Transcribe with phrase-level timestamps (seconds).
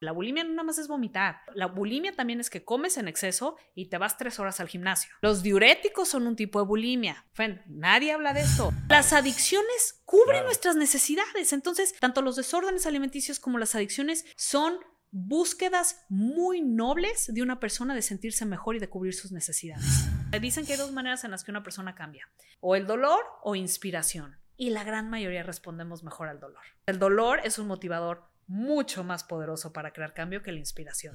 [0.00, 1.40] La bulimia no nada más es vomitar.
[1.54, 5.10] La bulimia también es que comes en exceso y te vas tres horas al gimnasio.
[5.22, 7.26] Los diuréticos son un tipo de bulimia.
[7.66, 8.72] nadie habla de esto.
[8.88, 11.52] Las adicciones cubren nuestras necesidades.
[11.52, 14.78] Entonces, tanto los desórdenes alimenticios como las adicciones son
[15.10, 20.06] búsquedas muy nobles de una persona de sentirse mejor y de cubrir sus necesidades.
[20.40, 22.28] Dicen que hay dos maneras en las que una persona cambia,
[22.60, 24.38] o el dolor o inspiración.
[24.56, 26.62] Y la gran mayoría respondemos mejor al dolor.
[26.86, 31.14] El dolor es un motivador mucho más poderoso para crear cambio que la inspiración.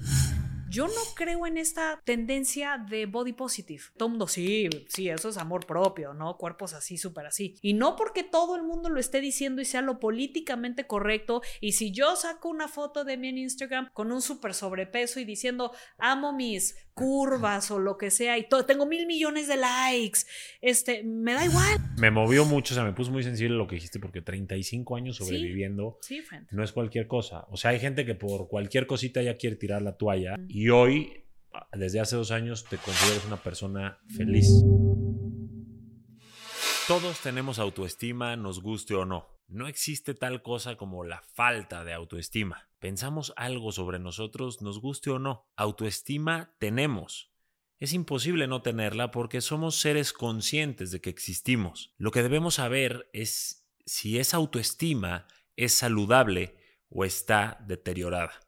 [0.74, 3.84] Yo no creo en esta tendencia de body positive.
[3.96, 6.36] Todo mundo, sí, sí, eso es amor propio, ¿no?
[6.36, 7.54] Cuerpos así, súper así.
[7.62, 11.42] Y no porque todo el mundo lo esté diciendo y sea lo políticamente correcto.
[11.60, 15.24] Y si yo saco una foto de mí en Instagram con un súper sobrepeso y
[15.24, 20.20] diciendo, amo mis curvas o lo que sea y todo, tengo mil millones de likes,
[20.60, 21.78] este, me da igual.
[21.98, 25.16] Me movió mucho, o sea, me puso muy sensible lo que dijiste porque 35 años
[25.16, 25.98] sobreviviendo
[26.50, 27.46] no es cualquier cosa.
[27.50, 31.24] O sea, hay gente que por cualquier cosita ya quiere tirar la toalla y hoy,
[31.72, 34.48] desde hace dos años, te consideras una persona feliz.
[36.86, 39.34] Todos tenemos autoestima, nos guste o no.
[39.48, 42.68] No existe tal cosa como la falta de autoestima.
[42.78, 45.50] Pensamos algo sobre nosotros, nos guste o no.
[45.56, 47.30] Autoestima tenemos.
[47.78, 51.94] Es imposible no tenerla porque somos seres conscientes de que existimos.
[51.98, 56.56] Lo que debemos saber es si esa autoestima es saludable
[56.88, 58.43] o está deteriorada.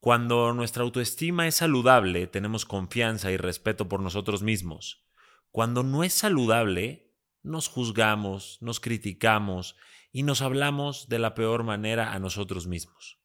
[0.00, 5.04] Cuando nuestra autoestima es saludable, tenemos confianza y respeto por nosotros mismos.
[5.50, 7.12] Cuando no es saludable,
[7.42, 9.76] nos juzgamos, nos criticamos
[10.10, 13.18] y nos hablamos de la peor manera a nosotros mismos.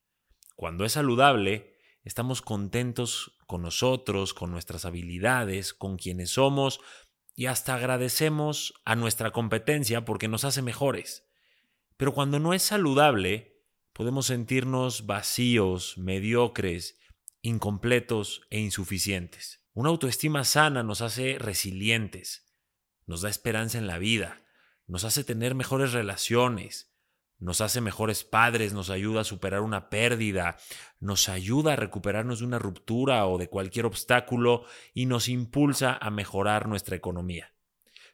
[0.57, 6.81] Cuando es saludable, estamos contentos con nosotros, con nuestras habilidades, con quienes somos
[7.37, 11.25] y hasta agradecemos a nuestra competencia porque nos hace mejores.
[11.95, 13.54] Pero cuando no es saludable,
[13.95, 16.99] podemos sentirnos vacíos, mediocres,
[17.41, 19.63] incompletos e insuficientes.
[19.73, 22.53] Una autoestima sana nos hace resilientes,
[23.05, 24.43] nos da esperanza en la vida,
[24.85, 26.93] nos hace tener mejores relaciones,
[27.39, 30.57] nos hace mejores padres, nos ayuda a superar una pérdida,
[30.99, 36.09] nos ayuda a recuperarnos de una ruptura o de cualquier obstáculo y nos impulsa a
[36.09, 37.53] mejorar nuestra economía.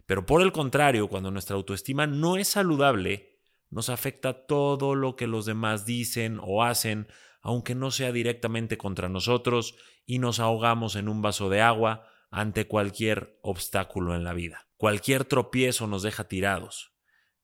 [0.05, 3.30] Pero por el contrario, cuando nuestra autoestima no es saludable,
[3.71, 7.07] nos afecta todo lo que los demás dicen o hacen,
[7.41, 12.67] aunque no sea directamente contra nosotros, y nos ahogamos en un vaso de agua ante
[12.67, 14.67] cualquier obstáculo en la vida.
[14.77, 16.91] Cualquier tropiezo nos deja tirados.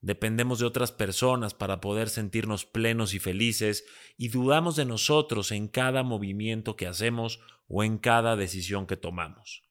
[0.01, 3.85] Dependemos de otras personas para poder sentirnos plenos y felices
[4.15, 9.63] y dudamos de nosotros en cada movimiento que hacemos o en cada decisión que tomamos.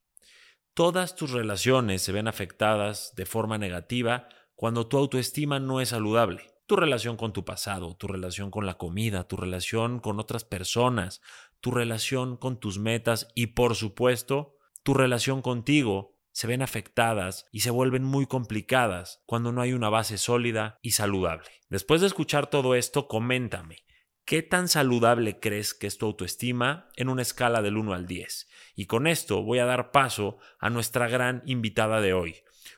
[0.75, 6.51] Todas tus relaciones se ven afectadas de forma negativa cuando tu autoestima no es saludable.
[6.67, 11.21] Tu relación con tu pasado, tu relación con la comida, tu relación con otras personas,
[11.61, 17.61] tu relación con tus metas y por supuesto tu relación contigo se ven afectadas y
[17.61, 21.49] se vuelven muy complicadas cuando no hay una base sólida y saludable.
[21.69, 23.85] Después de escuchar todo esto, coméntame,
[24.25, 28.49] ¿qué tan saludable crees que es tu autoestima en una escala del 1 al 10?
[28.75, 32.37] Y con esto voy a dar paso a nuestra gran invitada de hoy,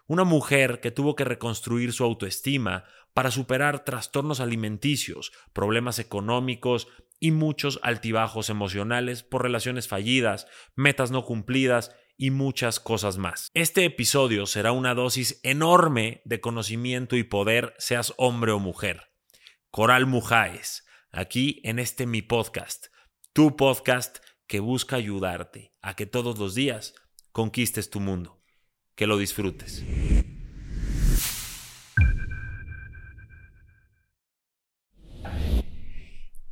[0.08, 6.88] una mujer que tuvo que reconstruir su autoestima para superar trastornos alimenticios, problemas económicos
[7.20, 13.50] y muchos altibajos emocionales por relaciones fallidas, metas no cumplidas y muchas cosas más.
[13.54, 19.12] Este episodio será una dosis enorme de conocimiento y poder, seas hombre o mujer.
[19.70, 22.86] Coral Mujáez, aquí en este mi podcast,
[23.34, 26.94] tu podcast que busca ayudarte a que todos los días
[27.32, 28.37] conquistes tu mundo.
[28.98, 29.84] Que lo disfrutes.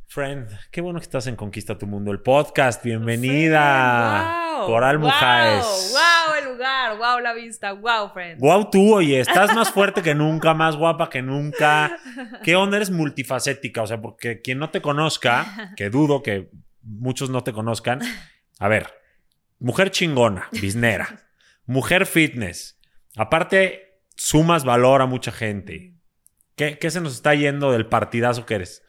[0.07, 2.81] Friend, qué bueno que estás en Conquista tu Mundo, el podcast.
[2.85, 4.63] Bienvenida.
[4.65, 5.91] Coral Mujáez.
[5.91, 8.39] Wow, el lugar, wow la vista, wow, friend.
[8.39, 11.99] Wow tú, oye, estás más fuerte que nunca, más guapa que nunca.
[12.45, 13.81] ¿Qué onda eres multifacética?
[13.81, 16.49] O sea, porque quien no te conozca, que dudo que
[16.81, 17.99] muchos no te conozcan,
[18.57, 18.93] a ver,
[19.59, 21.26] mujer chingona, biznera,
[21.67, 22.79] mujer fitness.
[23.15, 25.93] Aparte, sumas valor a mucha gente.
[26.55, 28.83] ¿Qué, qué se nos está yendo del partidazo que eres?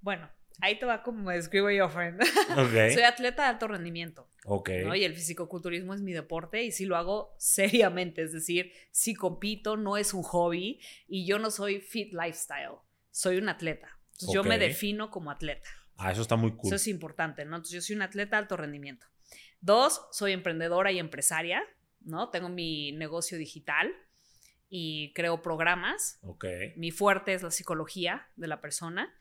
[0.00, 0.30] Bueno,
[0.60, 2.20] Ahí te va como me describo yo, friend.
[2.94, 4.28] Soy atleta de alto rendimiento.
[4.44, 4.70] Ok.
[4.94, 8.22] Y el fisicoculturismo es mi deporte y sí lo hago seriamente.
[8.22, 12.78] Es decir, sí compito, no es un hobby y yo no soy fit lifestyle.
[13.10, 14.00] Soy un atleta.
[14.32, 15.68] Yo me defino como atleta.
[15.96, 16.66] Ah, eso está muy cool.
[16.66, 17.56] Eso es importante, ¿no?
[17.56, 19.06] Entonces yo soy un atleta de alto rendimiento.
[19.60, 21.62] Dos, soy emprendedora y empresaria,
[22.08, 22.30] ¿no?
[22.30, 23.94] Tengo mi negocio digital
[24.68, 26.20] y creo programas.
[26.76, 29.14] Mi fuerte es la psicología de la persona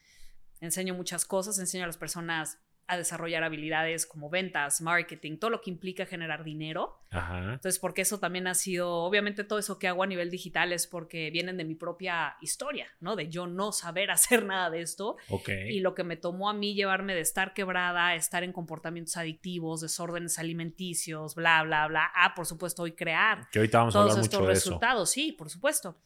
[0.60, 5.62] enseño muchas cosas, enseño a las personas a desarrollar habilidades como ventas, marketing, todo lo
[5.62, 7.00] que implica generar dinero.
[7.12, 7.54] Ajá.
[7.54, 10.88] Entonces, porque eso también ha sido, obviamente todo eso que hago a nivel digital es
[10.88, 13.16] porque vienen de mi propia historia, ¿no?
[13.16, 15.18] De yo no saber hacer nada de esto.
[15.30, 15.50] Ok.
[15.70, 19.82] Y lo que me tomó a mí llevarme de estar quebrada, estar en comportamientos adictivos,
[19.82, 24.12] desórdenes alimenticios, bla, bla, bla, a, por supuesto, hoy crear Que ahorita vamos a todos
[24.12, 24.70] hablar estos mucho de eso.
[24.70, 25.12] resultados.
[25.12, 25.98] Sí, por supuesto.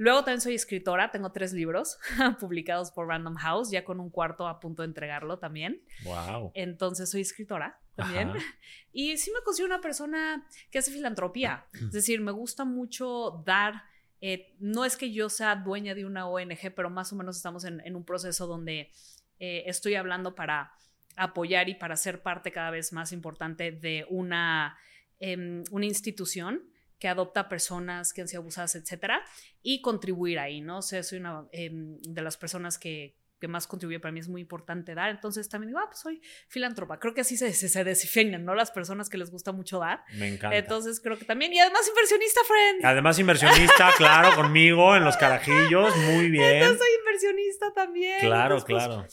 [0.00, 1.98] Luego también soy escritora, tengo tres libros
[2.40, 5.82] publicados por Random House, ya con un cuarto a punto de entregarlo también.
[6.04, 6.52] Wow.
[6.54, 8.30] Entonces soy escritora también.
[8.30, 8.38] Ajá.
[8.94, 11.66] Y sí me considero una persona que hace filantropía.
[11.74, 13.82] Es decir, me gusta mucho dar.
[14.22, 17.64] eh, no es que yo sea dueña de una ONG, pero más o menos estamos
[17.64, 18.90] en, en un proceso donde
[19.38, 20.72] eh, estoy hablando para
[21.16, 24.78] apoyar y para ser parte cada vez más importante de una,
[25.18, 26.69] em, una institución
[27.00, 29.24] que adopta personas que han sido abusadas, etcétera,
[29.62, 30.78] y contribuir ahí, ¿no?
[30.78, 34.28] O sea, soy una em, de las personas que, que más contribuye para mí, es
[34.28, 35.08] muy importante dar.
[35.08, 37.00] Entonces también digo, ah, pues soy filántropa.
[37.00, 38.54] Creo que así se, se, se ¿no?
[38.54, 40.04] Las personas que les gusta mucho dar.
[40.12, 40.58] Me encanta.
[40.58, 42.84] Entonces creo que también, y además inversionista, friend.
[42.84, 45.96] Además, inversionista, claro, conmigo en los carajillos.
[45.96, 46.60] Muy bien.
[46.60, 48.20] Yo soy inversionista también.
[48.20, 49.06] Claro, Entonces, pues, claro.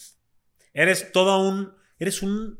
[0.74, 1.74] Eres toda un.
[2.00, 2.60] Eres un,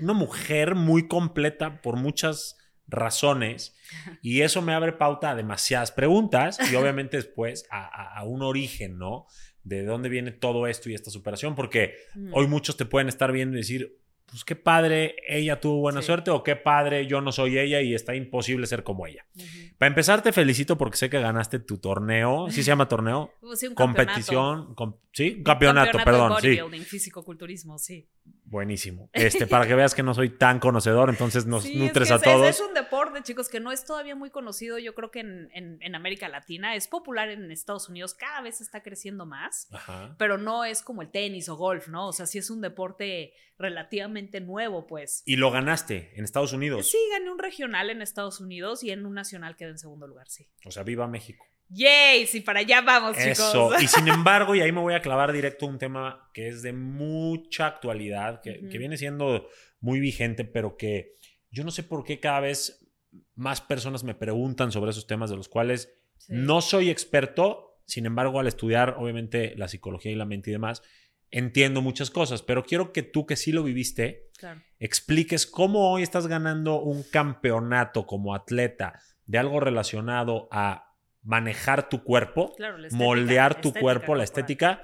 [0.00, 2.56] una mujer muy completa por muchas
[2.88, 3.74] razones.
[4.22, 8.42] Y eso me abre pauta a demasiadas preguntas y obviamente después a, a- a un
[8.42, 9.26] origen, ¿no?
[9.64, 11.54] De dónde viene todo esto y esta superación.
[11.54, 15.78] Porque mm, hoy muchos te pueden estar viendo y decir, pues qué padre, ella tuvo
[15.80, 16.06] buena Sí.
[16.06, 19.24] suerte o qué padre, yo no soy ella y está imposible ser como ella.
[19.36, 19.46] ujú.
[19.78, 22.46] Para empezar, te felicito porque sé que ganaste tu torneo.
[22.50, 23.30] ¿Sí se llama torneo?
[23.40, 24.12] Pues sí, un campeonato.
[24.14, 24.74] Competición.
[24.74, 25.30] com- ¿Sí?
[25.32, 26.32] Un Un campeonato, perdón.
[26.40, 26.58] Sí.
[26.84, 28.08] físico-culturismo, sí.
[28.48, 29.10] Buenísimo.
[29.12, 32.14] Este, para que veas que no soy tan conocedor, entonces nos Sí, es nutres que
[32.14, 32.46] a es- todos.
[32.46, 34.78] Es, un deporte, chicos, que no es todavía muy conocido.
[34.78, 38.60] Yo creo que en, en- en América Latina es popular en Estados Unidos, cada vez
[38.60, 40.14] está creciendo más, Ajá.
[40.18, 42.06] pero no es como el tenis o golf, ¿no?
[42.08, 45.22] O sea, sí es un deporte relativamente nuevo, pues.
[45.26, 46.88] Y lo ganaste en Estados Unidos.
[46.90, 50.28] Sí, gané un regional en Estados Unidos y en un nacional quedé en segundo lugar,
[50.28, 50.46] sí.
[50.64, 51.44] O sea, viva México.
[51.68, 52.26] ¡Yay!
[52.26, 53.70] Sí, para allá vamos, Eso.
[53.70, 53.82] chicos.
[53.82, 56.62] Y sin embargo, y ahí me voy a clavar directo a un tema que es
[56.62, 59.48] de mucha actualidad, que, viene siendo
[59.80, 61.14] muy vigente, pero que
[61.50, 62.86] yo no sé por qué cada vez
[63.34, 66.32] más personas me preguntan sobre esos temas de los cuales Sí.
[66.34, 67.80] no soy experto.
[67.84, 70.82] Sin embargo, al estudiar, obviamente, la psicología y la mente y demás,
[71.30, 74.60] entiendo muchas cosas, pero quiero que tú que sí lo viviste, Claro.
[74.78, 80.85] expliques cómo hoy estás ganando un campeonato como atleta de algo relacionado a
[81.26, 84.82] manejar tu cuerpo, Claro, la estética, moldear tu cuerpo, la estética,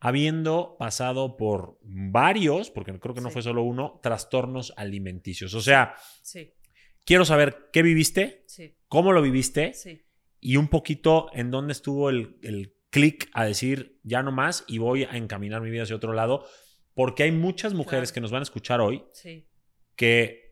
[0.00, 3.34] habiendo pasado por varios, porque creo que no Sí.
[3.34, 5.54] fue solo uno, trastornos alimenticios.
[5.54, 6.54] O sea, Sí,
[7.04, 9.72] quiero saber qué viviste, sí, cómo lo viviste
[10.40, 14.78] y un poquito en dónde estuvo el, el clic a decir ya no más y
[14.78, 16.46] voy a encaminar mi vida hacia otro lado,
[16.94, 18.14] porque hay muchas mujeres Claro.
[18.14, 19.04] que nos van a escuchar hoy
[19.96, 20.47] que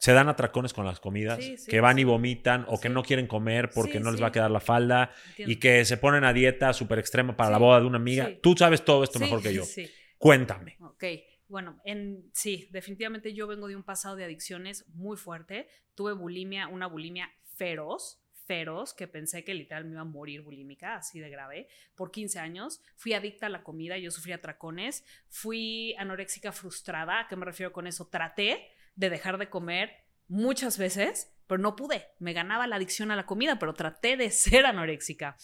[0.00, 2.00] se dan atracones con las comidas, Sí, sí, que van sí.
[2.00, 5.12] y vomitan o que no quieren comer porque no les va a quedar la falda
[5.28, 5.52] entiendo.
[5.52, 8.30] y que se ponen a dieta súper extrema para la boda de una amiga.
[8.42, 9.62] Tú sabes todo esto mejor que yo.
[9.64, 10.76] Sí, Cuéntame.
[10.80, 11.04] ok.
[11.48, 15.68] Bueno, en, sí, definitivamente yo vengo de un pasado de adicciones muy fuerte.
[15.94, 20.94] Tuve bulimia, una bulimia feroz, feroz, que pensé que literal me iba a morir bulímica,
[20.96, 22.80] así de grave, por 15 años.
[22.96, 25.04] Fui adicta a la comida, yo sufría atracones.
[25.28, 27.20] Fui anoréxica frustrada.
[27.20, 28.08] ¿A qué me refiero con eso?
[28.08, 29.90] Traté de dejar de comer
[30.28, 32.06] muchas veces, pero no pude.
[32.18, 35.36] Me ganaba la adicción a la comida, pero traté de ser anoréxica.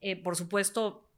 [0.00, 1.08] Eh, por supuesto,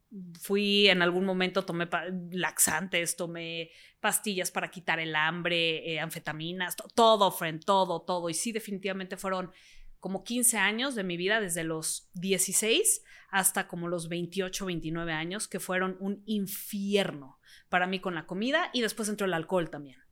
[0.41, 1.89] fui en algún momento, tomé
[2.33, 3.71] laxantes, tomé
[4.01, 8.29] pastillas para quitar el hambre, eh, anfetaminas, to- todo, friend, todo, todo.
[8.29, 9.51] Y sí, definitivamente fueron
[10.01, 15.49] como 15 años de mi vida, desde los 16 hasta como los 28, 29 años,
[15.49, 20.04] que fueron un infierno para mí con la comida y después entró el alcohol también.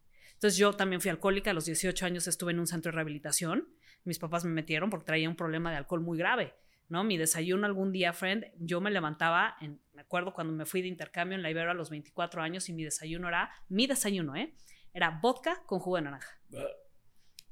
[0.43, 3.69] Entonces yo también fui alcohólica, a los 18 años estuve en un centro de rehabilitación,
[4.03, 6.53] mis papás me metieron porque traía un problema de alcohol muy grave.
[6.89, 7.05] ¿no?
[7.05, 10.89] Mi desayuno algún día, friend, yo me levantaba, en, me acuerdo cuando me fui de
[10.89, 14.53] intercambio en la Ibero a los 24 años y mi desayuno era, mi desayuno, ¿eh?
[14.93, 16.41] Era vodka con jugo de naranja.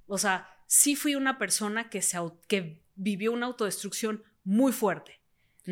[0.07, 2.19] O sea, sí fui una persona que, se,
[2.49, 5.20] que vivió una autodestrucción muy fuerte.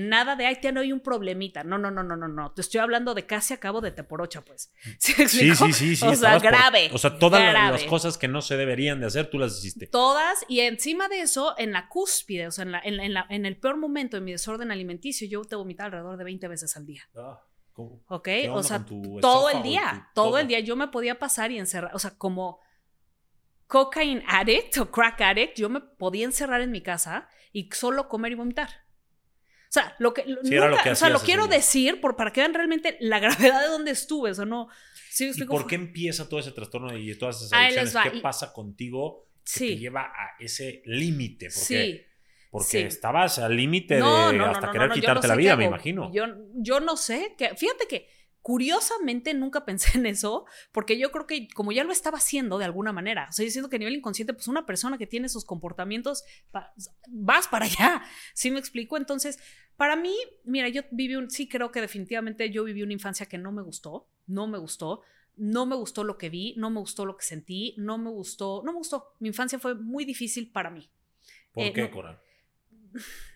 [0.00, 1.64] Nada de, ay, tiene hoy un problemita.
[1.64, 2.52] No, no, no, no, no, no.
[2.52, 4.72] Te estoy hablando de casi a cabo de teporocha, pues.
[4.98, 6.06] ¿Sí, Sí, sí, sí, sí.
[6.06, 6.90] O sea, por- grave.
[6.92, 7.72] o sea, todas grave.
[7.72, 9.86] las cosas que no se deberían de hacer, tú las hiciste.
[9.88, 13.14] Todas, y encima de eso, en la cúspide, o sea, en, la- en la- en
[13.14, 16.46] la- en el peor momento de mi desorden alimenticio, yo te vomitaba alrededor de 20
[16.48, 17.02] veces al día.
[17.16, 17.40] Ah,
[17.72, 18.04] ¿cómo?
[18.08, 18.24] ¿Ok?
[18.24, 18.84] ¿Qué O sea,
[19.20, 22.16] todo el día, tu- todo, el día yo me podía pasar y encerrar, o sea,
[22.16, 22.60] como
[23.66, 28.32] cocaine addict o crack addict, yo me podía encerrar en mi casa y solo comer
[28.32, 28.68] y vomitar.
[29.68, 32.54] O sea, lo que, Sí, lo o sea, lo quiero decir por, para que vean
[32.54, 34.30] realmente la gravedad de dónde estuve.
[34.30, 34.68] O sea, no.
[35.10, 37.96] ¿sí ¿Y por qué empieza todo ese trastorno y todas esas adicciones?
[38.12, 39.66] ¿Qué y- pasa contigo que Sí.
[39.68, 41.46] te lleva a ese límite?
[41.46, 42.00] Porque, Sí.
[42.50, 46.10] porque estabas al límite de No, no, no, hasta querer quitarte la vida, me imagino.
[46.12, 47.34] Yo, yo no sé.
[47.36, 48.08] Que, fíjate que
[48.48, 52.64] curiosamente nunca pensé en eso, porque yo creo que como ya lo estaba haciendo de
[52.64, 55.26] alguna manera, o sea, yo siento que a nivel inconsciente, pues una persona que tiene
[55.26, 56.72] esos comportamientos, pa-
[57.10, 58.02] vas para allá,
[58.34, 58.96] ¿sí me explico?
[58.96, 59.38] Entonces,
[59.76, 63.36] para mí, mira, yo viví un, sí creo que definitivamente yo viví una infancia que
[63.36, 65.02] no me gustó, no me gustó.
[65.40, 68.60] No me gustó lo que vi, no me gustó lo que sentí, no me gustó,
[68.64, 69.14] no me gustó.
[69.20, 70.90] Mi infancia fue muy difícil para mí.
[71.52, 71.90] ¿Por eh, qué, no-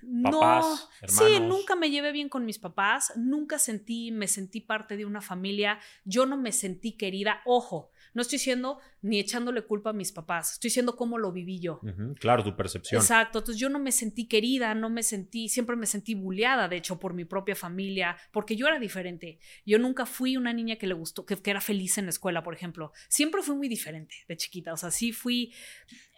[0.02, 5.04] No, sí, nunca me llevé bien con mis papás, nunca sentí, me sentí parte de
[5.04, 9.92] una familia, yo no me sentí querida, ojo, no estoy diciendo ni echándole culpa a
[9.92, 11.80] mis papás, estoy diciendo cómo lo viví yo.
[12.18, 13.00] Claro, tu percepción.
[13.00, 16.76] Exacto, entonces yo no me sentí querida, no me sentí, siempre me sentí bulleada, de
[16.76, 19.38] hecho, por mi propia familia, porque yo era diferente.
[19.64, 22.42] Yo nunca fui una niña que le gustó, que, que era feliz en la escuela,
[22.42, 22.92] por ejemplo.
[23.09, 25.52] Siempre fui muy diferente de chiquita, o sea, sí fui,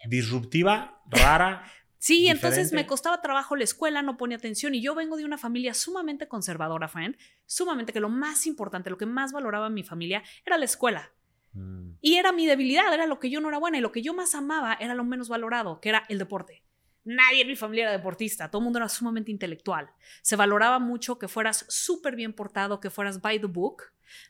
[0.07, 1.63] Disruptiva, rara.
[2.05, 5.39] Sí, entonces me costaba trabajo la escuela, no ponía atención y yo vengo de una
[5.39, 10.21] familia sumamente conservadora, friend, sumamente que lo más importante, lo que más valoraba mi familia
[10.45, 11.11] era la escuela.
[11.53, 14.03] Mm, Y era mi debilidad, era lo que yo no era buena y lo que
[14.03, 16.61] yo más amaba era lo menos valorado, que era el deporte.
[17.05, 19.91] Nadie en mi familia era deportista, todo el mundo era sumamente intelectual.
[20.23, 23.83] Se valoraba mucho que fueras súper bien portado, que fueras by the book,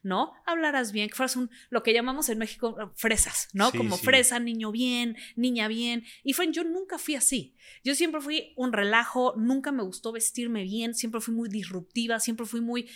[0.04, 0.34] ¿no?
[0.46, 3.72] Hablaras bien, que fueras un, lo que llamamos en México eh, fresas, ¿no?
[3.72, 4.06] Sí, Como sí.
[4.06, 6.04] fresa, niño bien, niña bien.
[6.24, 7.56] Y fue, yo nunca fui así.
[7.84, 12.46] Yo siempre fui un relajo, nunca me gustó vestirme bien, siempre fui muy disruptiva, siempre
[12.46, 12.90] fui muy...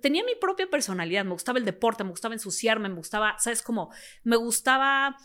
[0.00, 3.60] Tenía mi propia personalidad, me gustaba el deporte, me gustaba ensuciarme, me gustaba, ¿sabes?
[3.60, 5.16] Como me gustaba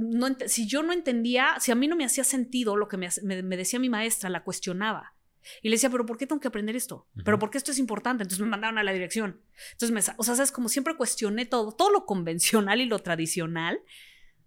[0.00, 3.06] no si yo no entendía, si a mí no me hacía sentido lo que me,
[3.06, 5.14] hace- me- me decía mi maestra, la cuestionaba.
[5.62, 7.08] Y le decía, pero ¿por qué tengo que aprender esto?
[7.24, 8.22] ¿Pero por qué esto es importante?
[8.22, 9.40] Entonces me mandaron a la dirección.
[9.72, 10.52] Entonces, me, o sea, ¿sabes?
[10.52, 13.80] Como siempre cuestioné todo, todo lo convencional y lo tradicional.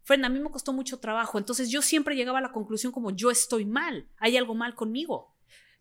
[0.03, 1.38] Fren, a mí me costó mucho trabajo.
[1.39, 5.33] Entonces yo siempre llegaba a la conclusión como yo estoy mal, hay algo mal conmigo.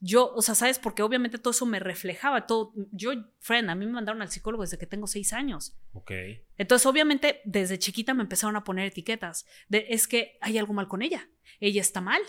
[0.05, 0.81] Yo, o sea, ¿sabes?
[0.81, 2.73] Porque obviamente todo eso me reflejaba, todo.
[2.91, 5.77] Yo, friend, a mí me mandaron al psicólogo desde que tengo seis años.
[5.93, 6.11] ok.
[6.59, 9.47] Entonces, obviamente, desde chiquita me empezaron a poner etiquetas.
[9.69, 11.29] De, es que hay algo mal con ella.
[11.61, 12.21] Ella está mal.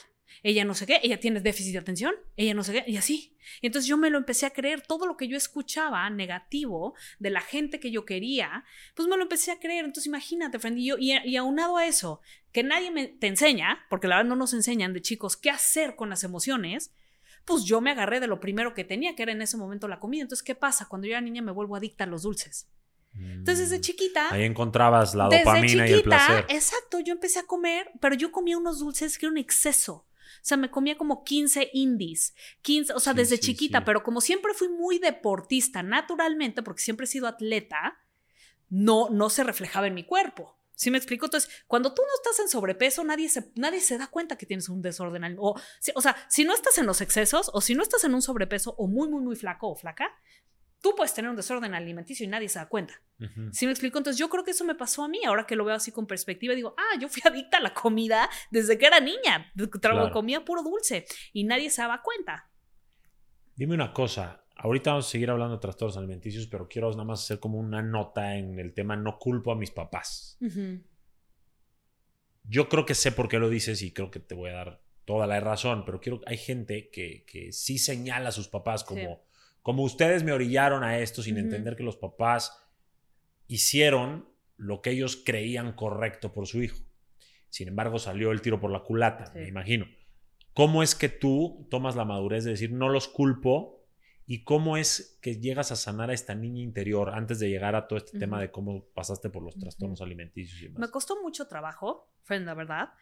[0.43, 0.99] Ella no sé qué.
[1.01, 2.13] Ella tiene déficit de atención.
[2.37, 2.91] Ella no sé qué.
[2.91, 3.35] Y así.
[3.61, 4.81] Y entonces yo me lo empecé a creer.
[4.81, 8.65] Todo lo que yo escuchaba negativo de la gente que yo quería,
[8.95, 9.85] pues me lo empecé a creer.
[9.85, 10.77] Entonces, imagínate, friend.
[10.77, 14.29] Y, yo- y, y aunado a eso, que nadie me, te enseña, porque la verdad
[14.29, 16.93] no nos enseñan de chicos qué hacer con las emociones,
[17.45, 19.99] pues yo me agarré de lo primero que tenía, que era en ese momento la
[19.99, 20.21] comida.
[20.21, 20.87] Entonces, ¿qué pasa?
[20.87, 22.69] Cuando yo era niña me vuelvo adicta a los dulces.
[23.15, 23.81] Entonces, desde Mm.
[23.81, 24.33] chiquita...
[24.33, 26.45] Ahí encontrabas la Desde dopamina y el placer.
[26.49, 30.07] exacto, yo empecé a comer, pero yo comía unos dulces que era un exceso.
[30.41, 32.33] O sea, me comía como 15 indies,
[32.63, 33.83] 15, o sea, Sí, desde sí, chiquita, sí.
[33.85, 37.97] pero como siempre fui muy deportista naturalmente, porque siempre he sido atleta,
[38.69, 40.57] no, no se reflejaba en mi cuerpo.
[40.75, 41.25] ¿Sí me explico?
[41.25, 44.69] Entonces, cuando tú no estás en sobrepeso, nadie se, nadie se da cuenta que tienes
[44.69, 45.35] un desorden.
[45.39, 45.55] O,
[45.95, 48.73] o sea, si no estás en los excesos, o si no estás en un sobrepeso,
[48.77, 50.09] o muy, muy, muy flaco o flaca,
[50.81, 53.01] tú puedes tener un desorden alimenticio y nadie se da cuenta.
[53.19, 53.53] Ujú.
[53.53, 53.97] ¿Sí me explico?
[53.99, 56.07] Entonces yo creo que eso me pasó a mí, ahora que lo veo así con
[56.07, 59.51] perspectiva, digo, ah, yo fui adicta a la comida desde que era niña,
[59.81, 60.11] Claro.
[60.11, 62.49] comía puro dulce y nadie se daba cuenta.
[63.55, 64.42] Dime una cosa.
[64.63, 67.81] Ahorita vamos a seguir hablando de trastornos alimenticios, pero quiero nada más hacer como una
[67.81, 70.37] nota en el tema no culpo a mis papás.
[72.45, 74.81] Yo creo que sé por qué lo dices y creo que te voy a dar
[75.03, 79.01] toda la razón, pero quiero hay gente que, que sí señala a sus papás como,
[79.01, 79.07] Sí.
[79.61, 82.57] como ustedes me orillaron a esto sin entender que los papás
[83.47, 86.77] hicieron lo que ellos creían correcto por su hijo.
[87.49, 89.39] Sin embargo, salió el tiro por la culata, Sí.
[89.39, 89.87] me imagino.
[90.53, 93.82] ¿Cómo es que tú tomas la madurez de decir no los culpo?
[94.25, 97.87] ¿Y cómo es que llegas a sanar a esta niña interior antes de llegar a
[97.87, 100.79] todo este tema de cómo pasaste por los trastornos alimenticios y demás?
[100.79, 102.93] Me costó mucho trabajo, friend, la verdad,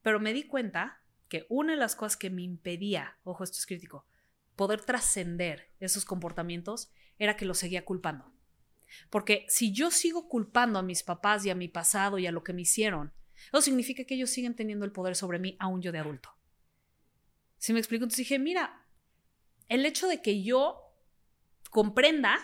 [0.00, 3.66] pero me di cuenta que una de las cosas que me impedía, ojo, esto es
[3.66, 4.06] crítico,
[4.56, 8.32] poder trascender esos comportamientos era que los seguía culpando.
[9.10, 12.44] Porque si yo sigo culpando a mis papás y a mi pasado y a lo
[12.44, 13.12] que me hicieron,
[13.48, 16.30] eso significa que ellos siguen teniendo el poder sobre mí aún yo de adulto.
[17.58, 18.81] Si me explico, entonces dije, mira,
[19.74, 20.78] el hecho de que yo
[21.70, 22.38] comprenda,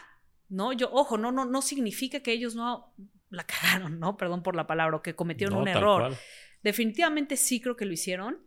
[0.48, 0.72] ¿no?
[0.72, 2.94] Yo, ojo, no, no, no significa que ellos no
[3.30, 4.16] la cagaron, ¿no?
[4.16, 6.00] Perdón por la palabra, o que cometieron No, un error.
[6.02, 6.18] cual.
[6.62, 8.44] Definitivamente sí creo que lo hicieron.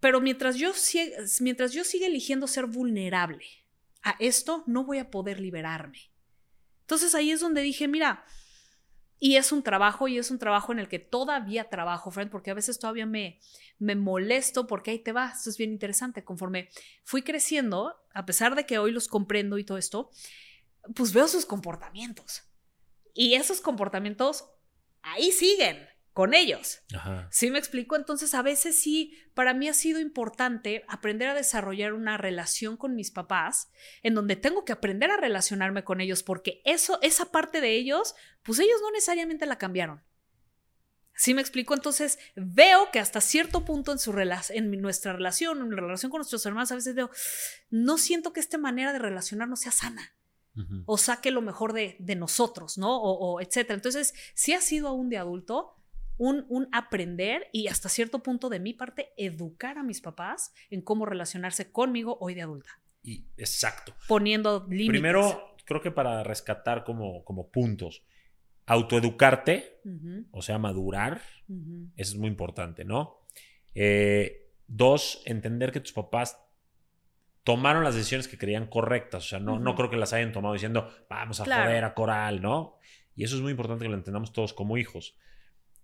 [0.00, 0.72] Pero mientras yo,
[1.40, 3.44] mientras yo siga eligiendo ser vulnerable
[4.02, 5.98] a esto, no voy a poder liberarme.
[6.80, 8.24] Entonces ahí es donde dije, mira,
[9.22, 12.50] Y es un trabajo y es un trabajo en el que todavía trabajo, friend, porque
[12.50, 13.38] a veces todavía me,
[13.78, 15.32] me molesto porque ahí te va.
[15.36, 16.24] Esto es bien interesante.
[16.24, 16.70] Conforme
[17.04, 20.10] fui creciendo, a pesar de que hoy los comprendo y todo esto,
[20.94, 22.44] pues veo sus comportamientos.
[23.12, 24.46] Y esos comportamientos
[25.02, 25.89] ahí siguen
[26.20, 26.82] con ellos.
[27.30, 27.96] ¿Sí me explico?
[27.96, 32.94] Entonces, a veces sí, para mí ha sido importante aprender a desarrollar una relación con
[32.94, 33.70] mis papás,
[34.02, 38.14] en donde tengo que aprender a relacionarme con ellos, porque eso, esa parte de ellos,
[38.42, 40.02] pues ellos no necesariamente la cambiaron.
[41.14, 41.72] ¿Sí me explico?
[41.72, 44.12] Entonces veo que hasta cierto punto en, su
[44.50, 47.08] en nuestra relación, en la relación con nuestros hermanos, a veces veo,
[47.70, 50.14] no siento que esta manera de relacionarnos sea sana.
[50.84, 52.94] O saque lo mejor de, nosotros, ¿no?
[52.94, 53.76] O, o, etcétera.
[53.76, 55.79] Entonces, sí ha sido aún de adulto,
[56.20, 61.06] un, aprender y hasta cierto punto de mi parte educar a mis papás en cómo
[61.06, 62.78] relacionarse conmigo hoy de adulta.
[63.02, 63.94] Y exacto.
[64.06, 64.88] Poniendo límites.
[64.88, 68.04] Primero, creo que para rescatar como, como puntos,
[68.66, 69.80] autoeducarte,
[70.30, 71.22] o sea, madurar,
[71.96, 73.20] eso es muy importante, ¿no?
[73.74, 76.38] Eh, dos, entender que tus papás
[77.44, 80.52] tomaron las decisiones que creían correctas, o sea, no, no creo que las hayan tomado
[80.52, 82.76] diciendo, vamos a joder a Coral, ¿no?
[83.16, 85.16] Y eso es muy importante que lo entendamos todos como hijos.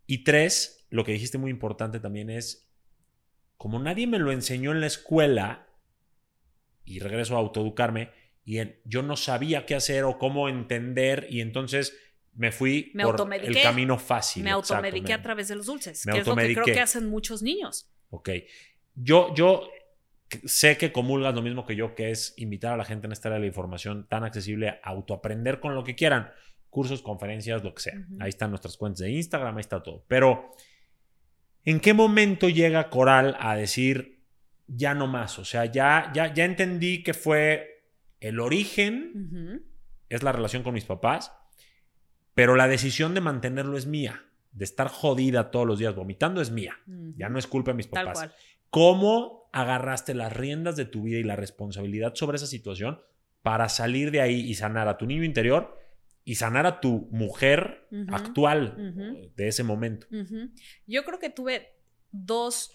[0.07, 2.71] Y tres, lo que dijiste muy importante también es,
[3.57, 5.69] como nadie me lo enseñó en la escuela,
[6.85, 8.11] y regreso a autoeducarme,
[8.45, 11.99] y yo no sabía qué hacer o cómo entender, y entonces
[12.33, 14.45] me fui por el camino fácil.
[14.45, 17.43] Me automediqué a través de los dulces, que es lo que creo que hacen muchos
[17.43, 17.91] niños.
[18.11, 18.31] Ok.
[18.95, 19.69] Yo, yo
[20.45, 23.29] sé que comulgas lo mismo que yo, que es invitar a la gente en esta
[23.29, 26.31] área de la información tan accesible a autoaprender con lo que quieran
[26.77, 28.07] cursos, conferencias, lo que sea.
[28.21, 30.05] Ahí están nuestras cuentas de Instagram, ahí está todo.
[30.09, 30.51] Pero,
[31.65, 34.21] ¿en qué momento llega Coral a decir,
[34.67, 35.39] ya no más?
[35.39, 37.83] O sea, ya, ya, ya entendí que fue
[38.21, 39.65] el origen,
[40.11, 41.33] es la relación con mis papás,
[42.35, 46.51] pero la decisión de mantenerlo es mía, de estar jodida todos los días vomitando es
[46.51, 46.77] mía,
[47.17, 48.29] ya no es culpa de mis papás.
[48.69, 53.01] ¿Cómo agarraste las riendas de tu vida y la responsabilidad sobre esa situación
[53.41, 55.86] para salir de ahí y sanar a tu niño interior?
[56.27, 60.09] Y sanar a tu mujer actual de ese momento.
[60.85, 61.79] Yo creo que tuve
[62.11, 62.73] dos,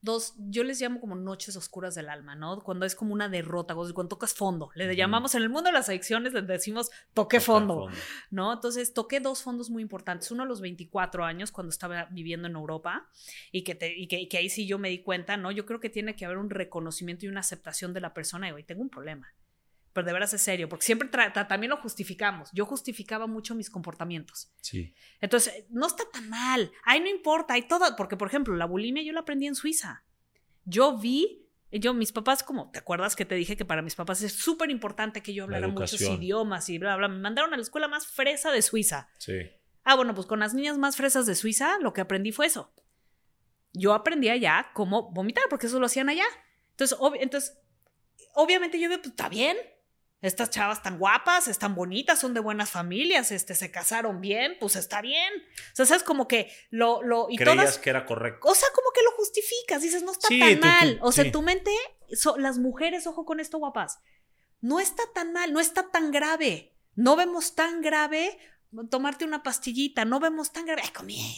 [0.00, 2.60] dos, yo les llamo como noches oscuras del alma, ¿no?
[2.64, 4.70] Cuando es como una derrota, cuando tocas fondo.
[4.74, 7.86] Le llamamos en el mundo de las adicciones, le decimos toqué fondo,
[8.32, 8.52] ¿no?
[8.52, 10.32] Entonces toqué dos fondos muy importantes.
[10.32, 13.08] Uno a los 24 años, cuando estaba viviendo en Europa,
[13.52, 15.52] y que, te, y que, ahí sí yo me di cuenta, ¿no?
[15.52, 18.50] Yo creo que tiene que haber un reconocimiento y una aceptación de la persona y
[18.50, 19.32] hoy tengo un problema
[19.94, 21.08] pero de veras es serio, porque siempre
[21.48, 22.50] también lo justificamos.
[22.52, 24.52] Yo justificaba mucho mis comportamientos.
[24.60, 24.92] Sí.
[25.20, 26.70] Entonces, no está tan mal.
[26.84, 30.04] Ay, no importa, hay todo, porque por ejemplo, la bulimia yo la aprendí en Suiza.
[30.64, 34.20] Yo vi, yo, mis papás, como, ¿te acuerdas que te dije que para mis papás
[34.22, 37.06] es súper importante que yo hablara muchos idiomas y bla, bla?
[37.06, 39.08] Me mandaron a la escuela más fresa de Suiza.
[39.18, 39.34] Sí.
[39.84, 42.74] Ah, bueno, pues con las niñas más fresas de Suiza, lo que aprendí fue eso.
[43.72, 46.26] Yo aprendí allá cómo vomitar, porque eso lo hacían allá.
[46.70, 47.58] Entonces, entonces
[48.34, 49.56] obviamente yo digo, pues está bien,
[50.24, 54.74] estas chavas tan guapas, están bonitas, son de buenas familias, este, se casaron bien, pues
[54.74, 55.30] está bien.
[55.72, 57.02] O sea, sabes como que lo...
[57.02, 58.48] lo y Creías que era correcto.
[58.48, 60.98] O sea, como que lo justificas, dices, no está tan mal.
[61.02, 61.70] o sea, tu mente,
[62.38, 63.98] las mujeres, ojo con esto, guapas,
[64.62, 66.74] no está tan mal, no está tan grave.
[66.96, 68.38] No vemos tan grave
[68.88, 70.82] tomarte una pastillita, no vemos tan grave.
[70.84, 71.36] Ay, comí,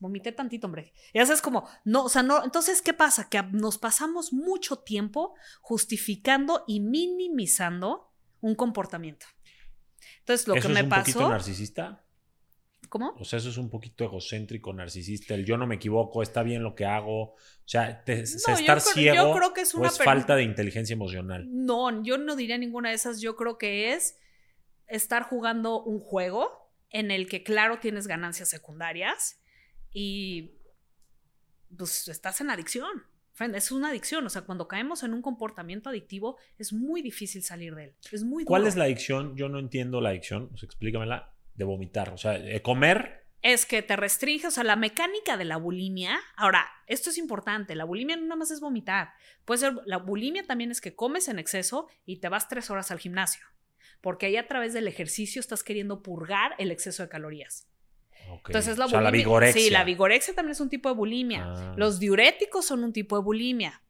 [0.00, 0.92] vomité tantito, hombre.
[1.12, 3.28] Y es como, no, o sea, no, entonces, ¿qué pasa?
[3.28, 8.07] Que nos pasamos mucho tiempo justificando y minimizando
[8.40, 9.26] un comportamiento.
[10.20, 11.04] Entonces, lo que me es un pasó.
[11.04, 12.04] poquito narcisista?
[12.88, 13.14] ¿Cómo?
[13.18, 15.34] O sea, eso es un poquito egocéntrico, narcisista.
[15.34, 17.32] El yo no me equivoco, está bien lo que hago.
[17.32, 21.46] O sea, estar ciego creo que es, una falta de inteligencia emocional.
[21.50, 23.20] No, yo no diría ninguna de esas.
[23.20, 24.16] Yo creo que es
[24.86, 29.40] estar jugando un juego en el que, claro, tienes ganancias secundarias
[29.92, 30.54] y
[31.76, 33.04] pues estás en adicción
[33.54, 37.74] es una adicción, o sea, cuando caemos en un comportamiento adictivo es muy difícil salir
[37.74, 37.94] de él.
[38.10, 39.36] Es muy ¿Cuál es la adicción?
[39.36, 43.26] Yo no entiendo la adicción, pues explícamela, de vomitar, o sea, de comer.
[43.40, 46.18] Es que te restringe, o sea, la mecánica de la bulimia.
[46.36, 49.10] Ahora, esto es importante, la bulimia no nada más es vomitar.
[49.44, 52.90] Puede ser, la bulimia también es que comes en exceso y te vas tres horas
[52.90, 53.44] al gimnasio,
[54.00, 57.67] porque ahí a través del ejercicio estás queriendo purgar el exceso de calorías.
[58.46, 59.62] Entonces la o la vigorexia.
[59.62, 61.44] Sí, la vigorexia también es un tipo de bulimia.
[61.46, 61.74] Ah.
[61.76, 63.82] Los diuréticos son un tipo de bulimia.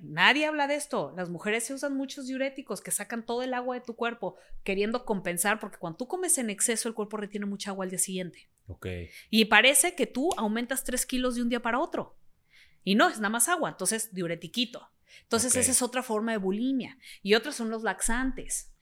[0.00, 1.12] nadie habla de esto.
[1.16, 5.04] Las mujeres se usan muchos diuréticos que sacan todo el agua de tu cuerpo queriendo
[5.04, 8.48] compensar porque cuando tú comes en exceso el cuerpo retiene mucha agua al día siguiente.
[8.66, 9.10] Okay.
[9.30, 12.16] Y parece que tú aumentas 3 kilos de un día para otro.
[12.84, 13.70] Y no, es nada más agua.
[13.70, 14.90] Entonces, diuretiquito.
[15.22, 16.98] Entonces, esa es otra forma de bulimia.
[17.22, 18.72] Y otras son los laxantes.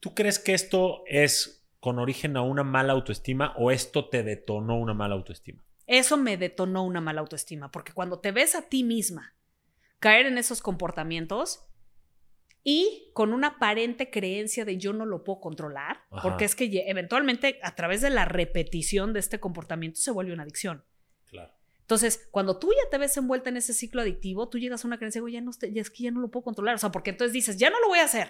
[0.00, 4.76] ¿Tú crees que esto es con origen a una mala autoestima o esto te detonó
[4.78, 5.64] una mala autoestima?
[5.86, 9.34] Eso me detonó una mala autoestima, porque cuando te ves a ti misma
[10.00, 11.64] caer en esos comportamientos
[12.62, 16.22] y con una aparente creencia de yo no lo puedo controlar, Ajá.
[16.22, 20.42] porque es que eventualmente a través de la repetición de este comportamiento se vuelve una
[20.42, 20.84] adicción.
[21.26, 21.52] Claro.
[21.80, 24.98] Entonces, cuando tú ya te ves envuelta en ese ciclo adictivo, tú llegas a una
[24.98, 26.74] creencia, "Güey, ya no, ya es que ya no lo puedo controlar.
[26.74, 28.28] O sea, porque entonces dices, ya no lo voy a hacer,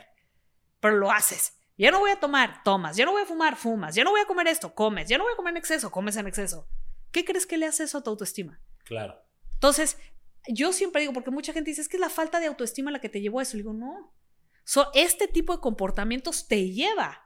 [0.79, 1.59] pero lo haces.
[1.79, 2.97] Ya no voy a tomar, tomas.
[2.97, 3.95] Ya no voy a fumar, fumas.
[3.95, 5.09] Ya no voy a comer esto, comes.
[5.09, 6.69] Ya no voy a comer en exceso, comes en exceso.
[7.13, 8.61] ¿Qué crees que le hace eso a tu autoestima?
[8.85, 9.23] Claro.
[9.55, 9.97] Entonces,
[10.49, 13.01] yo siempre digo, porque mucha gente dice, es que es la falta de autoestima la
[13.01, 13.57] que te llevó a eso.
[13.57, 14.13] Le digo, no.
[14.65, 17.23] So, este tipo de comportamientos te lleva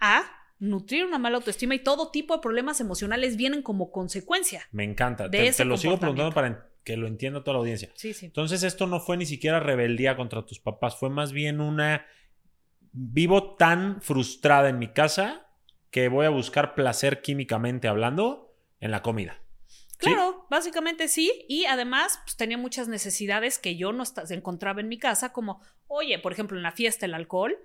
[0.00, 0.24] a
[0.60, 4.68] nutrir una mala autoestima y todo tipo de problemas emocionales vienen como consecuencia.
[4.70, 5.28] Me encanta.
[5.28, 7.90] De te, ese te lo sigo preguntando para que lo entienda toda la audiencia.
[7.94, 8.26] Sí, sí.
[8.26, 12.06] Entonces esto no fue ni siquiera rebeldía contra tus papás, fue más bien una...
[12.92, 15.46] Vivo tan frustrada en mi casa
[15.90, 19.40] que voy a buscar placer químicamente hablando en la comida.
[19.98, 21.44] Claro, básicamente sí.
[21.48, 26.18] Y además, pues tenía muchas necesidades que yo no encontraba en mi casa, como, oye,
[26.18, 27.58] por ejemplo, en la fiesta, el alcohol.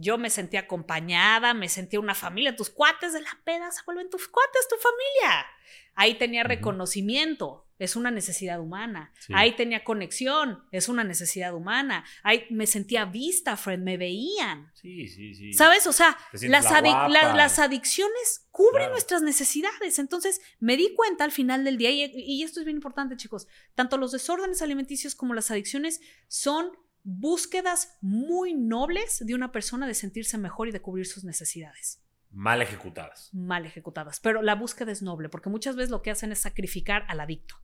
[0.00, 2.54] Yo me sentía acompañada, me sentía una familia.
[2.56, 5.46] Tus cuates de la peda se vuelven tus cuates, tu familia.
[5.94, 9.12] Ahí tenía reconocimiento, es una necesidad humana.
[9.18, 9.32] Sí.
[9.34, 12.04] Ahí tenía conexión, es una necesidad humana.
[12.22, 14.70] Ahí me sentía vista, friend, me veían.
[14.74, 15.52] Sí, sí, sí.
[15.52, 15.86] ¿Sabes?
[15.88, 17.08] O sea, las, la adic- guapa.
[17.08, 18.92] la- las adicciones cubren Claro.
[18.92, 19.98] nuestras necesidades.
[19.98, 23.48] Entonces, me di cuenta al final del día, y, y esto es bien importante, chicos,
[23.74, 26.70] tanto los desórdenes alimenticios como las adicciones son
[27.04, 32.60] búsquedas muy nobles de una persona de sentirse mejor y de cubrir sus necesidades Mal
[32.60, 33.30] ejecutadas.
[33.32, 34.20] mal ejecutadas.
[34.20, 37.54] Pero la búsqueda es noble, porque muchas veces lo que hacen es sacrificar al adicto.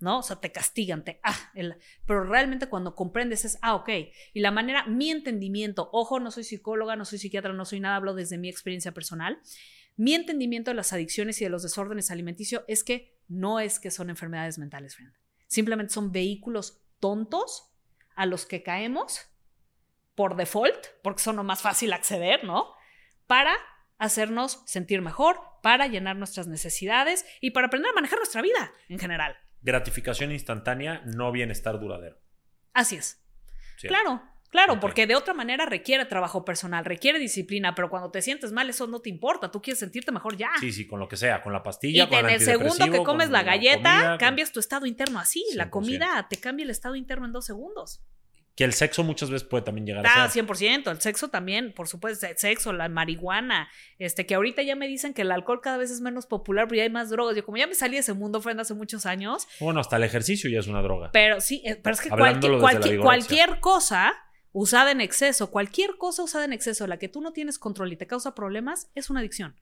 [0.00, 0.18] ¿No?
[0.18, 1.20] O sea, te castigan, te.
[1.22, 3.88] Ah, el- pero realmente cuando comprendes es, ah, ok.
[4.34, 7.96] Y la manera, mi entendimiento, ojo, no soy psicóloga, no soy psiquiatra, no soy nada,
[7.96, 9.38] hablo desde mi experiencia personal.
[9.96, 13.90] Mi entendimiento de las adicciones y de los desórdenes alimenticios es que no es que
[13.90, 15.14] son enfermedades mentales, friend.
[15.46, 17.70] Simplemente son vehículos tontos
[18.16, 19.30] a los que caemos
[20.14, 22.72] por default, porque son lo más fácil acceder, ¿no?
[23.26, 23.54] Para
[23.98, 28.98] hacernos sentir mejor, para llenar nuestras necesidades y para aprender a manejar nuestra vida en
[28.98, 29.36] general.
[29.62, 32.18] Gratificación instantánea, no bienestar duradero.
[32.72, 33.24] Así es.
[33.78, 33.88] Sí.
[33.88, 34.22] Claro,
[34.54, 38.70] claro, porque de otra manera requiere trabajo personal, requiere disciplina, pero cuando te sientes mal
[38.70, 40.50] eso no te importa, tú quieres sentirte mejor ya.
[40.60, 43.02] Sí, sí, con lo que sea, con la Y pastilla, con en el segundo que
[43.02, 45.44] comes la galleta, comida, cambias tu estado interno así.
[45.54, 45.70] La 100%.
[45.70, 48.00] comida te cambia el estado interno en dos segundos.
[48.56, 50.44] Que el sexo muchas veces puede también llegar Ah, a ser.
[50.46, 50.88] 100%.
[50.92, 53.68] El sexo también, por supuesto, el sexo, la marihuana.
[53.98, 56.76] Este, que ahorita ya me dicen que el alcohol cada vez es menos popular, pero
[56.76, 57.34] ya hay más drogas.
[57.34, 59.48] Yo, como ya me salí de ese mundo, friend, hace muchos años.
[59.58, 61.10] Bueno, hasta el ejercicio ya es una droga.
[61.12, 64.14] Pero sí, eh, pero es que cualquier cosa
[64.54, 67.96] usada en exceso, cualquier cosa usada en exceso, la que tú no tienes control y
[67.96, 69.56] te causa problemas, es una adicción.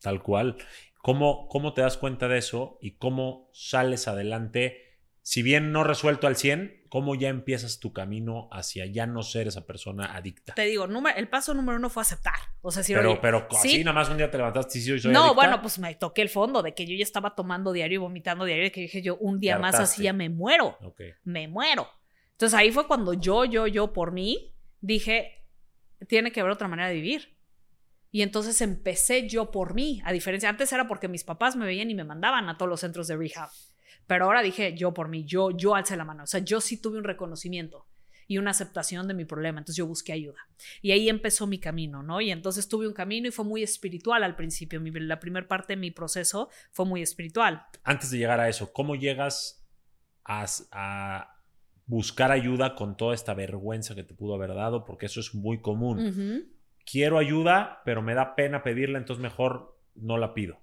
[0.00, 0.56] Tal cual.
[1.02, 4.82] ¿Cómo, ¿Cómo te das cuenta de eso y cómo sales adelante?
[5.22, 9.48] Si bien no resuelto al 100, ¿cómo ya empiezas tu camino hacia ya no ser
[9.48, 10.54] esa persona adicta?
[10.54, 12.38] Te digo, número- el paso número uno fue aceptar.
[12.60, 14.82] O sea, si pero, oye, pero sí, así nada más un día te levantaste y
[14.82, 15.34] soy no, adicta.
[15.34, 18.44] bueno, pues me toqué el fondo de que yo ya estaba tomando diario y vomitando
[18.44, 20.76] diario y que dije yo, un día más así ya me muero.
[20.82, 21.00] Ok.
[21.24, 21.88] me muero.
[22.36, 25.46] Entonces ahí fue cuando yo, yo, yo por mí dije,
[26.06, 27.34] tiene que haber otra manera de vivir.
[28.12, 31.90] Y entonces empecé yo por mí, a diferencia, antes era porque mis papás me veían
[31.90, 33.48] y me mandaban a todos los centros de rehab.
[34.06, 36.22] Pero ahora dije yo por mí, yo, yo alcé la mano.
[36.24, 37.86] O sea, yo sí tuve un reconocimiento
[38.28, 39.58] y una aceptación de mi problema.
[39.60, 40.38] Entonces yo busqué ayuda.
[40.82, 42.20] Y ahí empezó mi camino, ¿no?
[42.20, 44.80] Y entonces tuve un camino y fue muy espiritual al principio.
[44.80, 47.66] Mi- la primera parte de mi proceso fue muy espiritual.
[47.82, 49.66] Antes de llegar a eso, ¿cómo llegas
[50.24, 51.35] a, a
[51.86, 54.84] buscar ayuda con toda esta vergüenza que te pudo haber dado?
[54.84, 56.52] Porque eso es muy común.
[56.84, 60.60] Quiero ayuda, pero me da pena pedirla, entonces mejor no la pido.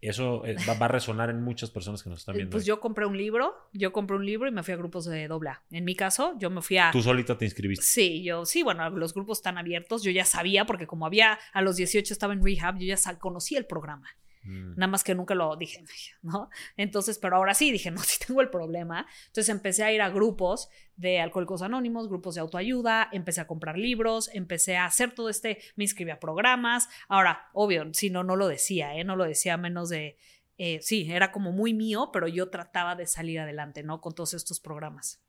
[0.00, 2.52] Eso eh, va, a resonar en muchas personas que nos están viendo.
[2.52, 5.26] Pues yo compré un libro, yo compré un libro y me fui a grupos de
[5.26, 5.62] doble A.
[5.72, 6.92] En mi caso, yo me fui a...
[6.92, 7.84] Tú solita te inscribiste.
[7.84, 11.62] Sí, yo, sí, bueno, los grupos están abiertos, yo ya sabía, porque como había, a
[11.62, 14.08] los 18 estaba en rehab, yo ya conocía el programa,
[14.48, 14.76] Mm.
[14.76, 15.84] nada más que nunca lo dije,
[16.22, 16.48] ¿no?
[16.78, 19.06] Entonces, pero ahora sí, dije, no, sí tengo el problema.
[19.26, 23.76] Entonces empecé a ir a grupos de Alcohólicos Anónimos, grupos de autoayuda, empecé a comprar
[23.76, 26.88] libros, empecé a hacer todo este, me inscribí a programas.
[27.08, 29.04] Ahora, obvio, si no, no lo decía, ¿eh?
[29.04, 30.16] No lo decía menos de...
[30.56, 34.00] eh, sí, era como muy mío, pero yo trataba de salir adelante, ¿no?
[34.00, 35.20] Con todos estos programas.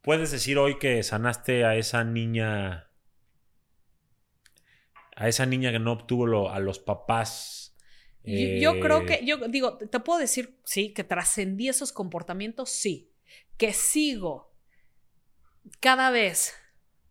[0.00, 2.88] ¿Puedes decir hoy que sanaste a esa niña,
[5.14, 7.71] a esa niña que no obtuvo lo- a los papás?
[8.24, 13.10] Yo, creo que, yo digo, te puedo decir, sí, que trascendí esos comportamientos, sí.
[13.56, 14.52] Que sigo
[15.80, 16.54] cada vez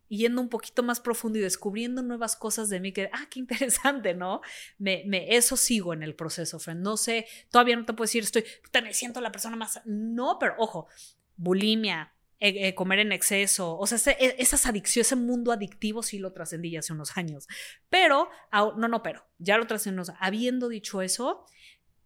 [0.08, 4.14] yendo un poquito más profundo y descubriendo nuevas cosas de mí que, ah, qué interesante,
[4.14, 4.42] ¿no?
[4.78, 6.82] Me, me, eso sigo en el proceso, friend.
[6.82, 8.44] No sé, todavía no te puedo decir, estoy,
[8.82, 9.80] me siento la persona más...
[9.84, 10.88] No, pero ojo,
[11.36, 12.12] bulimia,
[12.44, 16.32] eh, eh, comer en exceso, o sea, e, esas adicciones, ese mundo adictivo sí lo
[16.32, 17.46] trascendí hace unos años.
[17.88, 20.02] Pero, no, no, pero, ya lo trascendí.
[20.18, 21.46] Habiendo dicho eso,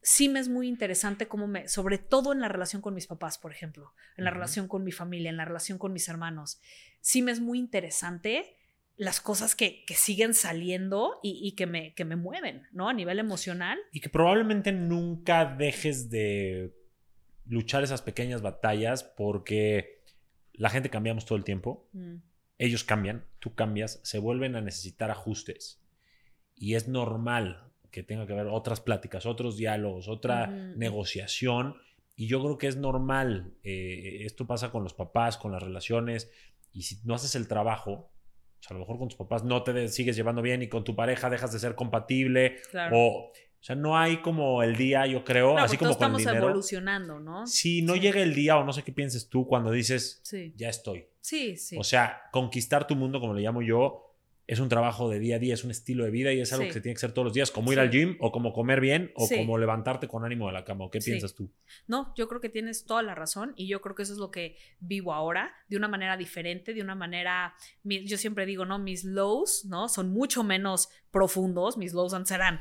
[0.03, 3.39] sí me es muy interesante cómo me, sobre todo en la relación con mis papás,
[3.39, 6.61] por ejemplo, en la relación con mi familia, en la relación con mis hermanos,
[7.01, 8.59] sí me es muy interesante
[8.97, 12.91] las cosas que, que siguen saliendo y, y, que, me, que me mueven, ¿no?
[12.91, 13.79] A nivel emocional.
[13.91, 16.75] Y que probablemente nunca dejes de
[17.47, 19.96] luchar esas pequeñas batallas porque
[20.57, 21.89] la gente cambiamos todo el tiempo.
[21.93, 22.17] Mm.
[22.59, 25.83] Ellos cambian, tú cambias, se vuelven a necesitar ajustes.
[26.55, 31.77] Y es normal que tenga que haber otras pláticas, otros diálogos, otra negociación.
[32.15, 33.55] Y yo creo que es normal.
[33.63, 36.31] Eh, esto pasa con los papás, con las relaciones.
[36.73, 38.11] Y si no haces el trabajo,
[38.69, 41.31] a lo mejor con tus papás no te sigues llevando bien y con tu pareja
[41.31, 42.57] dejas de ser compatible.
[42.93, 46.31] O o sea, no hay como el día, yo creo, así como con el dinero.
[46.33, 47.47] estamos evolucionando, ¿no?
[47.47, 50.23] Si no llega el día o no sé qué pienses tú cuando dices,
[50.55, 51.07] ya estoy.
[51.21, 51.77] Sí, sí.
[51.79, 54.07] O sea, conquistar tu mundo, como le llamo yo,
[54.47, 56.67] es un trabajo de día a día, es un estilo de vida y es algo
[56.67, 58.81] que se tiene que hacer todos los días, como ir al gym o como comer
[58.81, 60.89] bien o como levantarte con ánimo de la cama.
[60.91, 61.51] ¿Qué piensas tú?
[61.89, 64.31] No, yo creo que tienes toda la razón y yo creo que eso es lo
[64.31, 68.79] que vivo ahora, de una manera diferente, de una manera, yo siempre digo, ¿no?
[68.79, 69.89] Mis lows, ¿no?
[69.89, 72.61] Son mucho menos profundos, mis lows serán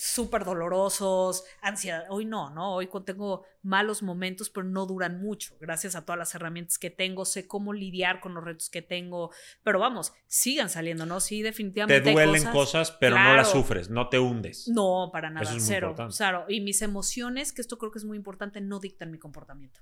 [0.00, 2.04] súper dolorosos, ansiedad.
[2.08, 2.74] Hoy no, ¿no?
[2.74, 5.56] Hoy tengo malos momentos, pero no duran mucho.
[5.60, 9.30] Gracias a todas las herramientas que tengo, sé cómo lidiar con los retos que tengo.
[9.62, 11.20] Pero vamos, sigan saliendo, ¿no?
[11.20, 12.00] Sí, definitivamente.
[12.00, 14.68] Te duelen cosas, pero no las sufres, no te hundes.
[14.68, 15.94] No, para nada, cero.
[16.16, 19.80] Claro, y mis emociones, que esto creo que es muy importante, no dictan mi comportamiento.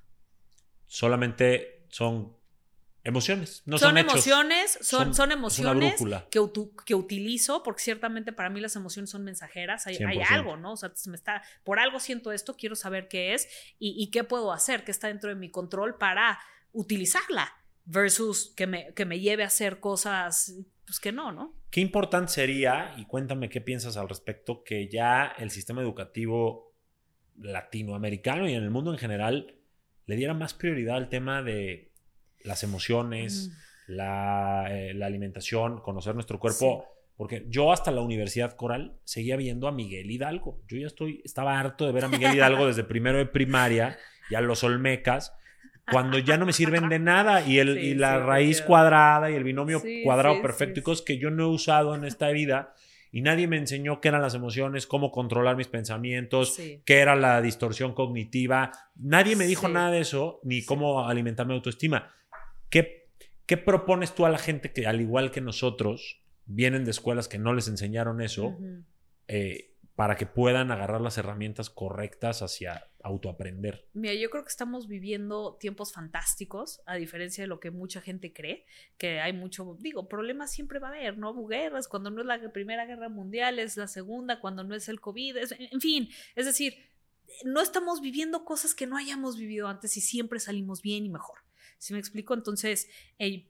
[0.87, 2.38] Solamente son
[3.05, 5.95] Emociones, no son, son emociones, son, son, emociones
[6.31, 6.41] que,
[6.85, 10.73] que utilizo, porque ciertamente para mí las emociones son mensajeras, hay, algo, ¿no?
[10.73, 14.53] O sea, me está, por algo siento esto, quiero saber qué es y, qué puedo
[14.53, 16.39] hacer, qué está dentro de mi control para
[16.73, 21.55] utilizarla, versus que me, que me lleve a hacer cosas, pues que no, ¿no?
[21.71, 26.75] Qué importante sería, y cuéntame qué piensas al respecto, que ya el sistema educativo
[27.41, 29.55] latinoamericano y en el mundo en general
[30.07, 31.88] le diera más prioridad al tema de
[32.45, 33.51] las emociones,
[33.87, 36.87] la, eh, la, alimentación, conocer nuestro cuerpo.
[37.17, 40.61] Porque yo hasta la Universidad Coral seguía viendo a Miguel Hidalgo.
[40.69, 43.99] Yo ya estoy, estaba harto de ver a Miguel Hidalgo desde primero de primaria
[44.31, 45.35] y a los Olmecas,
[45.91, 47.45] cuando ya no me sirven de nada.
[47.45, 51.31] Y, el, y la raíz cuadrada y el binomio cuadrado perfecto y cosas que yo
[51.31, 52.75] no he usado en esta vida.
[53.11, 57.41] Y nadie me enseñó qué eran las emociones, cómo controlar mis pensamientos, qué era la
[57.41, 58.71] distorsión cognitiva.
[58.97, 62.13] Nadie me dijo nada de eso, ni cómo alimentar mi autoestima.
[62.71, 63.09] ¿Qué,
[63.47, 67.39] ¿Qué propones tú a la gente que, al igual que nosotros, vienen de escuelas que
[67.39, 68.59] no les enseñaron eso,
[69.29, 73.89] eh, para que puedan agarrar las herramientas correctas hacia autoaprender?
[73.95, 78.33] Mira, yo creo que estamos viviendo tiempos fantásticos, a diferencia de lo que mucha gente
[78.33, 81.35] cree, que hay mucho, digo, problemas siempre va a haber, ¿no?
[81.47, 85.01] Guerras, cuando no es la Primera Guerra Mundial, es la Segunda, cuando no es el
[85.01, 85.37] COVID,
[85.71, 86.75] en fin, es decir,
[87.45, 91.39] no estamos viviendo cosas que no hayamos vivido antes y siempre salimos bien y mejor.
[91.79, 92.35] ¿Sí me explico?
[92.35, 92.89] Entonces,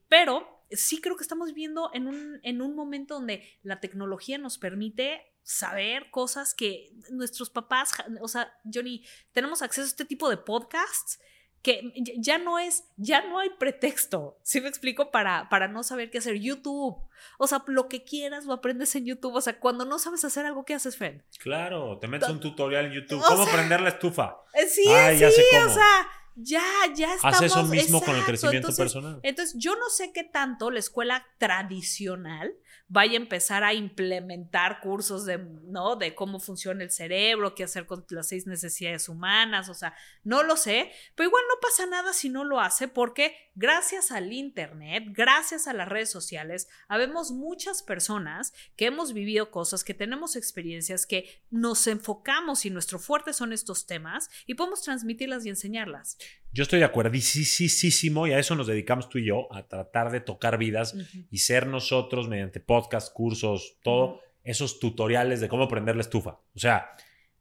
[0.07, 4.57] pero sí creo que estamos viviendo en un, en un momento donde la tecnología nos
[4.57, 10.37] permite saber cosas que nuestros papás, o sea, Johnny, tenemos acceso a este tipo de
[10.37, 11.19] podcasts
[11.61, 15.11] que ya no es, ya no hay pretexto, ¿sí me explico?
[15.11, 16.39] Para, para no saber qué hacer.
[16.39, 16.97] YouTube,
[17.37, 20.45] o sea, lo que quieras lo aprendes en YouTube, o sea, cuando no sabes hacer
[20.45, 21.21] algo, ¿qué haces, Fred?
[21.39, 24.37] Claro, te metes un tutorial en YouTube, ¿cómo prender la estufa?
[24.69, 26.63] Sí, sí, o sea, ya,
[26.95, 27.37] ya estamos.
[27.37, 29.19] Haz eso mismo con el crecimiento personal.
[29.23, 32.53] Entonces, yo no sé qué tanto la escuela tradicional
[32.89, 35.95] vaya a empezar a implementar cursos de, ¿no?
[35.95, 40.41] de cómo funciona el cerebro, qué hacer con las seis necesidades humanas, o sea, no
[40.41, 45.03] lo sé, pero igual no pasa nada si no lo hace porque gracias al Internet,
[45.09, 51.05] gracias a las redes sociales, habemos muchas personas que hemos vivido cosas, que tenemos experiencias,
[51.05, 56.17] que nos enfocamos y nuestro fuerte son estos temas y podemos transmitirlas y enseñarlas.
[56.51, 60.19] Yo estoy de acuerdísimo y a eso nos dedicamos tú y yo, a tratar de
[60.19, 60.95] tocar vidas
[61.29, 66.39] y ser nosotros mediante podcast, cursos, todo, esos tutoriales de cómo prender la estufa.
[66.55, 66.91] O sea,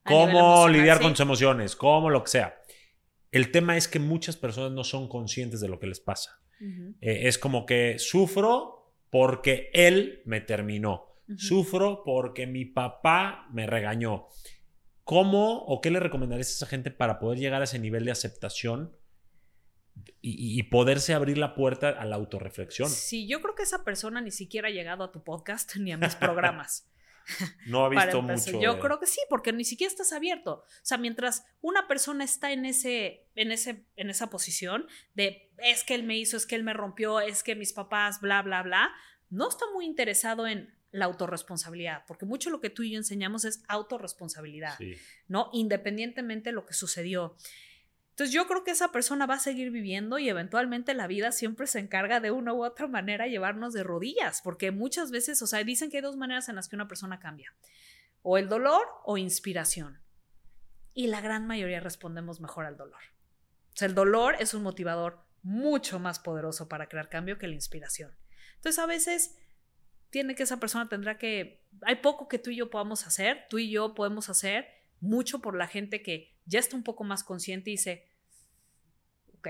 [0.03, 2.61] cómo lidiar con tus emociones, cómo lo que sea.
[3.33, 6.41] El tema es que muchas personas no son conscientes de lo que les pasa.
[7.01, 11.07] Eh, es como que sufro porque él me terminó.
[11.37, 14.29] Sufro porque mi papá me regañó.
[15.05, 18.11] ¿Cómo o qué le recomendarías a esa gente para poder llegar a ese nivel de
[18.11, 18.98] aceptación
[20.21, 22.91] y, y, poderse abrir la puerta a la autorreflexión.
[22.91, 25.97] Sí, yo creo que esa persona ni siquiera ha llegado a tu podcast ni a
[25.97, 26.89] mis programas.
[27.67, 28.59] No ha visto mucho.
[28.59, 30.65] Yo creo que sí, porque ni siquiera estás abierto.
[30.67, 35.85] O sea, mientras una persona está en ese, en ese, en esa posición de es
[35.85, 38.63] que él me hizo, es que él me rompió, es que mis papás, bla, bla,
[38.63, 38.91] bla,
[39.31, 43.45] no está muy interesado en la autorresponsabilidad, porque mucho lo que tú y yo enseñamos
[43.45, 44.79] es autorresponsabilidad,
[45.27, 45.51] ¿no?
[45.53, 47.37] Independientemente de lo que sucedió.
[48.19, 51.69] Entonces yo creo que esa persona va a seguir viviendo y eventualmente la vida siempre
[51.69, 55.63] se encarga de una u otra manera llevarnos de rodillas, porque muchas veces, o sea,
[55.63, 57.55] dicen que hay dos maneras en las que una persona cambia,
[58.23, 60.03] o el dolor o inspiración.
[60.95, 62.99] Y la gran mayoría respondemos mejor al dolor.
[63.73, 67.55] O sea, el dolor es un motivador mucho más poderoso para crear cambio que la
[67.55, 68.17] inspiración.
[68.57, 69.37] Entonces a veces
[70.11, 73.59] tiene que esa persona tendrá que, hay poco que tú y yo podamos hacer, tú
[73.59, 74.67] y yo podemos hacer
[74.99, 78.08] mucho por la gente que ya está un poco más consciente y dice,
[79.39, 79.49] ok,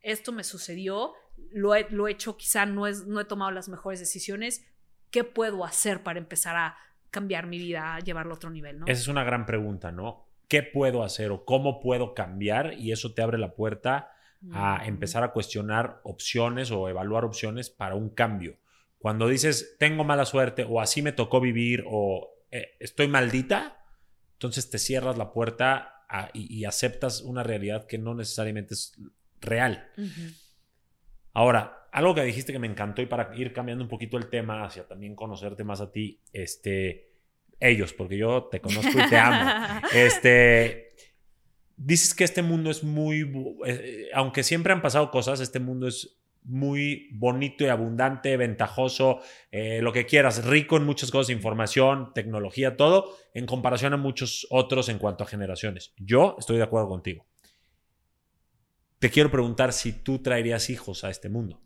[0.00, 1.12] esto me sucedió,
[1.50, 4.66] lo he, lo he hecho, quizá no, es, no he tomado las mejores decisiones,
[5.10, 6.76] ¿qué puedo hacer para empezar a
[7.10, 8.80] cambiar mi vida, a llevarlo a otro nivel?
[8.80, 8.86] ¿no?
[8.86, 10.26] Esa es una gran pregunta, ¿no?
[10.46, 12.74] ¿Qué puedo hacer o cómo puedo cambiar?
[12.74, 14.12] Y eso te abre la puerta
[14.52, 14.88] a mm.
[14.88, 18.56] empezar a cuestionar opciones o evaluar opciones para un cambio.
[18.98, 23.84] Cuando dices, tengo mala suerte o así me tocó vivir o eh, estoy maldita,
[24.32, 25.97] entonces te cierras la puerta
[26.32, 28.98] y, aceptas una realidad que no necesariamente es
[29.40, 29.90] real.
[31.32, 34.64] Ahora, algo que dijiste que me encantó y para ir cambiando un poquito el tema
[34.64, 37.12] hacia también conocerte más a ti, este,
[37.60, 39.80] ellos, porque yo te conozco y te amo.
[39.94, 40.94] este,
[41.76, 46.17] dices que este mundo es muy, eh, aunque siempre han pasado cosas, este mundo es
[46.48, 52.76] muy bonito y abundante, ventajoso, eh, lo que quieras, rico en muchas cosas, información, tecnología,
[52.76, 55.92] todo, en comparación a muchos otros en cuanto a generaciones.
[55.98, 57.26] Yo estoy de acuerdo contigo.
[58.98, 61.60] Te quiero preguntar si tú traerías hijos a este mundo.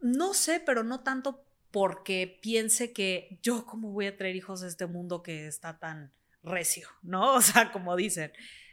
[0.00, 4.66] No sé, pero no tanto porque piense que yo cómo voy a traer hijos a
[4.66, 7.34] este mundo que está tan recio, ¿no?
[7.36, 8.32] O sea, como dicen.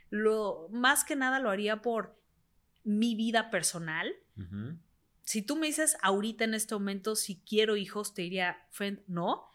[0.09, 2.18] Lo más que nada lo haría por
[2.89, 4.13] mi vida personal.
[5.21, 9.45] Si tú me dices ahorita en este momento si quiero hijos, te diría, friend, no.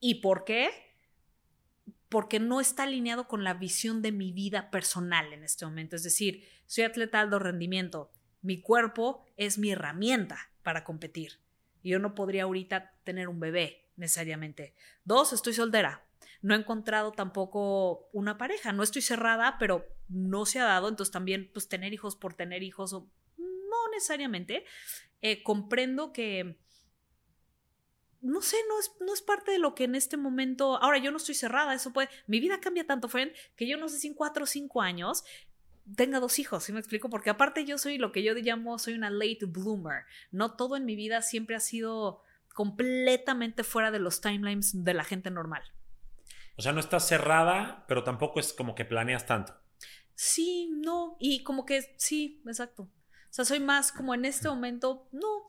[0.00, 0.70] ¿Y por qué?
[2.08, 5.96] Porque no está alineado con la visión de mi vida personal en este momento.
[5.96, 8.12] Es decir, soy atleta de alto rendimiento.
[8.40, 11.40] Mi cuerpo es mi herramienta para competir.
[11.82, 14.74] Y yo no podría ahorita tener un bebé necesariamente.
[15.04, 16.02] Dos, estoy soltera.
[16.40, 18.72] No he encontrado tampoco una pareja.
[18.72, 22.62] No estoy cerrada, pero no se ha dado, entonces también pues tener hijos por tener
[22.62, 24.64] hijos, o, no necesariamente.
[25.22, 26.58] Eh, comprendo que,
[28.20, 31.10] no sé, no es, no es parte de lo que en este momento, ahora yo
[31.10, 34.08] no estoy cerrada, eso puede, mi vida cambia tanto, friend, que yo no sé si
[34.08, 35.24] en cuatro o cinco años
[35.96, 37.10] tenga dos hijos, ¿sí me explico?
[37.10, 40.84] Porque aparte yo soy lo que yo llamo, soy una late bloomer, no todo en
[40.84, 42.22] mi vida siempre ha sido
[42.54, 45.62] completamente fuera de los timelines de la gente normal.
[46.56, 49.54] O sea, no estás cerrada, pero tampoco es como que planeas tanto.
[50.14, 51.16] Sí, no.
[51.18, 52.82] Y como que sí, exacto.
[52.82, 52.90] O
[53.30, 55.44] sea, soy más como en este momento, no.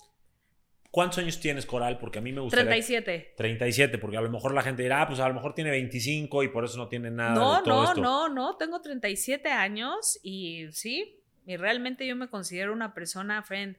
[0.89, 1.99] ¿Cuántos años tienes, Coral?
[1.99, 2.65] Porque a mí me gustaría...
[2.65, 3.33] 37.
[3.35, 6.43] 37, porque a lo mejor la gente dirá, ah, pues a lo mejor tiene 25
[6.43, 7.35] y por eso no tiene nada.
[7.35, 8.01] No, de todo no, esto.
[8.01, 8.55] no, no.
[8.55, 13.77] Tengo 37 años y sí, y realmente yo me considero una persona, friend,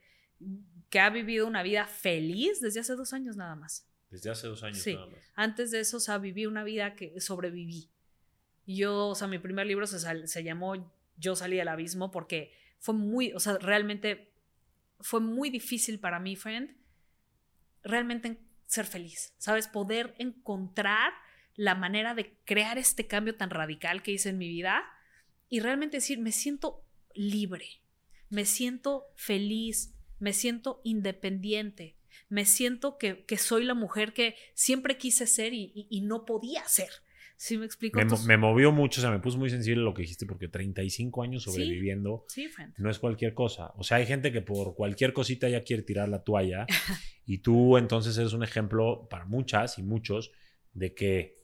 [0.89, 3.89] que ha vivido una vida feliz desde hace dos años nada más.
[4.09, 4.93] Desde hace dos años sí.
[4.93, 5.19] nada más.
[5.35, 7.91] Antes de eso, o sea, viví una vida que sobreviví.
[8.67, 12.93] Yo, o sea, mi primer libro se, se llamó Yo salí al abismo porque fue
[12.93, 14.31] muy, o sea, realmente
[14.99, 16.75] fue muy difícil para mí, friend,
[17.83, 19.67] realmente ser feliz, ¿sabes?
[19.67, 21.13] Poder encontrar
[21.55, 24.83] la manera de crear este cambio tan radical que hice en mi vida
[25.49, 26.83] y realmente decir, me siento
[27.15, 27.81] libre,
[28.29, 31.95] me siento feliz, me siento independiente,
[32.29, 36.67] me siento que, que soy la mujer que siempre quise ser y, y no podía
[36.67, 36.89] ser.
[37.39, 37.99] ¿Sí me explico?
[37.99, 41.21] Me, me, movió mucho, o sea, me puso muy sensible lo que dijiste, porque 35
[41.21, 43.73] años sobreviviendo sí, sí, no es cualquier cosa.
[43.75, 46.65] O sea, hay gente que por cualquier cosita ya quiere tirar la toalla
[47.27, 50.31] y tú entonces eres un ejemplo para muchas y muchos
[50.73, 51.35] de que,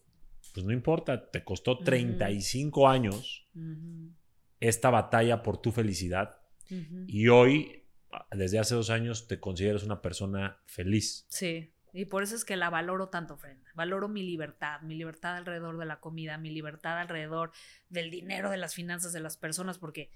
[0.51, 2.91] pues no importa, te costó 35 uh -huh.
[2.91, 4.11] años uh -huh.
[4.59, 6.37] esta batalla por tu felicidad
[6.71, 7.05] uh -huh.
[7.07, 7.83] y hoy,
[8.31, 11.27] desde hace dos años, te consideras una persona feliz.
[11.29, 11.69] Sí.
[11.93, 13.63] Y por eso es que la valoro tanto, friend.
[13.75, 17.51] Valoro mi libertad, mi libertad alrededor de la comida, mi libertad alrededor
[17.89, 20.09] del dinero, de las finanzas de las personas, porque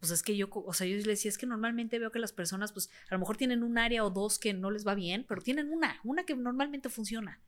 [0.00, 2.32] pues es que yo, o sea, yo les decía, es que normalmente veo que las
[2.32, 5.24] personas, pues a lo mejor tienen un área o dos que no les va bien,
[5.28, 7.40] pero tienen una, una que normalmente funciona.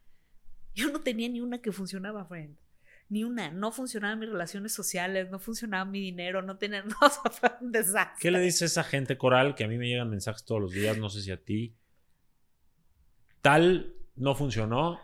[0.75, 2.57] Yo no tenía ni una que funcionaba, friend.
[3.09, 3.51] Ni una.
[3.51, 6.83] No funcionaban mis relaciones sociales, no funcionaba mi dinero, no tenía.
[6.83, 8.21] No, o sea, un desastre.
[8.21, 10.99] ¿Qué le dice esa gente coral que a mí me llegan mensajes todos los días?
[10.99, 11.77] No sé si a ti.
[13.45, 14.99] Tal no funcionó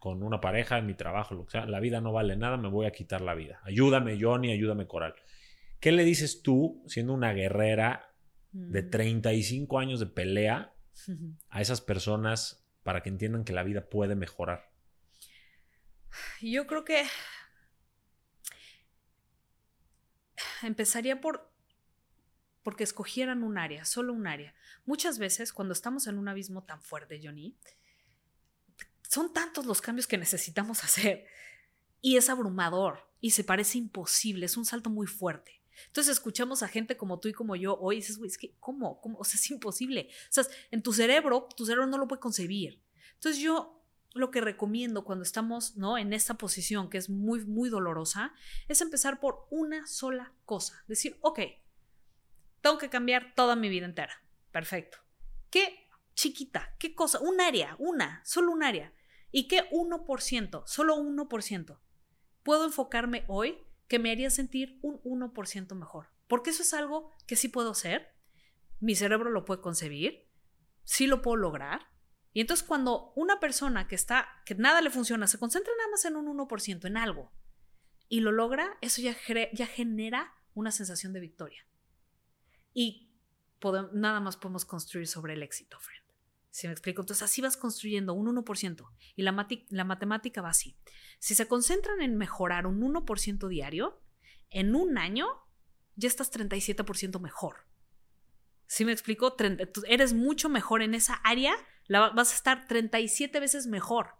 [0.00, 1.66] con una pareja, en mi trabajo, lo que sea.
[1.66, 3.60] La vida no vale nada, me voy a quitar la vida.
[3.62, 5.14] Ayúdame, Johnny, ayúdame, coral.
[5.78, 8.12] ¿Qué le dices tú, siendo una guerrera
[8.50, 8.90] de Mm.
[8.90, 10.74] 35 años de pelea,
[11.50, 14.72] a esas personas para que entiendan que la vida puede mejorar?
[16.40, 17.04] Yo creo que
[20.64, 21.47] empezaría por
[22.68, 24.54] porque escogieran un área, solo un área.
[24.84, 27.56] Muchas veces cuando estamos en un abismo tan fuerte, Johnny,
[29.08, 31.24] son tantos los cambios que necesitamos hacer
[32.02, 35.62] y es abrumador y se parece imposible, es un salto muy fuerte.
[35.86, 38.54] Entonces escuchamos a gente como tú y como yo hoy y dices, güey, es que,
[38.60, 39.00] ¿cómo?
[39.00, 39.16] ¿cómo?
[39.16, 40.10] O sea, es imposible.
[40.24, 42.82] O sea, en tu cerebro, tu cerebro no lo puede concebir.
[43.14, 45.96] Entonces yo lo que recomiendo cuando estamos ¿no?
[45.96, 48.34] en esta posición que es muy, muy dolorosa
[48.68, 50.84] es empezar por una sola cosa.
[50.86, 51.40] Decir, ok,
[52.60, 54.22] tengo que cambiar toda mi vida entera.
[54.50, 54.98] Perfecto.
[55.50, 56.74] ¿Qué chiquita?
[56.78, 57.20] ¿Qué cosa?
[57.20, 58.92] Un área, una, solo un área.
[59.30, 60.62] ¿Y qué 1%?
[60.66, 61.80] Solo 1%.
[62.42, 66.08] Puedo enfocarme hoy que me haría sentir un 1% mejor.
[66.26, 68.14] Porque eso es algo que sí puedo hacer.
[68.80, 70.28] Mi cerebro lo puede concebir.
[70.84, 71.88] Sí lo puedo lograr.
[72.32, 76.04] Y entonces cuando una persona que está, que nada le funciona, se concentra nada más
[76.04, 77.32] en un 1%, en algo,
[78.08, 79.16] y lo logra, eso ya,
[79.52, 81.66] ya genera una sensación de victoria.
[82.78, 83.10] Y
[83.58, 86.04] podemos, nada más podemos construir sobre el éxito, friend.
[86.48, 87.02] ¿Sí me explico?
[87.02, 88.88] Entonces así vas construyendo un 1%.
[89.16, 90.76] Y la, la matemática va así.
[91.18, 94.00] Si se concentran en mejorar un 1% diario,
[94.50, 95.26] en un año
[95.96, 97.66] ya estás 37% mejor.
[98.68, 99.34] ¿Sí me explico?
[99.88, 101.56] Eres mucho mejor en esa área,
[101.88, 104.14] la vas a estar 37 veces mejor.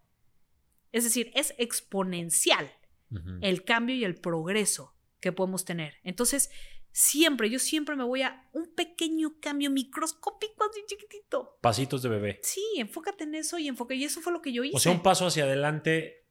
[0.91, 2.73] Es decir, es exponencial
[3.13, 3.39] uh -huh.
[3.41, 5.95] el cambio y el progreso que podemos tener.
[6.03, 6.51] Entonces,
[6.99, 11.57] siempre, yo siempre me voy a un pequeño cambio microscópico, así chiquitito.
[11.61, 12.41] Pasitos de bebé.
[12.43, 13.95] Sí, enfócate en eso y enfoca.
[13.95, 14.77] Y eso fue lo que yo hice.
[14.77, 16.27] O sea, un paso hacia adelante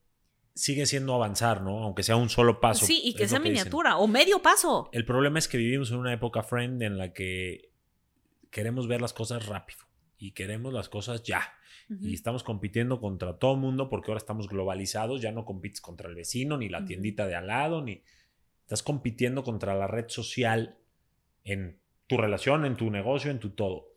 [0.56, 1.84] sigue siendo avanzar, ¿no?
[1.84, 2.86] Aunque sea un solo paso.
[2.86, 4.04] Sí, y que sea que miniatura dicen.
[4.04, 4.90] o medio paso.
[4.92, 7.72] El problema es que vivimos en una época, friend, en la que
[8.52, 9.80] queremos ver las cosas rápido
[10.18, 11.54] y queremos las cosas ya.
[11.90, 12.10] Uh -huh.
[12.10, 16.10] Y estamos compitiendo contra todo el mundo porque ahora estamos globalizados, ya no compites contra
[16.10, 16.88] el vecino, ni la uh -huh.
[16.88, 18.04] tiendita de al lado, ni
[18.68, 20.76] estás compitiendo contra la red social
[21.46, 23.94] en tu relación, en tu negocio, en tu todo.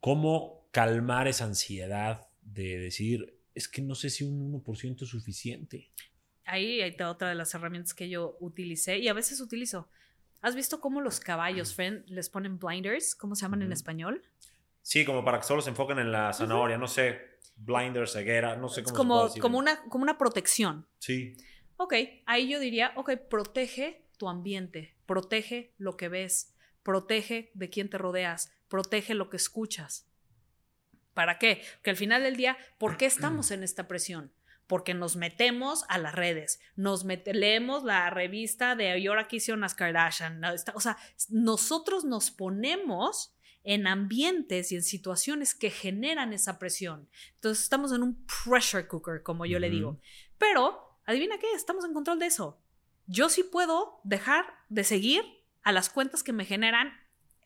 [0.00, 5.92] ¿Cómo calmar esa ansiedad de decir, es que no sé si un 1% es suficiente?
[6.44, 9.88] Ahí hay otra de las herramientas que yo utilicé y a veces utilizo.
[10.40, 13.14] ¿Has visto cómo los caballos, friend, les ponen blinders?
[13.14, 13.66] ¿Cómo se llaman uh -huh.
[13.66, 14.22] en español?
[14.82, 16.82] Sí, como para que solo se enfoquen en la zanahoria, uh -huh.
[16.82, 17.20] no sé,
[17.54, 19.42] blinders, ceguera, no sé cómo como, se puede decir.
[19.42, 20.84] como una como una protección.
[20.98, 21.36] Sí.
[21.80, 21.94] Ok,
[22.26, 27.98] ahí yo diría, ok, protege tu ambiente, protege lo que ves, protege de quién te
[27.98, 30.10] rodeas, protege lo que escuchas.
[31.14, 31.62] ¿Para qué?
[31.82, 34.32] Que al final del día, ¿por qué estamos en esta presión?
[34.66, 39.60] Porque nos metemos a las redes, nos leemos la revista de y ahora que hicieron
[39.60, 40.42] las Kardashian.
[40.74, 40.98] O sea,
[41.28, 47.08] nosotros nos ponemos en ambientes y en situaciones que generan esa presión.
[47.34, 50.00] Entonces estamos en un pressure cooker, como yo le digo.
[50.38, 52.60] Pero adivina qué, estamos en control de eso.
[53.06, 55.22] Yo sí puedo dejar de seguir
[55.62, 56.92] a las cuentas que me generan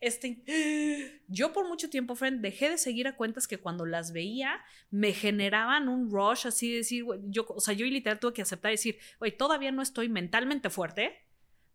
[0.01, 0.43] este...
[1.29, 4.61] Yo por mucho tiempo, friend, dejé de seguir a cuentas que cuando las veía
[4.91, 8.71] me generaban un rush así de decir, yo, o sea, yo literal tuve que aceptar
[8.71, 11.17] y decir, oye, todavía no estoy mentalmente fuerte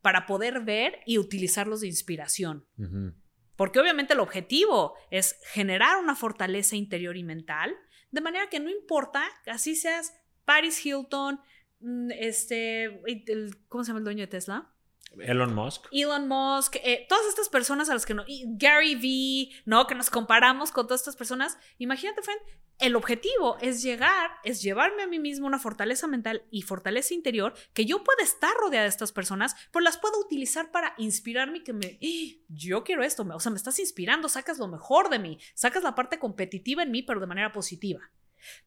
[0.02, 2.66] para poder ver y utilizarlos de inspiración.
[2.76, 3.14] Uh -huh.
[3.56, 7.74] Porque obviamente el objetivo es generar una fortaleza interior y mental,
[8.10, 10.14] de manera que no importa, así seas
[10.44, 11.40] Paris Hilton,
[12.10, 14.72] este, el, ¿cómo se llama el dueño de Tesla?
[15.20, 15.86] Elon Musk.
[15.90, 19.86] Elon Musk, eh, todas estas personas a las que no, Gary Vee, ¿no?
[19.86, 21.58] Que nos comparamos con todas estas personas.
[21.78, 22.40] Imagínate, friend,
[22.78, 27.54] el objetivo es llegar, es llevarme a mí mismo una fortaleza mental y fortaleza interior
[27.72, 31.64] que yo pueda estar rodeada de estas personas, pero las puedo utilizar para inspirarme y
[31.64, 32.44] que me, ¡Eh!
[32.48, 35.94] yo quiero esto, o sea, me estás inspirando, sacas lo mejor de mí, sacas la
[35.94, 38.12] parte competitiva en mí, pero de manera positiva.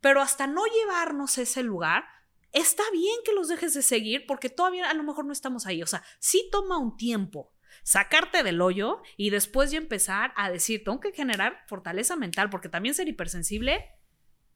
[0.02, 2.04] Pero hasta no llevarnos a ese lugar,
[2.52, 5.82] está bien que los dejes de seguir porque todavía a lo mejor no estamos ahí.
[5.84, 10.84] O sea, sí toma un tiempo sacarte del hoyo y después ya empezar a decir,
[10.84, 13.86] tengo que generar fortaleza mental porque también ser hipersensible,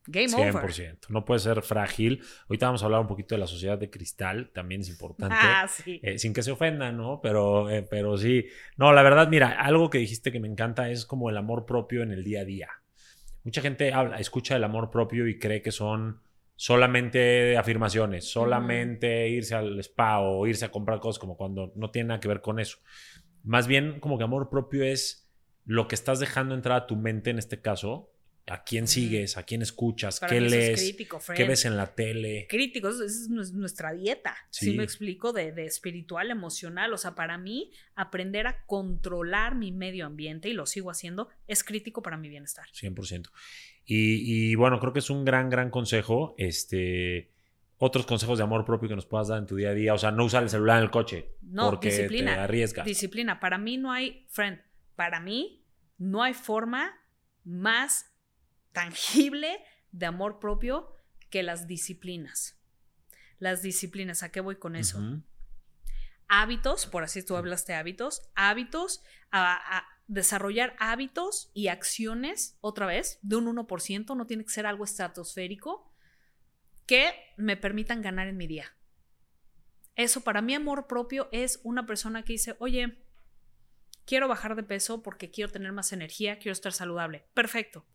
[0.08, 0.50] game 100%.
[0.50, 0.98] over.
[1.10, 2.22] No puede ser frágil.
[2.48, 5.36] Ahorita vamos a hablar un poquito de la sociedad de cristal, también es importante.
[5.38, 6.00] Ah, sí.
[6.04, 7.20] eh, sin que se ofendan, ¿no?
[7.22, 8.46] Pero, eh, pero sí.
[8.78, 12.04] No, la verdad, mira, algo que dijiste que me encanta es como el amor propio
[12.04, 12.70] en el día a día.
[13.44, 16.22] Mucha gente habla, escucha el amor propio y cree que son
[16.56, 22.10] solamente afirmaciones, solamente irse al spa o irse a comprar cosas como cuando no tiene
[22.10, 22.78] nada que ver con eso.
[23.44, 25.30] Más bien como que amor propio es
[25.66, 28.16] lo que estás dejando entrar a tu mente en este caso
[28.48, 30.96] a quién sigues, a quién escuchas, qué lees,
[31.36, 32.46] qué ves en la tele.
[32.48, 36.94] Críticos, es nuestra dieta, si me explico, de, de, espiritual, emocional.
[36.94, 41.64] O sea, para mí, aprender a controlar mi medio ambiente, y lo sigo haciendo, es
[41.64, 42.66] crítico para mi bienestar.
[42.72, 43.30] 100%.
[43.86, 46.36] Y, y bueno, creo que es un gran, gran consejo.
[46.38, 47.32] Este,
[47.78, 49.94] otros consejos de amor propio que nos puedas dar en tu día a día.
[49.94, 51.36] O sea, no usar el celular en el coche.
[51.42, 52.34] No, porque disciplina.
[52.34, 52.86] Te arriesgas.
[52.86, 53.40] Disciplina.
[53.40, 54.60] Para mí no hay, friend,
[54.96, 55.66] para mí
[55.98, 56.94] no hay forma
[57.44, 58.12] más
[58.72, 59.60] tangible
[59.92, 60.94] de amor propio
[61.30, 62.60] que las disciplinas.
[63.40, 65.22] Las disciplinas, ¿a qué voy con eso?
[66.28, 73.20] Hábitos, por así tú hablaste de hábitos, hábitos, a, desarrollar hábitos y acciones, otra vez,
[73.22, 75.92] de un 1%, no tiene que ser algo estratosférico,
[76.86, 78.76] que me permitan ganar en mi día.
[79.96, 83.04] Eso para mí amor propio es una persona que dice, oye,
[84.06, 87.28] quiero bajar de peso porque quiero tener más energía, quiero estar saludable.
[87.34, 87.86] Perfecto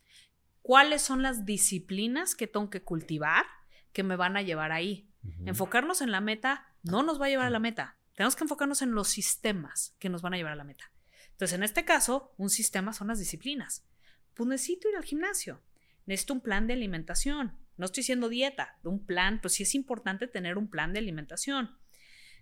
[0.63, 3.45] cuáles son las disciplinas que tengo que cultivar
[3.93, 5.11] que me van a llevar ahí.
[5.45, 7.99] Enfocarnos en la meta no nos va a llevar a la meta.
[8.15, 10.93] Tenemos que enfocarnos en los sistemas que nos van a llevar a la meta.
[11.41, 13.87] Entonces, en este caso, un sistema son las disciplinas.
[14.35, 15.63] Pues necesito ir al gimnasio.
[16.05, 17.57] Necesito un plan de alimentación.
[17.79, 21.79] No estoy diciendo dieta, un plan, pues sí es importante tener un plan de alimentación.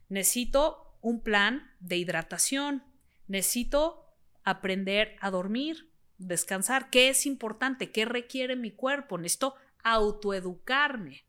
[0.08, 2.82] Necesito un plan de hidratación.
[3.28, 4.04] Necesito
[4.42, 6.90] aprender a dormir descansar.
[6.90, 7.92] ¿Qué es importante?
[7.92, 9.16] ¿Qué requiere mi cuerpo?
[9.16, 11.24] Necesito autoeducarme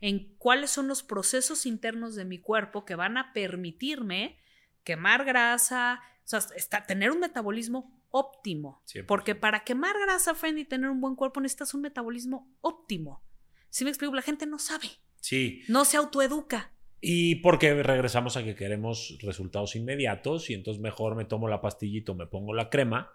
[0.00, 4.40] en cuáles son los procesos internos de mi cuerpo que van a permitirme
[4.82, 8.82] quemar grasa, o sea, está, tener un metabolismo óptimo.
[9.06, 13.24] Porque para quemar grasa, friend, y tener un buen cuerpo necesitas un metabolismo óptimo.
[13.70, 14.86] Si me explico, la gente no sabe.
[15.20, 15.62] Sí.
[15.68, 16.72] No se autoeduca.
[17.00, 22.14] Y porque regresamos a que queremos resultados inmediatos y entonces mejor me tomo la pastillita,
[22.14, 23.10] me pongo la crema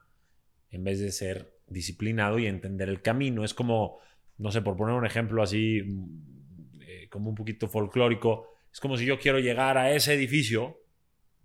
[0.72, 3.46] en vez de ser disciplinado y entender el camino.
[3.46, 4.00] Es como,
[4.38, 8.98] no sé, por poner un ejemplo así, mm, eh, como un poquito folclórico, es como
[8.98, 10.82] si yo quiero llegar a ese edificio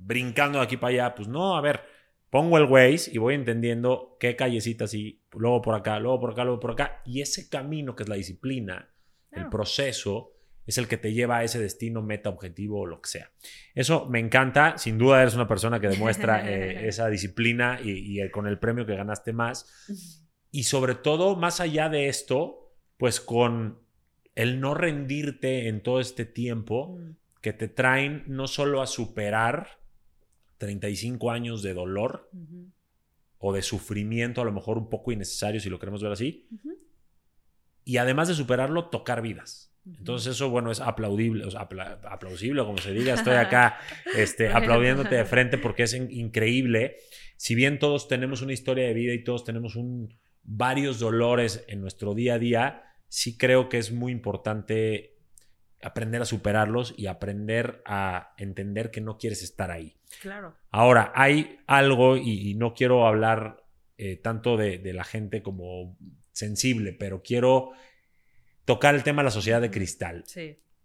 [0.05, 1.15] brincando de aquí para allá.
[1.15, 1.83] Pues no, a ver,
[2.31, 6.45] pongo el Waze y voy entendiendo qué callecitas y luego por acá, luego por acá,
[6.45, 7.03] luego por acá.
[7.05, 8.89] Y ese camino que es la disciplina,
[9.31, 10.33] el proceso,
[10.67, 13.33] es el que te lleva a ese destino, meta, objetivo o lo que sea.
[13.75, 14.79] Eso me encanta.
[14.79, 18.95] Sin duda eres una persona que demuestra eh, esa disciplina y, con el premio que
[18.95, 19.89] ganaste más.
[20.51, 23.81] Y sobre todo, más allá de esto, pues con
[24.35, 27.17] el no rendirte en todo este tiempo mm.
[27.41, 29.82] que te traen no solo a superar
[30.63, 32.31] 35 años de dolor
[33.39, 36.49] o de sufrimiento, a lo mejor un poco innecesario si lo queremos ver así,
[37.85, 39.75] y además de superarlo, tocar vidas.
[39.85, 41.69] Entonces eso, bueno, es aplaudible, o sea,
[42.09, 43.15] aplausible, como se diga.
[43.15, 43.81] Estoy acá
[44.17, 46.99] este, aplaudiéndote de frente porque es increíble.
[47.37, 51.81] Si bien todos tenemos una historia de vida y todos tenemos un, varios dolores en
[51.81, 55.12] nuestro día a día, sí creo que es muy importante
[55.83, 59.97] aprender a superarlos y aprender a entender que no quieres estar ahí.
[60.21, 60.55] Claro.
[60.71, 63.65] Ahora, hay algo, y, no quiero hablar
[63.99, 65.97] eh, tanto de, de la gente como
[66.33, 67.73] sensible, pero quiero
[68.65, 70.25] tocar el tema de la sociedad de cristal.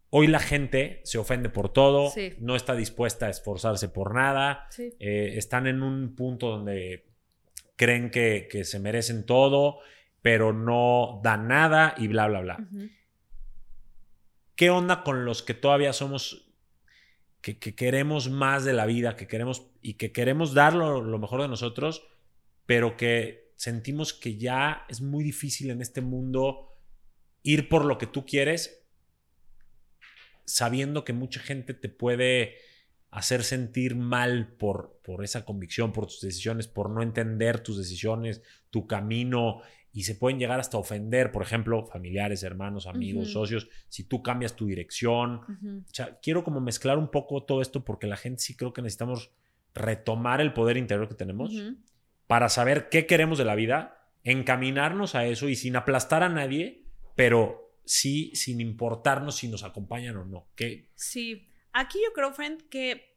[0.10, 5.34] Hoy la gente se ofende por todo, no está dispuesta a esforzarse por nada, eh,
[5.36, 7.08] están en un punto donde
[7.76, 9.80] creen que, se merecen todo,
[10.22, 12.68] pero no dan nada y bla, bla, bla.
[14.58, 16.52] ¿Qué onda con los que todavía somos,
[17.42, 21.48] que, queremos más de la vida, que queremos y que queremos dar lo mejor de
[21.48, 22.06] nosotros,
[22.66, 26.76] pero que sentimos que ya es muy difícil en este mundo
[27.44, 28.84] ir por lo que tú quieres,
[30.46, 32.58] sabiendo que mucha gente te puede
[33.12, 38.42] hacer sentir mal por, por esa convicción, por tus decisiones, por no entender tus decisiones,
[38.70, 39.62] tu camino,
[39.94, 44.56] y se pueden llegar hasta ofender, por ejemplo, familiares, hermanos, amigos, socios, si tú cambias
[44.56, 45.42] tu dirección.
[45.90, 48.82] O sea, quiero como mezclar un poco todo esto porque la gente sí creo que
[48.82, 49.32] necesitamos
[49.74, 51.52] retomar el poder interior que tenemos
[52.28, 56.84] para saber qué queremos de la vida, encaminarnos a eso y sin aplastar a nadie,
[57.16, 60.48] pero sí sin importarnos si nos acompañan o no.
[60.56, 60.90] ¿Qué?
[60.96, 63.16] Sí, aquí yo creo, friend, que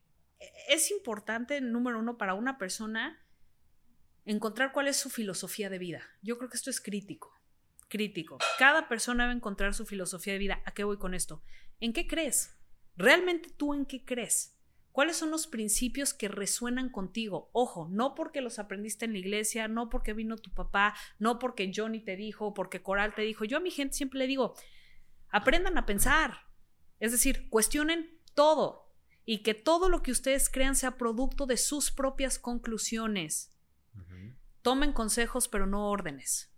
[0.68, 3.18] es importante, número uno, para una persona
[4.24, 6.02] encontrar cuál es su filosofía de vida.
[6.22, 7.32] Yo creo que esto es crítico,
[7.88, 8.38] crítico.
[8.58, 10.62] Cada persona debe encontrar su filosofía de vida.
[10.64, 11.42] ¿A qué voy con esto?
[11.80, 12.56] ¿En qué crees?
[12.96, 14.56] ¿Realmente tú en qué crees?
[14.92, 17.48] ¿Cuáles son los principios que resuenan contigo?
[17.52, 21.70] Ojo, no porque los aprendiste en la iglesia, no porque vino tu papá, no porque
[21.74, 23.44] Johnny te dijo, porque Coral te dijo.
[23.44, 24.56] Yo a mi gente siempre le digo,
[25.30, 26.40] Aprendan a pensar.
[26.98, 28.92] Es decir, cuestionen todo
[29.24, 33.52] y que todo lo que ustedes crean sea producto de sus propias conclusiones.
[34.62, 36.52] Tomen consejos, pero no órdenes.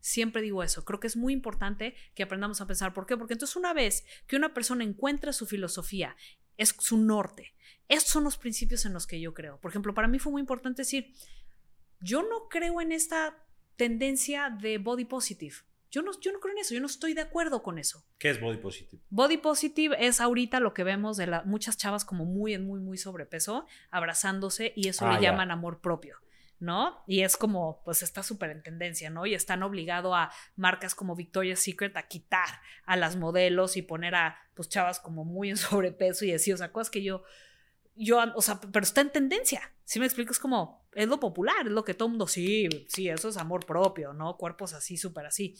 [0.00, 0.84] Siempre digo eso.
[0.84, 2.94] Creo que es muy importante que aprendamos a pensar.
[2.94, 3.16] ¿Por qué?
[3.16, 6.16] Porque entonces una vez que una persona encuentra su filosofía,
[6.56, 7.54] es su norte.
[7.88, 9.60] Estos son los principios en los que yo creo.
[9.60, 11.14] Por ejemplo, para mí fue muy importante decir,
[12.00, 13.36] yo no creo en esta
[13.76, 15.54] tendencia de body positive.
[15.90, 18.04] Yo no, yo no creo en eso, yo no estoy de acuerdo con eso.
[18.18, 19.00] ¿Qué es body positive?
[19.08, 22.98] Body positive es ahorita lo que vemos de la, muchas chavas como muy, muy, muy
[22.98, 25.30] sobrepeso, abrazándose y eso Ah, le ya.
[25.30, 26.18] llaman amor propio,
[26.60, 27.02] ¿no?
[27.06, 29.26] Y es como, pues está súper en tendencia, ¿no?
[29.26, 32.48] Y están obligado a marcas como Victoria's Secret a quitar
[32.84, 36.56] a las modelos y poner a, pues, chavas como muy en sobrepeso y así, o
[36.56, 37.22] sea, cosas que yo,
[37.94, 39.72] yo, o sea, pero está en tendencia.
[39.84, 42.68] Si me explico, es como, es lo popular, es lo que todo el mundo, sí,
[42.88, 44.36] sí, eso es amor propio, ¿no?
[44.36, 45.56] Cuerpos así, súper así.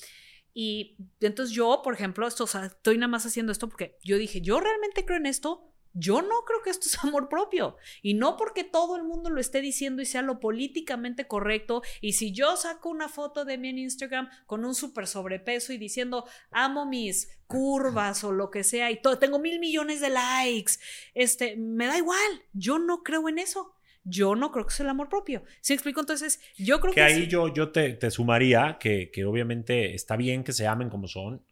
[0.55, 4.19] Y entonces yo, por ejemplo, esto, o sea, estoy nada más haciendo esto porque yo
[4.19, 5.73] dije, yo realmente creo en esto.
[5.93, 7.77] Yo no creo que esto es amor propio.
[8.03, 11.83] Y no porque todo el mundo lo esté diciendo y sea lo políticamente correcto.
[12.01, 15.79] Y si yo saco una foto de mí en Instagram con un súper sobrepeso y
[15.79, 20.75] diciendo, amo mis curvas o lo que sea, y todo, tengo mil millones de likes,
[21.15, 22.43] este, me da igual.
[22.53, 23.75] Yo no creo en eso.
[24.05, 25.43] Yo no creo que sea el amor propio.
[25.61, 26.01] ¿Sí explico?
[26.01, 27.01] Entonces, yo creo que...
[27.01, 27.29] Que ahí sí.
[27.29, 31.45] yo, yo te, te sumaría que, que obviamente está bien que se amen como son,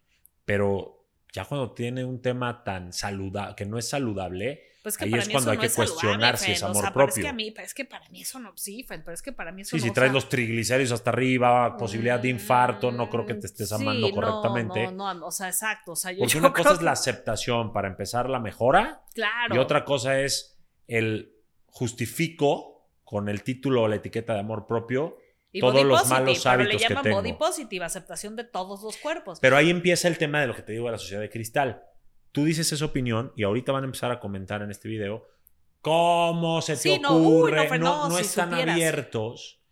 [0.47, 0.96] pero
[1.37, 5.23] ya cuando tiene un tema tan saludable, que no es saludable, Pues que Ahí para
[5.23, 7.09] es mí cuando eso hay no que es cuestionar si es O amor sea, pero
[7.09, 7.31] Es que propio.
[7.31, 9.61] a mí, pero es que para mí eso no, sí, pero es que para mí
[9.63, 9.83] eso sí, no.
[9.83, 13.47] si o traes sea, los triglicéridos hasta arriba, posibilidad de infarto, no creo que te
[13.49, 14.91] estés sí, amando no, correctamente.
[14.93, 15.93] No, no, o sea, exacto.
[15.93, 19.55] O sea, yo, Porque yo una cosa es la aceptación, para empezar, la mejora, Claro.
[19.55, 20.57] y otra cosa es
[20.87, 21.35] el
[21.67, 25.19] justifico con el título o la etiqueta de amor propio.
[25.53, 27.17] Y todos los positive, malos pero hábitos le que llaman tengo.
[27.17, 29.39] body positive, aceptación de todos los cuerpos.
[29.41, 31.83] Pero ahí empieza el tema de lo que te digo de la sociedad de cristal.
[32.33, 35.25] Tú dices esa opinión y ahorita van a empezar a comentar en este video
[35.81, 37.57] cómo se te Sí, no, uy, ocurre.
[37.57, 38.75] no, Fer, no, no, no si están supieras.
[38.75, 39.63] abiertos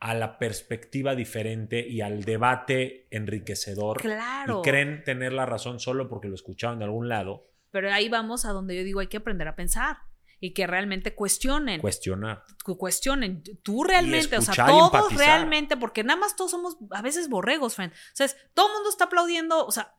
[0.00, 4.00] a la perspectiva diferente y al debate enriquecedor.
[4.00, 4.60] claro.
[4.60, 7.48] Y creen tener la razón solo porque lo escucharon de algún lado.
[7.70, 9.98] Pero ahí vamos a donde yo digo hay que aprender a pensar
[10.40, 11.80] y que realmente cuestionen.
[11.80, 12.44] Cuestionar.
[12.64, 13.42] cu- cuestionen.
[13.62, 17.92] Tú realmente, o sea, todos realmente, porque nada más todos somos a veces borregos, friend.
[17.92, 19.94] O sea, es- todo el mundo está aplaudiendo, o sea,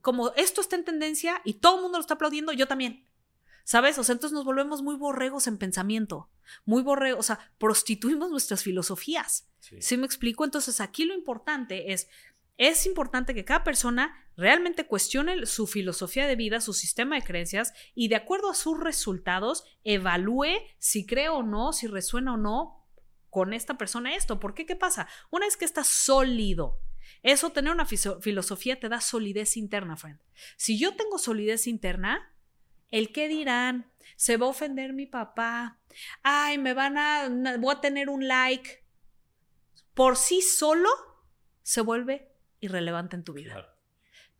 [0.00, 3.06] como esto está en tendencia y todo el mundo lo está aplaudiendo, yo también.
[3.64, 3.96] ¿Sabes?
[3.98, 6.28] O sea, entonces nos volvemos muy borregos en pensamiento,
[6.64, 9.48] muy borregos, o sea, prostituimos nuestras filosofías.
[9.60, 9.80] Sí.
[9.80, 10.44] ¿Sí me explico?
[10.44, 12.08] Entonces aquí lo importante es,
[12.58, 17.72] es importante que cada persona realmente cuestione su filosofía de vida, su sistema de creencias
[17.94, 22.86] y de acuerdo a sus resultados evalúe si cree o no, si resuena o no
[23.30, 24.40] con esta persona esto.
[24.40, 24.66] ¿Por qué?
[24.66, 25.08] ¿Qué pasa?
[25.30, 26.80] Una vez que está sólido,
[27.22, 30.20] eso, tener una filosofía te da solidez interna, friend.
[30.56, 32.34] Si yo tengo solidez interna,
[32.90, 35.80] el qué dirán, se va a ofender mi papá,
[36.22, 37.28] ay, me van a,
[37.58, 38.84] voy a tener un like,
[39.94, 40.88] por sí solo
[41.62, 43.71] se vuelve irrelevante en tu vida.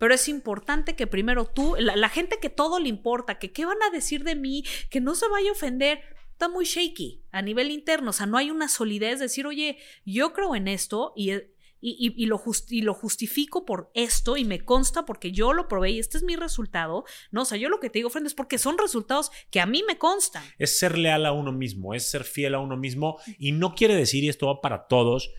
[0.02, 3.64] Pero es importante que primero tú, la, la gente que todo le importa, que qué
[3.66, 6.00] van a decir de mí, que no se vaya a ofender,
[6.32, 8.10] está muy shaky a nivel interno.
[8.10, 11.38] O sea, no hay una solidez de decir, oye, yo creo en esto y, y,
[11.80, 15.90] y- y lo y lo justifico por esto y me consta porque yo lo probé
[15.92, 17.04] y este es mi resultado.
[17.30, 19.66] No, o sea, yo lo que te digo, friend, es porque son resultados que a
[19.66, 20.42] mí me constan.
[20.58, 23.94] es ser leal a uno mismo, es ser fiel a uno mismo y no quiere
[23.94, 25.30] decir, y esto va para todos,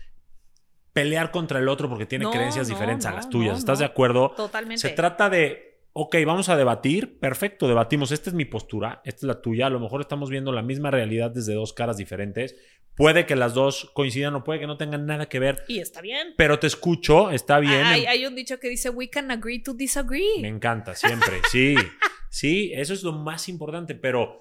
[0.94, 3.58] pelear contra el otro porque tiene No, creencias no, diferentes a las tuyas.
[3.58, 4.32] ¿Estás de acuerdo?
[4.34, 4.80] Totalmente.
[4.80, 9.24] Se trata de, ok, vamos a debatir, perfecto, debatimos, esta es mi postura, esta es
[9.24, 12.56] la tuya, a lo mejor estamos viendo la misma realidad desde dos caras diferentes,
[12.96, 16.00] puede que las dos coincidan o puede que no tengan nada que ver, Y está
[16.00, 16.28] bien.
[16.36, 17.84] pero te escucho, está bien.
[17.84, 20.40] Hay, hay un dicho que dice, we can agree to disagree.
[20.40, 21.74] Me encanta, siempre, sí,
[22.30, 24.38] sí, eso es lo más importante, pero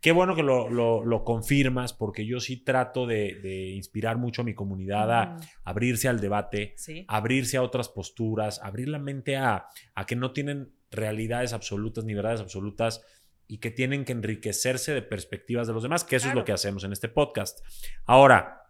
[0.00, 4.42] qué bueno que lo, lo- lo confirmas porque yo sí trato de, de inspirar mucho
[4.42, 7.04] a mi comunidad a Mm, abrirse al debate, sí.
[7.08, 12.14] abrirse a otras posturas, abrir la mente a, a que no tienen realidades absolutas ni
[12.14, 13.02] verdades absolutas
[13.48, 16.52] y que tienen que enriquecerse de perspectivas de los demás, que eso es lo que
[16.52, 17.60] hacemos en este podcast.
[18.04, 18.62] Ahora,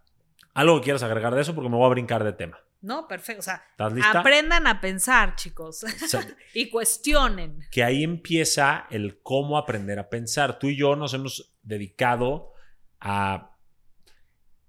[0.54, 2.58] algo que quieras agregar de eso porque me voy a brincar de tema.
[2.86, 3.40] No, perfecto.
[3.40, 3.62] O sea,
[4.14, 5.82] aprendan a pensar, chicos.
[5.82, 6.24] O sea,
[6.54, 7.58] y cuestionen.
[7.72, 10.58] que ahí empieza el cómo aprender a pensar.
[10.60, 12.52] Tú y yo nos hemos dedicado
[13.00, 13.56] a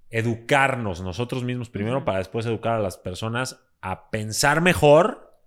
[0.10, 5.40] educarnos nosotros mismos primero para después educar a las personas a pensar mejor.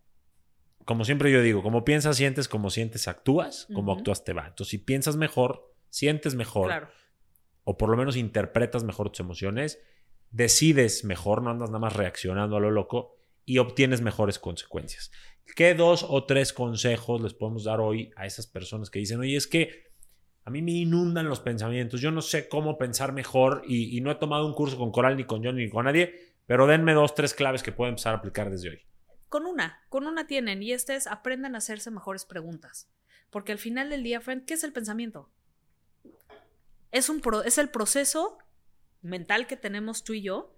[0.84, 4.46] Como siempre yo digo, como piensas, sientes, como sientes, actúas, como actúas, te va.
[4.46, 6.88] Entonces, si piensas mejor, sientes mejor, Claro.
[7.64, 9.80] o por lo menos interpretas mejor tus emociones,
[10.30, 15.10] decides mejor, no andas nada más reaccionando a lo loco y obtienes mejores consecuencias.
[15.56, 19.36] ¿Qué dos o tres consejos les podemos dar hoy a esas personas que dicen, oye,
[19.36, 19.90] es que
[20.44, 24.14] a mí me inundan los pensamientos, yo no sé cómo pensar mejor y, no he
[24.14, 26.14] tomado un curso con Coral, ni con Johnny, ni con nadie,
[26.46, 28.80] pero denme dos, tres claves que puedo empezar a aplicar desde hoy?
[29.28, 32.88] Con una, con una tienen, y este es aprendan a hacerse mejores preguntas.
[33.30, 35.30] Porque al final del día, friend, ¿qué es el pensamiento?
[36.90, 38.38] Es, un pro- es el proceso
[39.02, 40.56] mental que tenemos tú y yo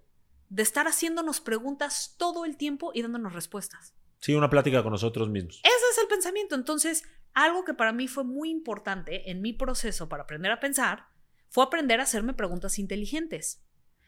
[0.49, 3.95] de estar haciéndonos preguntas todo el tiempo y dándonos respuestas.
[4.19, 5.61] Sí, una plática con nosotros mismos.
[5.65, 6.55] Ese es el pensamiento.
[6.55, 11.07] Entonces, algo que para mí fue muy importante en mi proceso para aprender a pensar
[11.49, 13.63] fue aprender a hacerme preguntas inteligentes.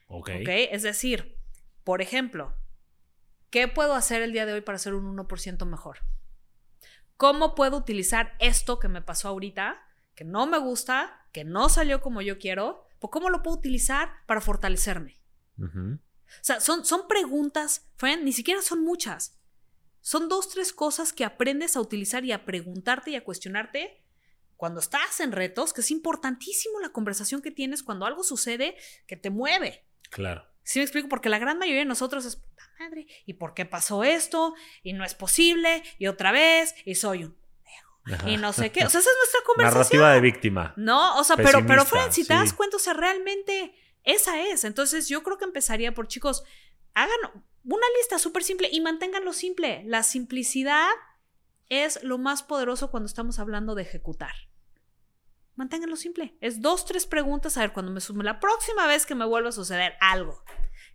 [0.07, 0.31] Ok.
[0.41, 0.49] ¿Ok?
[0.49, 1.37] Es decir,
[1.83, 2.55] por ejemplo,
[3.51, 5.99] ¿qué puedo hacer el día de hoy para ser un 1% mejor?
[7.17, 9.83] ¿Cómo puedo utilizar esto que me pasó ahorita,
[10.15, 12.87] que no me gusta, que no salió como yo quiero?
[13.05, 15.21] ¿Pues ¿Cómo lo puedo utilizar para fortalecerme?
[15.59, 15.99] O
[16.41, 19.39] sea, son, son preguntas, friend, ni siquiera son muchas.
[20.01, 24.03] Son dos, tres cosas que aprendes a utilizar y a preguntarte y a cuestionarte
[24.57, 28.75] cuando estás en retos, que es importantísimo la conversación que tienes cuando algo sucede
[29.07, 29.85] que te mueve.
[30.09, 30.47] Claro.
[30.63, 31.11] ¿Sí me explico?
[31.11, 34.55] Porque la gran mayoría de nosotros es, puta madre, ¿y por qué pasó esto?
[34.83, 37.44] Y no es posible, y otra vez, y soy un...
[38.13, 38.29] Ajá.
[38.29, 38.85] Y no sé qué.
[38.85, 40.01] O sea, esa es nuestra conversación.
[40.01, 40.75] Narrativa de víctima.
[40.77, 42.41] No, o sea, pero, pero si te sí.
[42.41, 44.65] das cuenta, o sea, realmente esa es.
[44.65, 46.45] Entonces, yo creo que empezaría por, chicos,
[46.95, 47.19] hagan
[47.65, 49.83] una lista súper simple y manténganlo simple.
[49.87, 50.91] La simplicidad
[51.69, 54.35] es lo más poderoso cuando estamos hablando de ejecutar.
[55.57, 56.37] Manténganlo simple.
[56.41, 57.57] Es dos, tres preguntas.
[57.57, 60.45] A ver, cuando me sume la próxima vez que me vuelva a suceder algo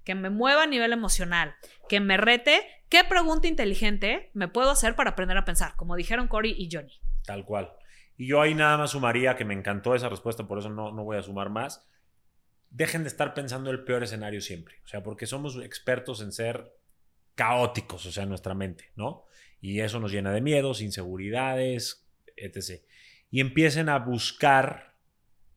[0.10, 1.54] que me mueva a nivel emocional,
[1.88, 5.76] que me rete, ¿qué pregunta inteligente me puedo hacer para aprender a pensar?
[5.76, 7.00] Como dijeron Cory y Johnny.
[7.26, 7.72] Tal cual.
[8.18, 11.04] Y yo ahí nada más sumaría que me encantó esa respuesta, por eso no, no
[11.04, 11.88] voy a sumar más.
[12.72, 14.78] Dejen de estar pensando el peor escenario siempre.
[14.84, 16.74] O sea, porque somos expertos en ser
[17.36, 19.26] caóticos, o sea, nuestra mente, ¿no?
[19.62, 22.82] Y eso nos llena de miedos, inseguridades, etc.
[23.30, 24.96] Y empiecen a buscar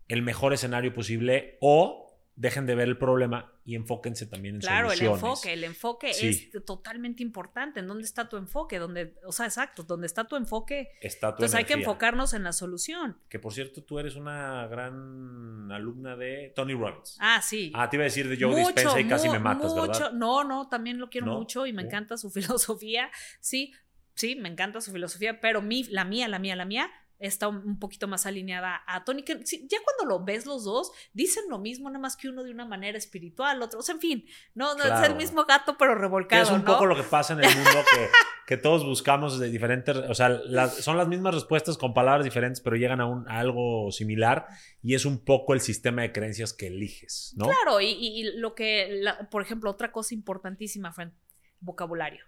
[0.09, 4.91] el mejor escenario posible o dejen de ver el problema y enfóquense también en Claro,
[4.91, 5.23] el soluciones.
[5.23, 6.51] enfoque, el enfoque Sí.
[6.55, 7.79] es totalmente importante.
[7.81, 8.79] ¿En dónde está tu enfoque?
[8.79, 10.91] ¿Dónde, o sea, exacto, ¿dónde está tu enfoque?
[11.01, 13.19] Está tu Entonces hay que enfocarnos en la solución.
[13.29, 17.17] Que por cierto, tú eres una gran alumna de Tony Robbins.
[17.21, 17.71] Ah, sí.
[17.75, 19.83] Ah, te iba a decir de Joe Dispenza y casi me matas, mucho.
[19.87, 20.13] ¿verdad?
[20.13, 21.39] No, no, también lo quiero ¿No?
[21.39, 21.87] mucho y me Uh.
[21.87, 22.31] encanta su
[22.73, 23.11] filosofía.
[23.41, 23.73] Sí,
[24.15, 26.91] sí, me encanta su filosofía, pero mi, la mía, la mía, la mía
[27.23, 29.23] está un poquito más alineada a Tony.
[29.23, 32.51] Que ya cuando lo ves los dos, dicen lo mismo, nada más que uno de
[32.51, 35.07] una manera espiritual, otro, o sea, en fin, no, no es Claro.
[35.07, 36.43] el mismo gato, pero Que revolcado.
[36.43, 36.65] es un ¿no?
[36.65, 38.09] poco lo que pasa en el mundo que,
[38.47, 42.61] que todos buscamos de diferentes, o sea, las- son las mismas respuestas con palabras diferentes,
[42.61, 44.47] pero llegan a, un, a algo similar
[44.83, 47.47] y es un poco el sistema de creencias que eliges, ¿no?
[47.47, 51.15] Claro, y, y- y lo que, la- por ejemplo, otra cosa importantísima, Fran,
[51.61, 52.25] vocabulario.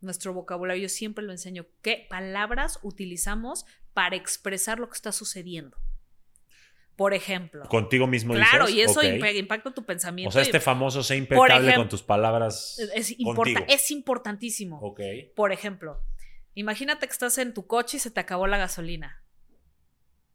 [0.00, 1.64] Nuestro vocabulario yo siempre lo enseño.
[1.80, 3.64] ¿Qué palabras utilizamos
[3.94, 5.76] para expresar lo que está sucediendo?
[6.96, 7.64] Por ejemplo.
[7.68, 8.76] Contigo mismo Claro, dices.
[8.76, 10.28] y eso impacta tu pensamiento.
[10.28, 12.78] O sea, este famoso sé impecable con tus palabras.
[12.94, 14.78] es, importa- es importantísimo.
[14.80, 15.00] Ok.
[15.34, 16.00] Por ejemplo,
[16.54, 19.22] imagínate que estás en tu coche y se te acabó la gasolina.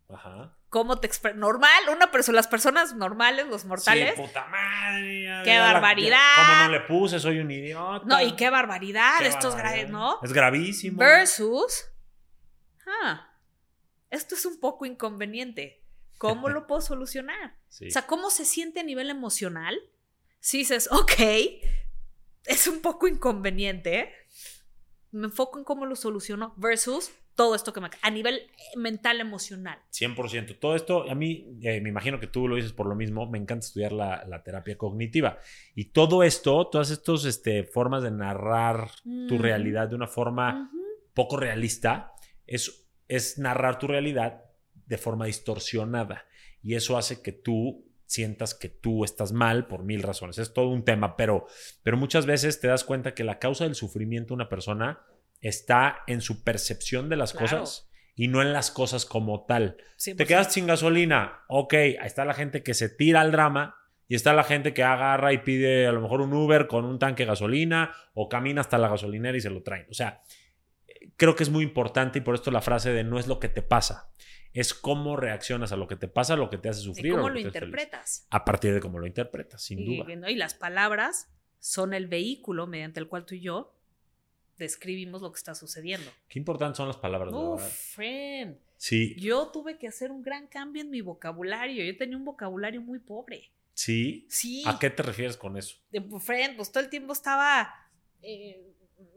[0.10, 0.56] Ajá.
[0.70, 4.14] ¿Cómo te expre- Normal, una persona, las personas normales, los mortales.
[4.16, 5.42] Sí, puta madre.
[5.46, 6.18] ¡Qué barbaridad!
[6.36, 7.20] ¿Cómo no le puse?
[7.20, 8.06] Soy un idiota.
[8.06, 10.20] no, y qué barbaridad, Qué esto es grave, ¿no?
[10.22, 10.98] Es gravísimo.
[11.00, 11.86] Versus,
[13.04, 13.29] ah,
[14.10, 15.84] esto es un poco inconveniente.
[16.18, 17.58] ¿Cómo lo puedo solucionar?
[17.70, 17.88] Sí.
[17.88, 19.76] O sea, ¿cómo se siente a nivel emocional?
[20.40, 21.14] Si dices, ok,
[22.46, 24.12] es un poco inconveniente,
[25.12, 27.90] me enfoco en cómo lo soluciono versus todo esto que me...
[28.02, 28.42] a nivel
[28.76, 29.80] mental, emocional.
[29.94, 30.60] 100%.
[30.60, 33.38] Todo esto, a mí, eh, me imagino que tú lo dices por lo mismo, me
[33.38, 35.40] encanta estudiar la, la terapia cognitiva.
[35.74, 38.92] Y todo esto, todas estas este, formas de narrar
[39.30, 40.70] tu realidad de una forma
[41.14, 42.12] poco realista,
[42.46, 44.46] es, es narrar tu realidad
[44.86, 46.26] de forma distorsionada.
[46.64, 50.38] Y eso hace que tú sientas que tú estás mal por mil razones.
[50.38, 51.46] Es todo un tema, pero,
[51.84, 55.02] pero muchas veces te das cuenta que la causa del sufrimiento de una persona
[55.42, 57.60] está en su percepción de las Claro.
[57.60, 59.78] cosas y no en las cosas como tal.
[59.98, 60.18] 100%.
[60.18, 61.42] Te quedas sin gasolina.
[61.48, 63.76] Ok, ahí está la gente que se tira al drama
[64.08, 66.98] y está la gente que agarra y pide a lo mejor un Uber con un
[67.00, 69.86] tanque de gasolina o camina hasta la gasolinera y se lo traen.
[69.90, 70.22] O sea,
[71.18, 73.50] creo que es muy importante y por esto la frase de no es lo que
[73.50, 74.12] te pasa,
[74.54, 77.14] es cómo reaccionas a lo que te pasa, lo que te hace ¿Y sufrir.
[77.14, 78.26] cómo lo interpretas?
[78.32, 80.16] A partir de cómo lo interpretas, sin y, duda.
[80.16, 80.30] ¿no?
[80.30, 81.30] y las palabras
[81.60, 83.76] son el vehículo mediante el cual tú y yo
[84.58, 86.10] describimos lo que está sucediendo.
[86.28, 87.74] Qué importantes son las palabras, Uf, verdad.
[87.74, 88.58] friend.
[88.78, 91.84] Sí, Yo tuve que hacer un gran cambio en mi vocabulario.
[91.84, 93.52] Yo tenía un vocabulario muy pobre.
[93.74, 94.26] sí.
[94.30, 94.64] Sí.
[94.66, 95.78] ¿A qué te refieres con eso?
[95.92, 97.74] de- friend, pues todo el tiempo estaba.
[98.22, 98.66] eh,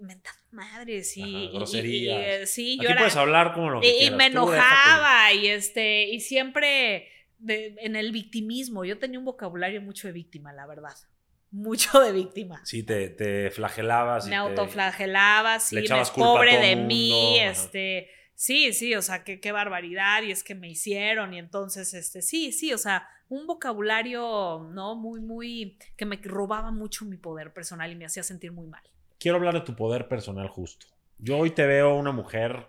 [0.01, 2.19] mentando madres y, Ajá, y- y- groserías.
[2.19, 4.17] y, eh, sí, yo Aquí era puedes hablar como lo que y, y quieras.
[4.19, 7.09] me tú enojaba y este y siempre
[7.39, 8.85] de- en el victimismo.
[8.85, 10.95] Yo tenía un vocabulario mucho de víctima, la verdad.
[11.51, 12.61] Mucho de víctima.
[12.65, 14.25] Sí, te, te flagelabas.
[14.25, 15.83] me te- autoflagelaba, sí, me
[16.17, 17.51] pobre de mundo, mí, ajá.
[17.51, 21.93] este, sí, sí, o sea, qué, qué barbaridad, y es que me hicieron, y entonces,
[21.93, 24.95] este, sí, sí, o sea, un vocabulario, ¿no?
[24.97, 28.83] Muy, muy, que me robaba mucho mi poder personal y me hacía sentir muy mal.
[29.23, 30.87] Quiero hablar de tu poder personal justo.
[31.19, 32.69] Yo hoy te veo una mujer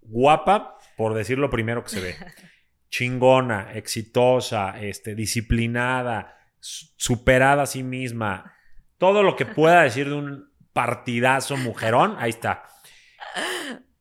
[0.00, 2.16] guapa, por decir lo primero que se ve.
[2.88, 8.56] Chingona, exitosa, este, disciplinada, su- superada a sí misma.
[8.96, 12.64] Todo lo que pueda decir de un partidazo mujerón, ahí está.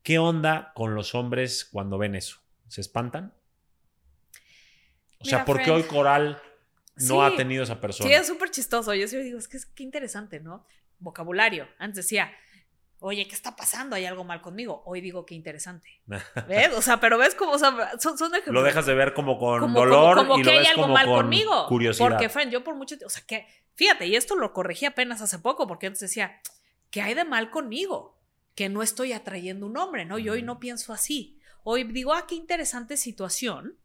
[0.01, 2.37] ¿Qué onda con los hombres cuando ven eso?
[2.69, 3.33] ¿Se espantan?
[5.19, 6.41] O sea, Mira, ¿por qué hoy Coral
[6.95, 7.33] no Sí.
[7.33, 8.07] ha tenido esa persona?
[8.09, 8.93] Sí, es súper chistoso.
[8.93, 10.65] Yo siempre digo, es que es que interesante, ¿no?
[11.01, 11.67] Vocabulario.
[11.77, 12.31] Antes decía,
[12.99, 13.95] oye, ¿qué está pasando?
[13.95, 14.83] ¿Hay algo mal conmigo?
[14.85, 16.01] Hoy digo, qué interesante.
[16.47, 16.71] ¿Ves?
[16.75, 18.53] O sea, pero ves cómo, o sea, son, son ejemplos.
[18.53, 20.81] Lo dejas de ver como con como, dolor como, como y que lo hay algo
[20.83, 21.65] como mal con conmigo.
[21.67, 22.09] curiosidad.
[22.09, 25.21] Porque, friend, yo por mucho tiempo, o sea, que, fíjate, y esto lo corregí apenas
[25.21, 26.39] hace poco, porque antes decía,
[26.91, 28.19] ¿qué hay de mal conmigo?
[28.53, 30.19] Que no estoy atrayendo un hombre, ¿no?
[30.19, 31.39] Y hoy no pienso así.
[31.63, 33.77] Hoy digo, ah, qué interesante situación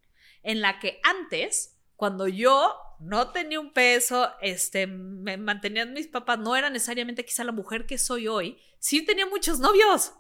[0.43, 6.39] en la que antes, cuando yo no tenía un peso, este, me mantenían mis papás,
[6.39, 10.13] no era necesariamente quizá la mujer que soy hoy, sí tenía muchos novios.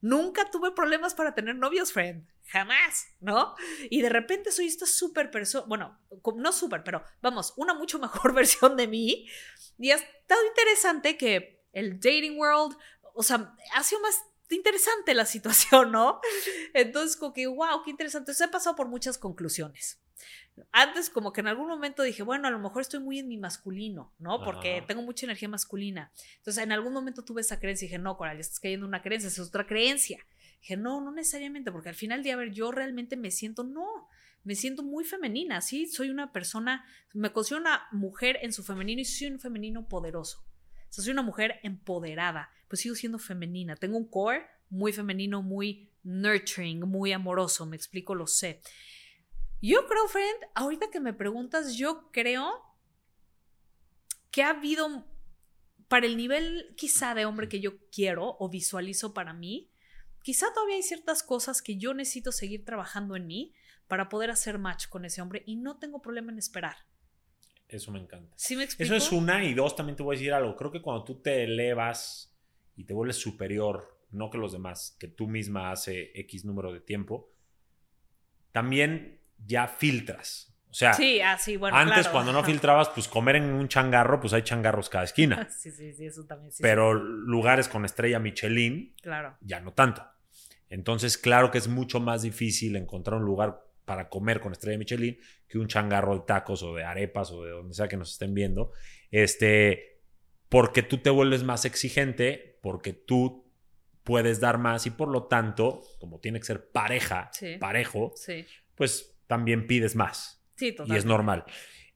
[0.00, 2.26] Nunca tuve problemas para tener novios, friend.
[2.46, 3.54] Jamás, ¿no?
[3.90, 6.00] Y de repente soy esta súper persona, bueno,
[6.34, 9.28] no súper, pero vamos, una mucho mejor versión de mí.
[9.78, 12.76] Y ha estado interesante que el dating world,
[13.14, 14.16] o sea, ha sido más
[14.50, 16.20] interesante la situación, ¿no?
[16.74, 18.32] Entonces, como que, wow, qué interesante.
[18.32, 19.99] Entonces, he pasado por muchas conclusiones.
[20.72, 23.38] Antes, como que en algún momento dije, bueno, a lo mejor estoy muy en mi
[23.38, 24.42] masculino, ¿no?
[24.44, 24.86] Porque Ajá.
[24.86, 26.12] tengo mucha energía masculina.
[26.38, 29.02] Entonces, en algún momento tuve esa creencia y dije, no, Coral, estás cayendo en una
[29.02, 30.18] creencia, es otra creencia.
[30.60, 34.08] Dije, no, no necesariamente, porque al final de a ver, yo realmente me siento, no,
[34.44, 39.00] me siento muy femenina, sí, soy una persona, me considero una mujer en su femenino
[39.00, 40.44] y soy un femenino poderoso.
[40.90, 43.76] O sea, soy una mujer empoderada, pues sigo siendo femenina.
[43.76, 48.60] Tengo un core muy femenino, muy nurturing, muy amoroso, me explico, lo sé.
[49.62, 52.62] Yo creo, friend, ahorita que me preguntas, yo creo
[54.30, 55.04] que ha habido,
[55.88, 59.70] para el nivel quizá de hombre que yo quiero o visualizo para mí,
[60.22, 63.52] quizá todavía hay ciertas cosas que yo necesito seguir trabajando en mí
[63.86, 66.76] para poder hacer match con ese hombre y no tengo problema en esperar.
[67.68, 68.32] Eso me encanta.
[68.36, 68.94] ¿Sí me explico?
[68.94, 70.56] Eso es una y dos, también te voy a decir algo.
[70.56, 72.34] Creo que cuando tú te elevas
[72.76, 76.80] y te vuelves superior, no que los demás, que tú misma hace X número de
[76.80, 77.30] tiempo,
[78.52, 80.46] también ya filtras.
[80.70, 82.12] O sea, Sí, así, bueno, antes claro.
[82.12, 85.48] cuando no filtrabas, pues comer en un changarro, pues hay changarros cada esquina.
[85.58, 86.62] Sí, sí, sí, eso también sí.
[86.62, 89.36] Pero lugares con estrella Michelin, claro.
[89.40, 90.06] ya no tanto.
[90.68, 95.18] Entonces, claro que es mucho más difícil encontrar un lugar para comer con estrella Michelin
[95.48, 98.32] que un changarro de tacos o de arepas o de donde sea que nos estén
[98.34, 98.70] viendo.
[99.10, 100.00] Este,
[100.48, 103.50] porque tú te vuelves más exigente, porque tú
[104.04, 107.56] puedes dar más y por lo tanto, como tiene que ser pareja, Sí.
[107.58, 110.98] parejo, Sí, pues también pides más sí, y totalmente.
[110.98, 111.44] es normal.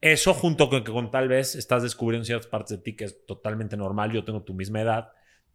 [0.00, 3.26] Eso junto con que con tal vez estás descubriendo ciertas partes de ti que es
[3.26, 5.08] totalmente normal, yo tengo tu misma edad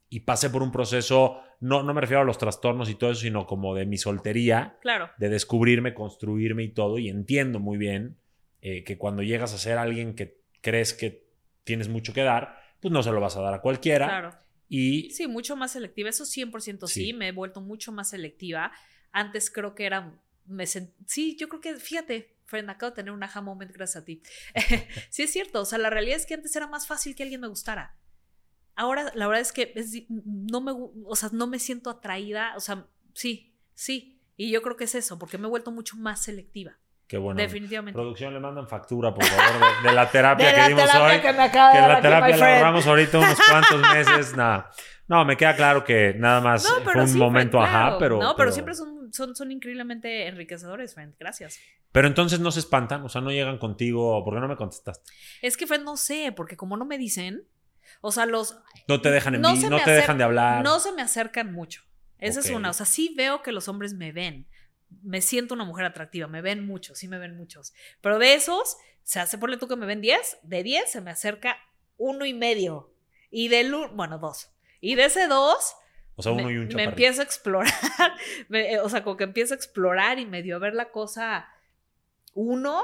[0.10, 3.22] y pasé por un proceso, no, no me refiero a los trastornos y todo eso,
[3.22, 8.18] sino como de mi soltería, Claro, de descubrirme, construirme y todo, y entiendo muy bien
[8.62, 11.24] eh, que cuando llegas a ser alguien que crees que
[11.64, 14.08] tienes mucho que dar, pues no se lo vas a dar a cualquiera.
[14.08, 14.36] claro.
[14.72, 16.10] Y Sí, mucho más selectiva.
[16.10, 17.06] Eso 100% sí.
[17.06, 17.14] Sí.
[17.14, 18.72] me he vuelto mucho más selectiva.
[19.12, 20.14] Antes creo que era.
[20.50, 24.02] Me sent- Sí, yo creo que, fíjate, friend, acabo de tener un aha moment gracias
[24.02, 24.22] a ti.
[25.10, 25.62] sí, es cierto.
[25.62, 27.96] O sea, la realidad es que antes era más fácil que alguien me gustara.
[28.76, 32.54] Ahora, la verdad es que es no, me, o sea, no me siento atraída.
[32.56, 34.22] O sea, sí, sí.
[34.38, 36.78] Y yo creo que es eso, porque me he vuelto mucho más selectiva.
[37.08, 37.42] qué bueno.
[37.42, 37.94] Definitivamente.
[37.96, 41.16] Producción, le mandan factura, por favor, de, de la terapia De que la dimos terapia
[41.16, 41.22] hoy.
[41.22, 44.72] que me acaba que de la aquí, terapia la ahorramos ahorita unos cuantos meses, nada.
[45.10, 47.98] No, me queda claro que nada más No, fue pero un sí, momento ajá, claro.
[48.00, 51.16] pero, No, pero, siempre son, son, son increíblemente enriquecedores, friend.
[51.20, 51.60] Gracias.
[51.92, 55.12] Pero entonces no se espantan, o sea, no llegan contigo, ¿por qué no me contestaste?
[55.42, 57.48] Es que, Fred, no sé, porque como no me dicen,
[58.02, 58.58] o sea, los...
[58.88, 60.64] No te dejan en No se no te dejan de hablar.
[60.64, 61.84] No se me acercan mucho.
[62.20, 62.56] Esa es Ok.
[62.58, 62.70] una.
[62.70, 64.48] O sea, sí veo que los hombres me ven.
[65.02, 66.28] Me siento una mujer atractiva.
[66.28, 67.74] Me ven muchos, sí me ven muchos.
[68.02, 70.40] Pero de esos, se hace, ponle tú que me ven 10.
[70.44, 71.58] De 10 se me acerca
[71.98, 72.94] uno y medio.
[73.32, 73.74] Y del...
[73.94, 74.52] Bueno, dos.
[74.82, 75.76] Y de ese dos,
[76.20, 76.90] o sea, uno me, y un me chaparrito.
[76.90, 77.74] empiezo a explorar.
[78.50, 81.48] Me- eh, o sea, como que empiezo a explorar y medio a ver la cosa
[82.34, 82.84] uno.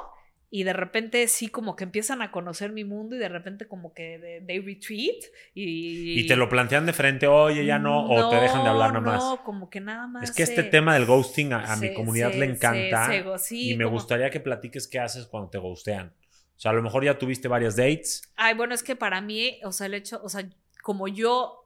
[0.49, 3.93] y de repente sí como que empiezan a conocer mi mundo y de repente como
[3.93, 5.21] que they retreat
[5.53, 6.21] y...
[6.21, 9.01] Y te lo plantean de frente, oye, ya no, o te dejan de hablar nada
[9.01, 9.21] más.
[9.21, 10.29] No, como que nada más.
[10.29, 14.29] Es que este tema del ghosting a, mi comunidad le encanta se, y me gustaría
[14.29, 16.13] que platiques qué haces cuando te ghostean.
[16.55, 18.21] O sea, a lo mejor ya tuviste varias dates.
[18.37, 20.47] Ay, bueno, es que para mí, o sea, el hecho, o sea,
[20.81, 21.64] como yo,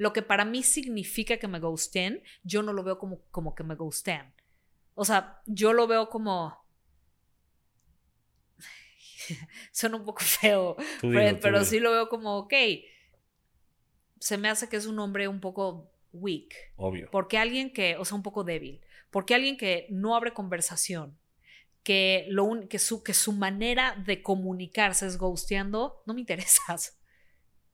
[0.00, 3.64] lo que para mí significa que me ghosten, yo no lo veo como, como que
[3.64, 4.32] me ghostean.
[4.94, 6.56] O sea, yo lo veo como
[9.72, 12.54] suena un poco feo, pero sí lo veo como, ok,
[14.18, 16.54] se me hace que es un hombre un poco weak.
[16.76, 17.10] Obvio.
[17.10, 18.80] Porque alguien que, o sea, un poco débil,
[19.10, 21.18] porque alguien que no abre conversación,
[21.82, 26.98] que, lo que, su, que su manera de comunicarse es ghosteando, no me interesas.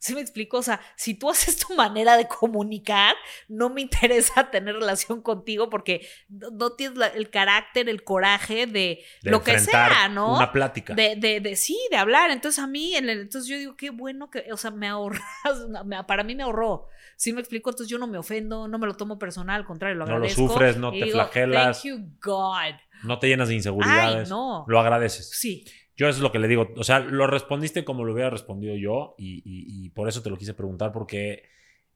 [0.06, 0.58] ¿Sí me explico?
[0.58, 3.16] O sea, si tú haces tu manera de comunicar,
[3.48, 9.42] no me interesa tener relación contigo porque no tienes el carácter, el coraje de, lo
[9.42, 10.36] que sea, ¿no?
[10.36, 10.94] Una plática.
[10.94, 12.30] De, de, de, sí, de hablar.
[12.30, 15.22] Entonces a mí, entonces yo digo, qué bueno que, o sea, me ahorras,
[16.06, 16.86] para mí me ahorró.
[17.16, 17.70] ¿Sí me explico?
[17.70, 20.40] Entonces yo no me ofendo, no me lo tomo personal, al contrario, lo agradezco.
[20.40, 21.82] No lo sufres, no te flagelas.
[21.82, 22.76] Thank you, God.
[23.02, 24.28] No te llenas de inseguridades.
[24.28, 24.64] Ay, no.
[24.68, 25.30] Lo agradeces.
[25.30, 25.64] Sí.
[25.96, 26.72] Yo eso es lo que le digo.
[26.76, 30.54] O sea, lo respondiste como lo hubiera respondido yo y, por eso te lo quise
[30.54, 31.44] preguntar porque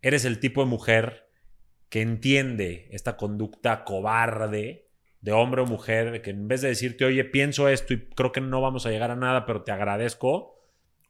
[0.00, 1.28] eres el tipo de mujer
[1.90, 4.88] que entiende esta conducta cobarde
[5.20, 8.40] de hombre o mujer, que en vez de decirte, oye, pienso esto y creo que
[8.40, 10.58] no vamos a llegar a nada, pero te agradezco,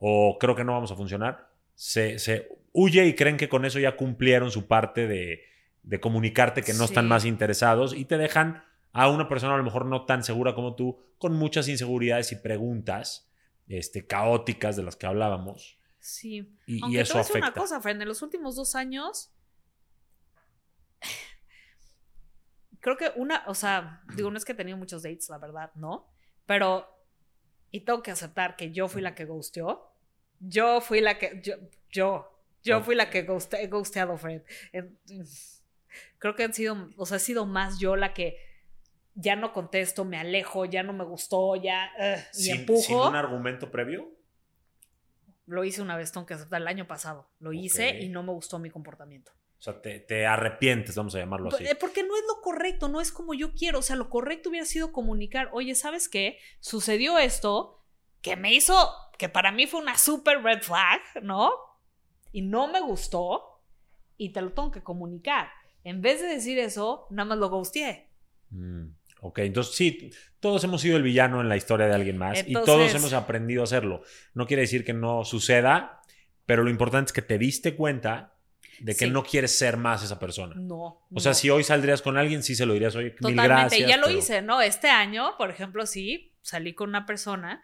[0.01, 3.79] o creo que no vamos a funcionar, se, se huye y creen que con eso
[3.79, 5.43] ya cumplieron su parte de,
[5.83, 9.65] de comunicarte que no están más interesados y te dejan a una persona a lo
[9.65, 13.31] mejor no tan segura como tú, con muchas inseguridades y preguntas
[13.69, 15.79] este, caóticas de las que hablábamos.
[16.01, 16.57] Sí.
[16.67, 19.33] Y, Aunque eso te voy a decir una cosa, Fred, en los últimos dos años,
[22.81, 25.71] creo que una, o sea, digo, no es que he tenido muchos dates, la verdad,
[25.75, 26.09] ¿no?
[26.47, 26.89] Pero,
[27.71, 29.87] y tengo que aceptar que yo fui la que ghosteó.
[30.41, 31.55] Yo fui la que, yo,
[31.91, 34.43] yo, yo fui la que he ghosteado, Fred.
[36.19, 38.50] Creo que han sido, o sea, he sido más yo la que
[39.21, 41.91] ya no contesto, me alejo, ya no me gustó, ya
[42.35, 42.83] y empujo.
[42.83, 44.09] ¿Sin un argumento previo?
[45.47, 47.29] Lo hice una vez, tengo que aceptar, el año pasado.
[47.39, 49.33] Lo hice y no me gustó mi comportamiento.
[49.59, 51.65] O sea, te, arrepientes, vamos a llamarlo así.
[51.79, 53.81] Porque no es lo correcto, no es como yo quiero.
[53.81, 56.39] O sea, lo correcto hubiera sido comunicar, oye, ¿sabes qué?
[56.61, 57.85] Sucedió esto
[58.23, 61.53] que me hizo, que para mí fue una super red flag, ¿no?
[62.33, 63.61] Y no me gustó
[64.17, 65.51] y te lo tengo que comunicar.
[65.85, 68.09] En vez de decir eso, nada más lo ghosteé.
[68.51, 69.00] Mm.
[69.21, 70.11] Ok, entonces sí,
[70.41, 73.61] todos hemos sido el villano en la historia de alguien más y todos hemos aprendido
[73.63, 74.03] a hacerlo.
[74.35, 76.01] No quiere decir que no suceda,
[76.47, 78.35] pero lo importante es que te diste cuenta
[78.81, 80.55] de que no quieres ser más esa persona.
[80.57, 81.07] No.
[81.13, 83.89] O sea, si hoy saldrías con alguien, sí se lo dirías, oye, mil gracias.
[83.89, 84.63] ya lo hice, ¿no?
[84.63, 87.63] Este año, por ejemplo, sí, salí con una persona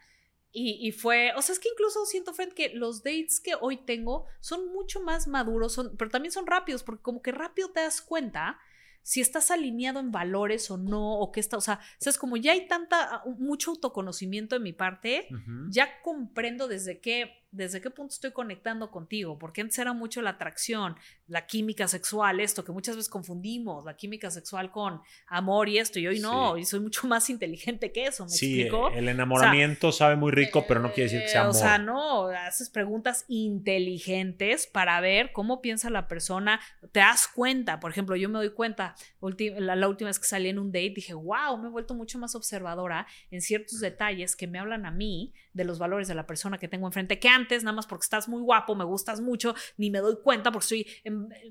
[0.53, 3.79] y, y, fue, o sea, es que incluso siento, Friend, que los dates que hoy
[3.79, 7.81] tengo son mucho más maduros, son, pero también son rápidos, porque como que rápido te
[7.81, 8.59] das cuenta
[9.07, 12.51] si estás alineado en valores o no, o qué está, o sea, es como ya
[12.51, 15.29] hay tanta, mucho autoconocimiento de mi parte,
[15.69, 20.31] ya comprendo desde qué desde qué punto estoy conectando contigo, porque antes era mucho la
[20.31, 25.79] atracción, la química sexual, esto que muchas veces confundimos, la química sexual con amor y
[25.79, 28.91] esto, y hoy no, y soy mucho más inteligente que eso, ¿me sí, explico?
[28.91, 31.55] el enamoramiento sabe muy rico, pero no quiere decir que sea amor.
[31.55, 36.61] O sea, no, haces preguntas inteligentes para ver cómo piensa la persona,
[36.93, 40.49] te das cuenta, por ejemplo, yo me doy cuenta, la, la última vez que salí
[40.49, 44.47] en un date, dije, wow, me he vuelto mucho más observadora en ciertos detalles que
[44.47, 47.62] me hablan a mí de los valores de la persona que tengo enfrente, que antes,
[47.62, 50.87] nada más porque estás muy guapo, me gustas mucho, ni me doy cuenta porque estoy,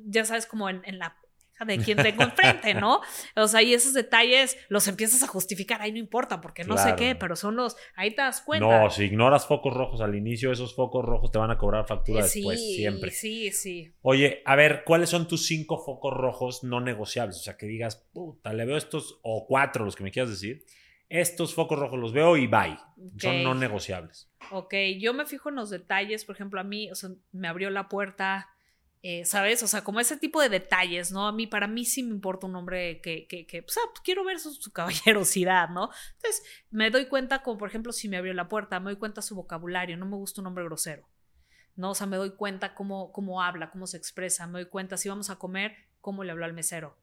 [0.05, 1.15] ya sabes, como en, en la
[1.63, 2.99] de quien tengo enfrente, ¿no?
[3.35, 6.95] O sea, y esos detalles los empiezas a justificar, ahí no importa, porque no sé
[6.95, 8.83] qué, pero son los, ahí te das cuenta.
[8.83, 12.23] No, si ignoras focos rojos al inicio, esos focos rojos te van a cobrar factura
[12.23, 13.11] después, siempre.
[13.11, 13.93] Sí, sí.
[14.01, 17.37] Oye, a ver, ¿cuáles son tus cinco focos rojos no negociables?
[17.37, 20.65] O sea, que digas, puta, le veo estos, o cuatro, los que me quieras decir
[21.09, 22.77] estos focos rojos los veo y bye.
[23.17, 24.29] Son no negociables.
[24.51, 27.69] Ok, yo me fijo en los detalles, por ejemplo, a mí, o sea, me abrió
[27.69, 28.49] la puerta,
[29.01, 29.61] eh, ¿sabes?
[29.61, 31.27] O sea, como ese tipo de detalles, ¿no?
[31.27, 34.01] A mí, para mí sí me importa un hombre que, que, que pues, ah, pues,
[34.01, 35.89] quiero ver su, caballerosidad, ¿no?
[36.15, 39.21] Entonces, me doy cuenta, como por ejemplo, si me abrió la puerta, me doy cuenta
[39.21, 41.07] su vocabulario, no me gusta un hombre grosero,
[41.75, 41.91] ¿no?
[41.91, 45.07] O sea, me doy cuenta cómo, cómo habla, cómo se expresa, me doy cuenta si
[45.07, 46.97] vamos a comer, cómo le habló al mesero,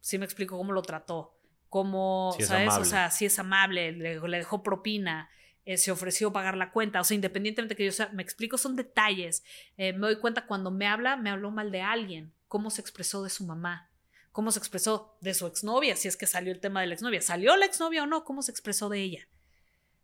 [0.00, 1.39] si me explico cómo lo trató
[1.70, 2.76] como, ¿sabes?
[2.76, 5.30] O sea, si es amable, le, dejó propina,
[5.64, 8.74] eh, se ofreció pagar la cuenta, o sea, independientemente que yo sea, me explico, son
[8.74, 9.44] detalles.
[9.76, 13.22] Eh, me doy cuenta cuando me habla, me habló mal de alguien, cómo se expresó
[13.22, 13.88] de su mamá,
[14.32, 17.22] cómo se expresó de su exnovia, si es que salió el tema de la exnovia,
[17.22, 18.24] ¿salió la exnovia o no?
[18.24, 19.28] ¿Cómo se expresó de ella?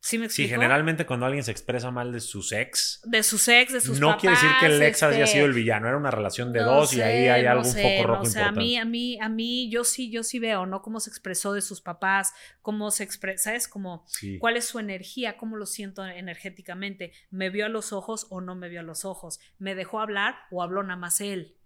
[0.06, 0.46] ¿Sí me explico?
[0.46, 3.98] Sí, generalmente cuando alguien se expresa mal de sus ex, De sus ex, de sus
[3.98, 4.20] no papás.
[4.20, 6.66] quiere decir que el ex haya este, sido el villano, era una relación de no
[6.76, 8.60] dos y ahí hay no algún sé, foco no rojo sé, a importante.
[8.60, 10.80] mí, a mí, a mí, yo sí, yo sí veo, ¿no?
[10.80, 12.32] Cómo se expresó de sus papás,
[12.62, 13.66] cómo se expresa, ¿sabes?
[13.66, 14.38] Como, Sí.
[14.38, 17.10] cuál es su energía, cómo lo siento energéticamente.
[17.30, 19.40] ¿Me vio a los ojos o no me vio a los ojos?
[19.58, 21.56] ¿Me dejó hablar o habló nada más él?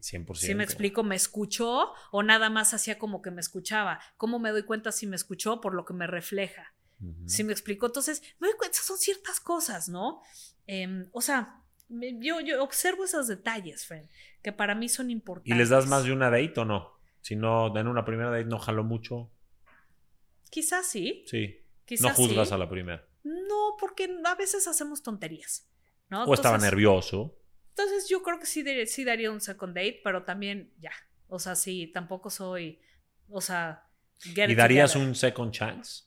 [0.00, 0.34] 100%.
[0.46, 1.02] ¿Sí me explico?
[1.02, 4.00] ¿Me escuchó o nada más hacía como que me escuchaba?
[4.16, 6.72] ¿Cómo me doy cuenta si me escuchó por lo que me refleja?
[7.26, 7.86] ¿Sí me explico?
[7.86, 10.22] Entonces, me doy cuenta, son ciertas cosas, ¿no?
[10.66, 14.06] Em, o sea, me- yo, yo observo esos detalles, Fred,
[14.42, 15.54] que para mí son importantes.
[15.54, 16.92] ¿Y les das más de una date o no?
[17.20, 19.30] Si no, en una primera date no jaló mucho,
[20.50, 21.60] Quizás sí, sí.
[21.84, 22.54] quizás no juzgas sí.
[22.54, 23.06] a la primera.
[23.24, 25.68] No, porque a veces hacemos tonterías,
[26.10, 26.24] ¿no?
[26.24, 27.36] O estaba nervioso.
[27.70, 30.92] Entonces yo creo que sí, de- sí daría un second date, pero también ya.
[31.26, 32.80] O sea, sí, tampoco soy,
[33.28, 33.88] o sea,
[34.24, 35.08] ¿Y darías together.
[35.08, 36.04] un second chance?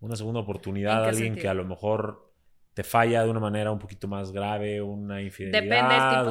[0.00, 2.32] Una segunda oportunidad ¿En a alguien que a lo mejor
[2.74, 5.62] te falla de una manera un poquito más grave, una infidelidad.
[5.62, 6.30] Depende del, tipo,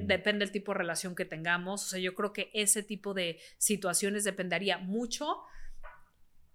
[0.00, 1.84] un- depende del tipo de relación que tengamos.
[1.84, 5.42] O sea, yo creo que ese tipo de situaciones dependería mucho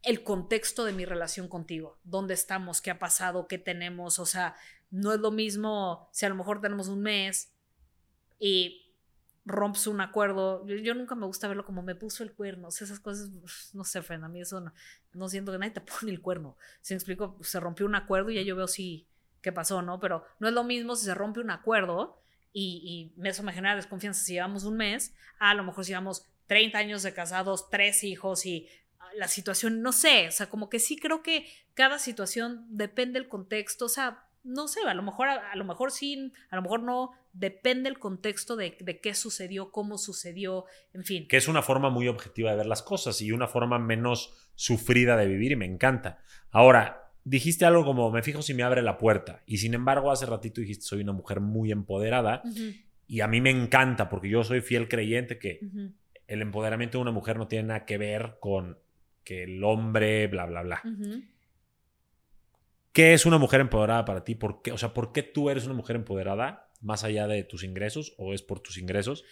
[0.03, 1.99] el contexto de mi relación contigo.
[2.03, 2.81] ¿Dónde estamos?
[2.81, 3.47] ¿Qué ha pasado?
[3.47, 4.19] ¿Qué tenemos?
[4.19, 4.55] O sea,
[4.91, 7.53] no es lo mismo si a lo mejor tenemos un mes
[8.39, 8.88] y
[9.49, 10.65] rompes un acuerdo.
[10.65, 12.69] Yo, yo nunca me gusta verlo como me puso el cuerno.
[12.69, 13.29] O sea, esas cosas,
[13.73, 14.73] no sé, Fren, a mí eso no,
[15.13, 16.55] no siento que nadie te pone el cuerno.
[16.81, 19.05] Si me explico, se rompió un acuerdo y ya yo veo si
[19.41, 19.99] qué pasó, ¿no?
[19.99, 22.19] Pero no es lo mismo si se rompe un acuerdo
[22.53, 26.25] y, y eso me genera desconfianza si llevamos un mes, a lo mejor si llevamos
[26.47, 28.67] 30 años de casados, tres hijos y
[28.99, 33.19] ah, la situación, no sé, o sea, como que sí creo que cada situación depende
[33.19, 36.55] del contexto, o sea, no sé, a lo mejor, a, a lo mejor sí, a
[36.55, 41.27] lo mejor no, depende el contexto de, de qué sucedió, cómo sucedió, en fin.
[41.27, 45.15] Que es una forma muy objetiva de ver las cosas y una forma menos sufrida
[45.17, 46.19] de vivir y me encanta.
[46.51, 49.43] Ahora, dijiste algo como, me fijo si me abre la puerta.
[49.45, 52.41] Y sin embargo, hace ratito dijiste, soy una mujer muy empoderada.
[53.07, 55.59] Y a mí me encanta porque yo soy fiel creyente que
[56.27, 58.77] el empoderamiento de una mujer no tiene nada que ver con
[59.23, 60.81] que el hombre, bla, bla, bla.
[60.83, 61.21] ujú.
[62.99, 64.35] ¿Qué es una mujer empoderada para ti?
[64.35, 64.73] ¿Por qué?
[64.73, 68.33] O sea, ¿por qué tú eres una mujer empoderada más allá de tus ingresos o
[68.33, 69.23] es por tus ingresos?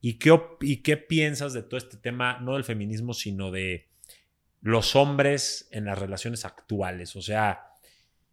[0.00, 3.88] ¿Y qué, y qué piensas de todo este tema, no del feminismo, sino de
[4.60, 7.16] los hombres en las relaciones actuales?
[7.16, 7.72] O sea,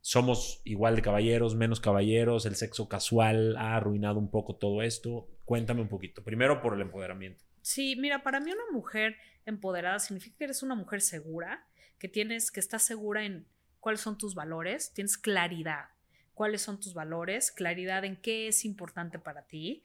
[0.02, 5.28] somos igual de caballeros, menos caballeros, el sexo casual ha arruinado un poco todo esto.
[5.44, 6.24] Cuéntame un poquito.
[6.24, 7.44] Primero por el empoderamiento.
[7.64, 9.16] Sí, mira, para mí una mujer
[9.48, 11.66] empoderada significa que eres una mujer segura,
[11.98, 13.48] que tienes, que estás segura en
[13.80, 15.90] cuáles son tus valores, tienes claridad,
[16.34, 19.84] cuáles son tus valores, claridad en qué es importante para ti,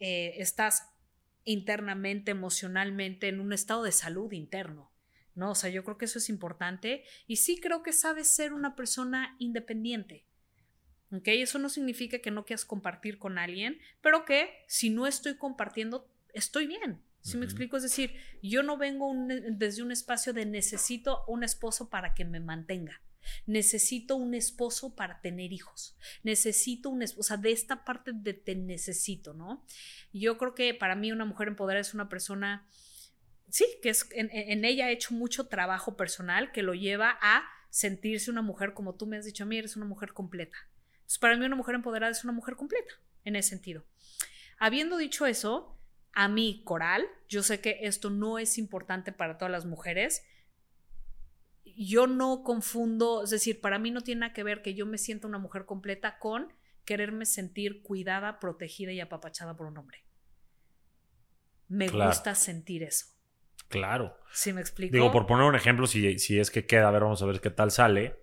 [0.00, 0.88] eh, estás
[1.44, 4.92] internamente, emocionalmente en un estado de salud interno.
[5.34, 5.52] ¿no?
[5.52, 8.74] O sea, yo creo que eso es importante y sí creo que sabes ser una
[8.76, 10.24] persona independiente.
[11.10, 11.28] ¿Ok?
[11.28, 16.10] Eso no significa que no quieras compartir con alguien, pero que si no estoy compartiendo,
[16.34, 17.02] estoy bien.
[17.20, 17.76] ¿Sí me explico?
[17.76, 22.24] Es decir, yo no vengo un- desde un espacio de necesito un esposo para que
[22.24, 23.00] me mantenga.
[23.46, 25.96] Necesito un esposo para tener hijos.
[26.22, 29.64] Necesito un esposo, o sea, de esta parte de te necesito, ¿no?
[30.12, 32.66] Yo creo que para mí una mujer empoderada es una persona,
[33.48, 38.30] sí, que es, en, ella ha hecho mucho trabajo personal que lo lleva a sentirse
[38.30, 40.56] una mujer, como tú me has dicho a mí, eres una mujer completa.
[40.94, 42.94] Entonces, para mí una mujer empoderada es una mujer completa,
[43.24, 43.84] en ese sentido.
[44.58, 45.78] Habiendo dicho eso,
[46.12, 50.24] a mí, Coral, yo sé que esto no es importante para todas las mujeres.
[51.80, 54.98] Yo no confundo, es decir, para mí no tiene nada que ver que yo me
[54.98, 56.52] sienta una mujer completa con
[56.84, 60.04] quererme sentir cuidada, protegida y apapachada por un hombre.
[61.68, 62.10] Me Claro.
[62.10, 63.06] gusta sentir eso.
[63.68, 64.16] Claro.
[64.32, 64.92] ¿Sí me explico?
[64.92, 67.40] Digo, por poner un ejemplo, si, si es que queda, a ver, vamos a ver
[67.40, 68.16] qué tal sale.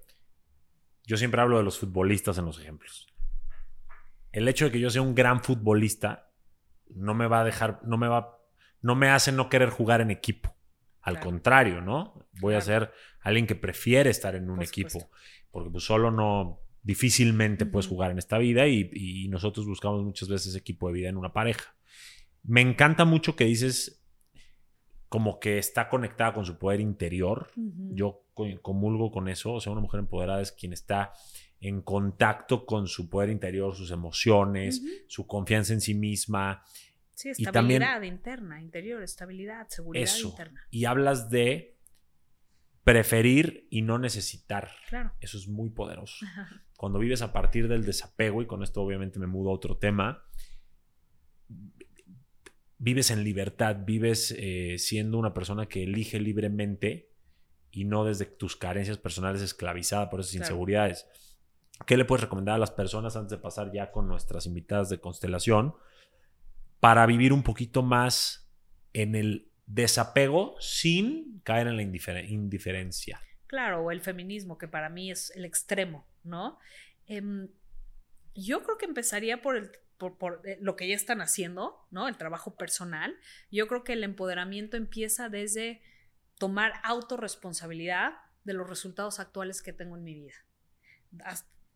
[1.05, 3.07] Yo siempre hablo de los futbolistas en los ejemplos.
[4.31, 6.31] El hecho de que yo sea un gran futbolista
[6.89, 8.37] no me va a dejar, no me va,
[8.81, 10.55] no me hace no querer jugar en equipo.
[11.05, 11.29] Al Claro.
[11.29, 12.27] contrario, ¿no?
[12.41, 12.91] Voy a ser
[13.21, 14.89] alguien que prefiere estar en un Por equipo.
[14.89, 15.15] supuesto.
[15.51, 20.27] Porque pues solo no, difícilmente puedes jugar en esta vida y, y nosotros buscamos muchas
[20.29, 21.75] veces equipo de vida en una pareja.
[22.43, 24.01] Me encanta mucho que dices
[25.07, 27.51] como que está conectada con su poder interior.
[27.55, 29.53] Yo co- comulgo con eso.
[29.53, 31.13] O sea, una mujer empoderada es quien está
[31.61, 36.63] en contacto con su poder interior, sus emociones, su confianza en sí misma.
[37.15, 40.29] Sí, y también- estabilidad interna, interior, estabilidad, seguridad Eso.
[40.29, 40.61] interna.
[40.69, 41.79] Y hablas de
[42.83, 44.69] preferir y no necesitar.
[44.89, 45.11] Claro.
[45.19, 46.17] Eso es muy poderoso.
[46.77, 50.23] Cuando vives a partir del desapego, y con esto obviamente me mudo a otro tema,
[52.77, 57.11] vives en libertad, vives eh, siendo una persona que elige libremente
[57.71, 61.07] y no desde tus carencias personales esclavizada por esas inseguridades.
[61.85, 64.99] ¿Qué le puedes recomendar a las personas antes de pasar ya con nuestras invitadas de
[64.99, 65.75] constelación
[66.79, 68.51] para vivir un poquito más
[68.93, 73.19] en el desapego sin caer en la indiferencia?
[73.47, 76.59] Claro, o el feminismo, que para mí es el extremo, ¿no?
[77.05, 77.49] Em,
[78.33, 82.07] yo creo que empezaría por, eh, lo que ya están haciendo, ¿no?
[82.07, 83.17] El trabajo personal.
[83.51, 85.81] Yo creo que el empoderamiento empieza desde
[86.37, 90.35] tomar autorresponsabilidad de los resultados actuales que tengo en mi vida.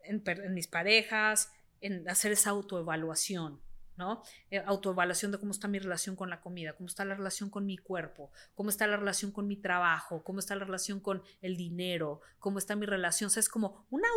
[0.04, 1.52] En mis parejas,
[1.82, 3.62] en hacer esa autoevaluación,
[4.00, 4.24] ¿no?
[4.50, 7.66] Eh, autoevaluación de cómo está mi relación con la comida, cómo está la relación con
[7.66, 11.58] mi cuerpo, cómo está la relación con mi trabajo, cómo está la relación con el
[11.58, 13.28] dinero, cómo está mi relación.
[13.28, 14.08] O sea, es como una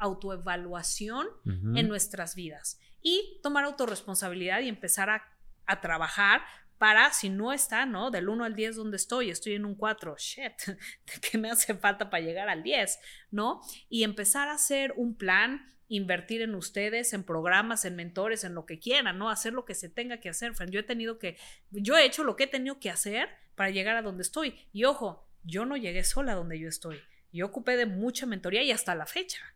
[0.00, 1.28] autoevaluación
[1.76, 5.22] en nuestras vidas y tomar autorresponsabilidad y empezar a,
[5.66, 6.42] a trabajar
[6.78, 8.10] para, si no está, ¿no?
[8.10, 10.52] Del 1 al 10 donde estoy, estoy en un 4, shit,
[11.30, 12.98] ¿qué me hace falta para llegar al 10?
[13.30, 13.60] ¿No?
[13.88, 18.66] Y empezar a hacer un plan invertir en ustedes, en programas, en mentores, en lo
[18.66, 19.30] que quieran, ¿no?
[19.30, 21.36] Hacer lo que se tenga que hacer, Yo he tenido que,
[21.70, 24.58] yo he hecho lo que he tenido que hacer para llegar a donde estoy.
[24.72, 27.00] Y ojo, yo no llegué sola donde yo estoy.
[27.32, 29.55] Yo ocupé de mucha mentoría y hasta la fecha.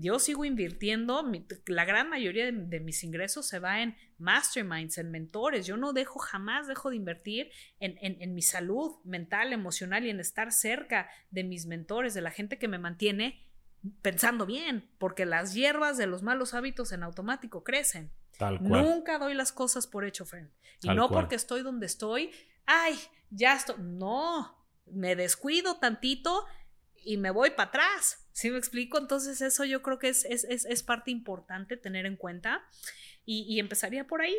[0.00, 1.24] Yo sigo invirtiendo,
[1.66, 5.66] la gran mayoría de, mis ingresos se va en masterminds, en mentores.
[5.66, 7.50] Yo no dejo, jamás dejo de invertir
[7.80, 12.30] en, en mi salud mental, emocional y en estar cerca de mis mentores, de la
[12.30, 13.48] gente que me mantiene
[14.02, 18.12] pensando bien, porque las hierbas de los malos hábitos en automático crecen.
[18.36, 18.82] Tal cual.
[18.82, 20.50] Nunca doy las cosas por hecho, friend.
[20.82, 22.30] Y no porque estoy donde estoy,
[22.66, 22.96] ay,
[23.30, 23.76] ya estoy.
[23.80, 24.56] No,
[24.86, 26.46] me descuido tantito
[27.04, 28.27] y me voy para atrás.
[28.38, 28.98] ¿Sí me explico?
[28.98, 32.64] Entonces eso yo creo que es, es, es, parte importante tener en cuenta
[33.24, 34.36] y, y empezaría por ahí.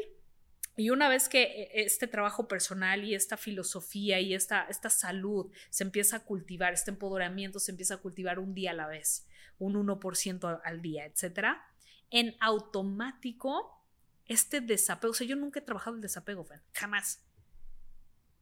[0.77, 5.51] Y una vez que eh, este trabajo personal y esta filosofía y esta, esta salud
[5.69, 9.27] se empieza a cultivar, este empoderamiento se empieza a cultivar un día a la vez,
[9.57, 11.61] un 1% al día, etcétera,
[12.09, 13.83] en automático
[14.27, 17.21] este desapego, o sea, yo nunca he trabajado el desapego, jamás.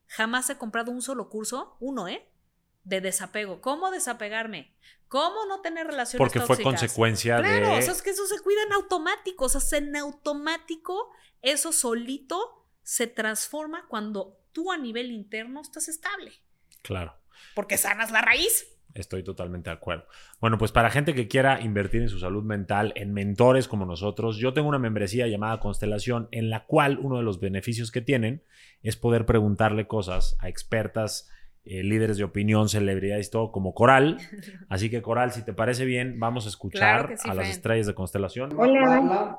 [0.06, 2.30] Jamás he comprado un solo curso, uno, ¿eh?
[2.88, 3.60] De desapego.
[3.60, 4.74] ¿Cómo desapegarme?
[5.08, 7.44] ¿Cómo no tener relaciones Porque fue consecuencia de...
[7.44, 11.12] Claro, o sea, es que eso se cuida en automático, o sea, en automático
[11.42, 16.32] eso solito se transforma cuando tú a nivel interno estás estable.
[16.82, 17.14] Claro.
[17.56, 18.66] Porque sanas la raíz.
[18.94, 20.06] Estoy totalmente de acuerdo.
[20.40, 24.38] Bueno, pues para gente que quiera invertir en su salud mental, en mentores como nosotros,
[24.38, 28.44] yo tengo una membresía llamada Constelación en la cual uno de los beneficios que tienen
[28.82, 31.30] es poder preguntarle cosas a expertas,
[31.70, 34.18] eh, líderes de opinión, celebridades y todo, como Coral.
[34.70, 38.52] Así que Coral, si te parece bien, vamos a escuchar a las estrellas de Constelación.
[38.58, 39.38] Hola.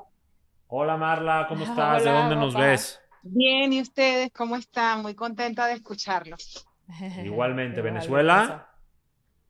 [0.67, 2.03] Hola Marla, ¿cómo estás?
[2.03, 3.01] ¿De dónde nos ves?
[3.23, 5.01] Bien, ¿y ustedes cómo están?
[5.01, 6.67] Muy contenta de escucharlos.
[7.23, 8.69] Igualmente, ¿Venezuela?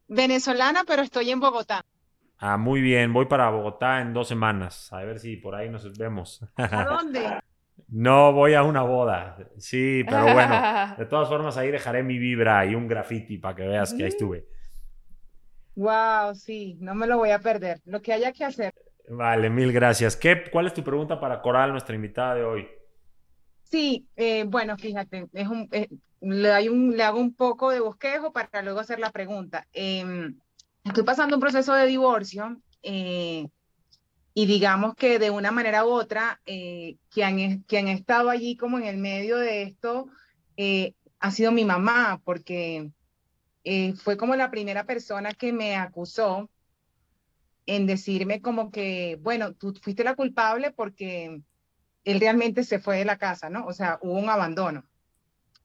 [0.08, 1.86] Venezolana, pero estoy en Bogotá.
[2.38, 5.98] Ah, muy bien, voy para Bogotá en dos semanas, a ver si por ahí nos
[5.98, 6.42] vemos.
[6.56, 7.40] ¿A dónde?
[7.92, 9.38] No, voy a una boda.
[9.58, 10.56] Sí, pero bueno,
[10.98, 14.10] de todas formas ahí dejaré mi vibra y un graffiti para que veas que ahí
[14.10, 14.46] estuve.
[15.76, 17.80] Wow, sí, no me lo voy a perder.
[17.86, 18.74] Lo que haya que hacer.
[19.10, 20.16] Vale, mil gracias.
[20.16, 22.68] ¿Qué, ¿Cuál es tu pregunta para Coral, nuestra invitada de hoy?
[23.64, 25.88] Sí, eh, bueno, fíjate, es un, eh,
[26.22, 29.68] le, un, le, hago un poco de bosquejo para luego hacer la pregunta.
[29.74, 30.38] Em,
[30.84, 33.48] estoy pasando un proceso de divorcio eh,
[34.34, 38.86] y digamos que de una manera u otra, quien, quien ha estado allí como en
[38.86, 40.08] el medio de esto
[41.20, 42.92] ha sido mi mamá, porque
[44.04, 46.50] fue como la primera persona que me acusó
[47.66, 51.42] en decirme como que, bueno, tú fuiste la culpable porque
[52.04, 53.66] él realmente se fue de la casa, ¿no?
[53.68, 54.86] O sea, hubo un abandono.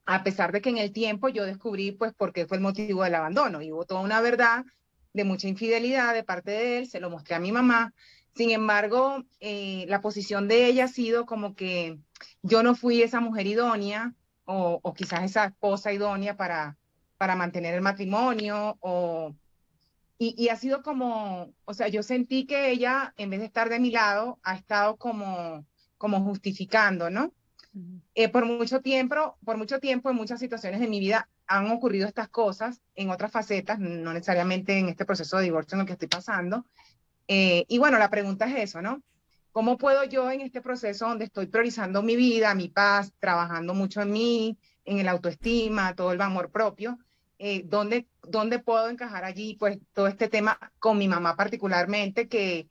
[0.05, 3.05] A pesar de que en el tiempo yo descubrí, pues, por qué fue el motivo
[3.05, 3.62] del abandono.
[3.62, 4.66] Y hubo toda una verdad
[5.15, 7.95] de mucha infidelidad de parte de él, se lo mostré a mi mamá.
[8.35, 11.98] Sin embargo, eh, la posición de ella ha sido como que
[12.43, 16.77] yo no fui esa mujer idónea o, o quizás esa esposa idónea para,
[17.16, 19.35] para mantener el matrimonio o
[20.19, 23.81] y, ha sido como, o sea, yo sentí que ella, en vez de estar de
[23.81, 25.66] mi lado, ha estado como,
[25.98, 27.32] como justificando, ¿no?
[28.15, 32.06] Eh, por mucho tiempo, por mucho tiempo, en muchas situaciones de mi vida han ocurrido
[32.06, 35.94] estas cosas, en otras facetas, no necesariamente en este proceso de divorcio en el que
[35.94, 36.65] estoy pasando.
[37.28, 39.02] Eh, y bueno, la pregunta es eso, ¿no?
[39.52, 44.02] ¿Cómo puedo yo en este proceso donde estoy priorizando mi vida, mi paz, trabajando mucho
[44.02, 46.98] en mí, en el autoestima, todo el amor propio,
[47.38, 52.68] eh, ¿dónde, ¿dónde puedo encajar allí pues todo este tema con mi mamá particularmente, que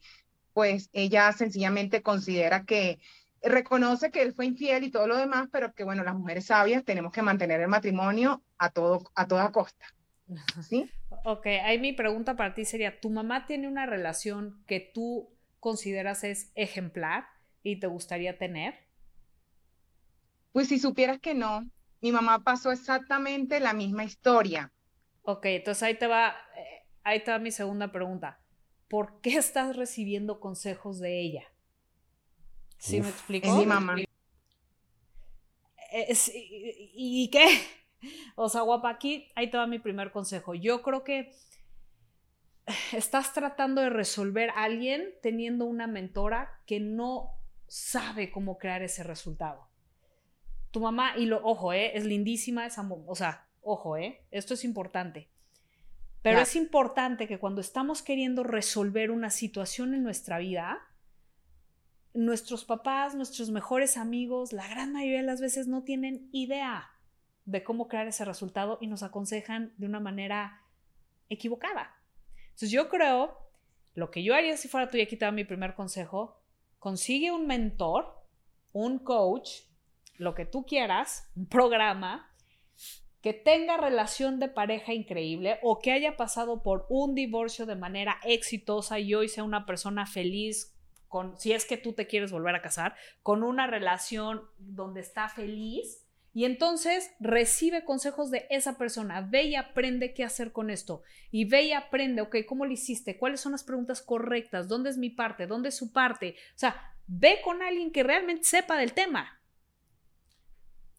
[0.54, 3.00] pues ella sencillamente considera que
[3.42, 6.86] reconoce que él fue infiel y todo lo demás, pero que bueno, las mujeres sabias
[6.86, 9.86] tenemos que mantener el matrimonio a, todo, a toda costa.
[10.60, 10.90] ¿Sí?
[11.26, 15.30] Ok, ahí mi pregunta para ti sería, ¿tu mamá tiene una relación que tú
[15.60, 17.26] consideras es ejemplar
[17.64, 18.76] y te gustaría tener?
[20.54, 21.70] Pues si supieras que no,
[22.02, 24.72] mi mamá pasó exactamente la misma historia.
[25.24, 28.40] Ok, entonces ahí te va, eh, ahí te va mi segunda pregunta.
[28.88, 31.44] ¿Por qué estás recibiendo consejos de ella?
[32.78, 33.48] ¿Sí me explico?
[33.48, 33.96] Es mi mamá.
[35.92, 37.48] Es- y, ¿Y qué?
[38.36, 40.54] O sea, guapa, aquí te va mi primer consejo.
[40.56, 41.32] Yo creo que
[42.94, 47.32] estás tratando de resolver a alguien teniendo una mentora que no
[47.68, 49.68] sabe cómo crear ese resultado.
[50.72, 54.54] Tu mamá, y lo, ojo, eh, es lindísima, es amo- o sea, ojo, eh, esto
[54.54, 55.30] es importante.
[56.22, 60.80] Pero es importante que cuando estamos queriendo resolver una situación en nuestra vida,
[62.14, 66.90] nuestros papás, nuestros mejores amigos, la gran mayoría de las veces no tienen idea
[67.46, 70.62] de cómo crear ese resultado y nos aconsejan de una manera
[71.30, 71.96] equivocada.
[72.46, 73.38] Entonces yo creo,
[73.96, 76.42] lo que yo haría si fuera tú y aquí te mi primer consejo,
[76.80, 78.22] consigue un mentor,
[78.72, 79.62] un coach,
[80.18, 82.30] lo que tú quieras, un programa
[83.22, 88.20] que tenga relación de pareja increíble o que haya pasado por un divorcio de manera
[88.24, 90.76] exitosa y hoy sea una persona feliz
[91.08, 95.30] con, si es que tú te quieres volver a casar, con una relación donde está
[95.30, 96.03] feliz
[96.34, 101.46] y entonces recibe consejos de esa persona, ve y aprende qué hacer con esto y
[101.46, 103.18] ve y aprende, ok, ¿cómo lo hiciste?
[103.18, 104.68] ¿Cuáles son las preguntas correctas?
[104.68, 105.46] ¿Dónde es mi parte?
[105.46, 106.36] ¿Dónde es su parte?
[106.56, 109.40] O sea, ve con alguien que realmente sepa del tema.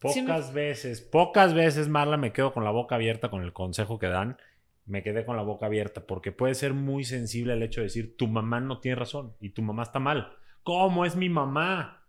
[0.07, 3.97] Sí, Pocas veces, pocas veces, Marla, me quedo con la boca abierta con el consejo
[3.97, 4.37] que dan.
[4.85, 8.15] Me quedé con la boca abierta porque puede ser muy sensible el hecho de decir
[8.15, 10.37] tu mamá no tiene razón y tu mamá está mal.
[10.63, 12.05] ¿Cómo es mi mamá?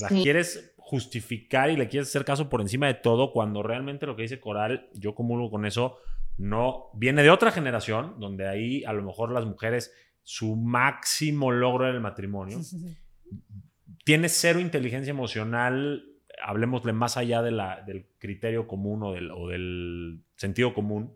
[0.00, 0.22] La Sí.
[0.22, 4.22] quieres justificar y le quieres hacer caso por encima de todo cuando realmente lo que
[4.22, 5.98] dice Coral, yo comulgo con eso,
[6.38, 9.92] no viene de otra generación donde ahí a lo mejor las mujeres
[10.22, 12.58] su máximo logro en el matrimonio
[14.04, 16.04] tiene cero inteligencia emocional,
[16.42, 21.12] hablemosle más allá de la- del criterio común o del, o del sentido común,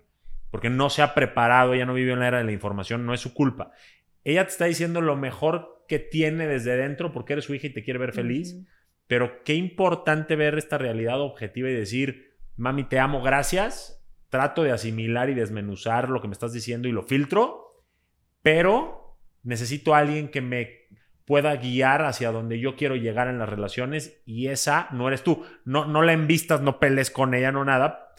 [0.51, 3.15] porque no se ha preparado, ella no vivió en la era de la información, no
[3.15, 3.73] es su culpa.
[4.24, 7.73] Ella te está diciendo lo mejor que tiene desde dentro porque eres su hija y
[7.73, 8.57] te quiere ver feliz.
[9.13, 14.73] Pero qué importante ver esta realidad objetiva y decir, mami, te amo, gracias, trato de
[14.73, 17.85] asimilar y desmenuzar lo que me estás diciendo y lo filtro,
[18.41, 20.89] pero necesito a alguien que me
[21.27, 25.45] pueda guiar hacia donde yo quiero llegar en las relaciones y esa no eres tú.
[25.67, 28.15] No, no la envistas, no pelees con ella, no nada.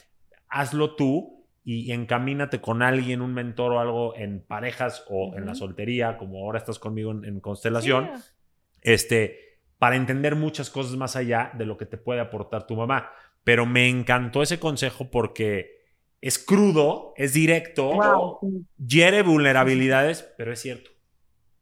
[0.48, 5.56] Hazlo tú y encamínate con alguien, un mentor o algo en parejas o en la
[5.56, 8.30] soltería, como ahora estás conmigo en, en Constelación, Sí,
[8.84, 9.53] este,
[9.84, 13.12] para entender muchas cosas más allá de lo que te puede aportar tu mamá.
[13.44, 15.72] Pero me encantó ese consejo porque
[16.22, 20.92] es crudo, es directo, Wow, hiere vulnerabilidades, pero es cierto.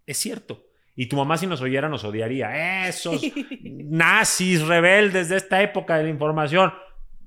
[0.05, 0.67] Es cierto.
[0.95, 2.87] Y tu mamá si nos oyera nos odiaría.
[2.87, 3.23] Esos
[3.63, 6.71] nazis rebeldes de esta época de la información.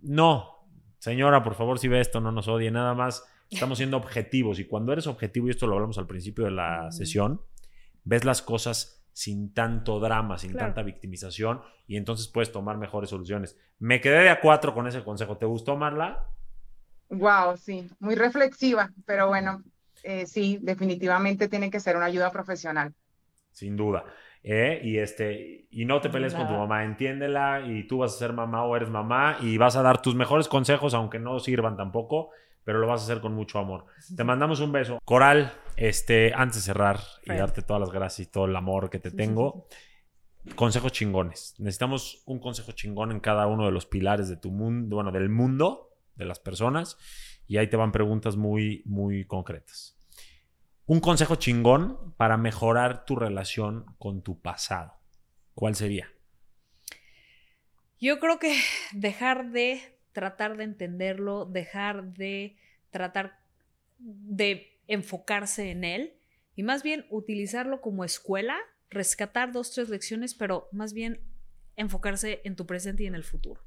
[0.01, 0.65] No,
[0.99, 3.25] señora, por favor, si ve esto, no nos odie nada más.
[3.51, 6.93] Estamos siendo objetivos y cuando eres objetivo, y esto lo hablamos al principio de la
[6.93, 7.41] sesión,
[8.05, 10.67] ves las cosas sin tanto drama, sin Claro.
[10.67, 13.59] tanta victimización y entonces puedes tomar mejores soluciones.
[13.79, 15.39] Me quedé de a cuatro con ese consejo.
[15.39, 16.29] ¿Te gustó, Marla?
[17.09, 19.63] Wow, sí, muy reflexiva, pero bueno,
[20.03, 22.93] eh, sí, definitivamente tiene que ser una ayuda profesional.
[23.53, 24.05] Sin duda.
[24.43, 24.81] ¿eh?
[24.83, 28.33] Y, este, y no te pelees con tu mamá, entiéndela y tú vas a ser
[28.33, 32.31] mamá o eres mamá y vas a dar tus mejores consejos, aunque no sirvan tampoco,
[32.65, 33.87] pero lo vas a hacer con mucho amor.
[34.17, 34.99] Te mandamos un beso.
[35.05, 37.39] Coral, este, antes de cerrar y Fred.
[37.39, 39.69] darte todas las gracias y todo el amor que te tengo,
[40.57, 41.55] consejos chingones.
[41.59, 45.29] Necesitamos un consejo chingón en cada uno de los pilares de tu mundo, bueno, del
[45.29, 46.97] mundo, de las personas,
[47.47, 49.99] y ahí te van preguntas muy, muy concretas.
[50.87, 54.95] Un consejo chingón para mejorar tu relación con tu pasado.
[55.55, 56.11] ¿Cuál sería?
[57.99, 58.61] Yo creo que
[58.93, 62.57] dejar de tratar de entenderlo, dejar de
[62.91, 63.39] tratar
[63.99, 66.15] de enfocarse en él
[66.57, 68.57] y más bien utilizarlo como escuela,
[68.89, 71.21] rescatar dos, tres lecciones, pero más bien
[71.77, 73.61] enfocarse en tu presente y en el futuro.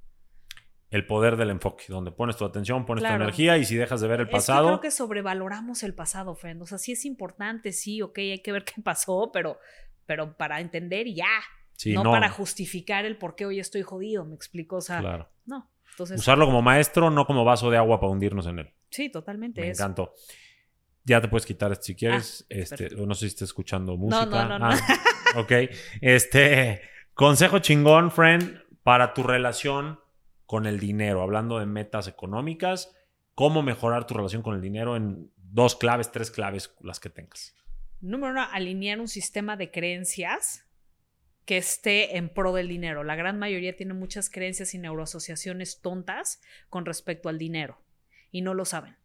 [0.90, 4.08] El poder del enfoque, donde pones tu atención, pones tu energía y si dejas de
[4.08, 6.62] ver el Es que pasado, creo que sobrevaloramos el pasado, Fred.
[6.62, 9.60] O sea, sí es importante, sí, ok, hay que ver qué pasó, pero,
[10.06, 11.28] pero para entender y ya.
[11.76, 14.78] sí, no, no, para justificar el por qué hoy estoy jodido, me explico.
[14.78, 15.30] O sea, claro.
[15.46, 15.70] no.
[15.98, 18.74] Entonces, Usarlo como maestro, no como vaso de agua para hundirnos en él.
[18.92, 19.62] sí, totalmente.
[19.62, 20.14] Me encantó.
[21.04, 22.44] Ya te puedes quitar esto si quieres.
[22.44, 24.26] Ah, este, no sé si estás escuchando No, música.
[24.26, 24.66] no, no, no.
[24.70, 24.78] Ah,
[25.38, 25.52] ok.
[26.02, 26.82] Este,
[27.16, 30.00] consejo chingón, friend, para tu relación
[30.46, 32.94] con el dinero, hablando de metas económicas.
[33.34, 37.56] cómo mejorar tu relación con el dinero en dos claves, tres claves, las que tengas.
[38.02, 40.64] Número uno, alinear un sistema de creencias
[41.48, 43.06] que esté en pro del dinero.
[43.06, 47.82] La gran mayoría tiene muchas creencias y neuroasociaciones tontas con respecto al dinero
[48.32, 48.98] y no lo saben.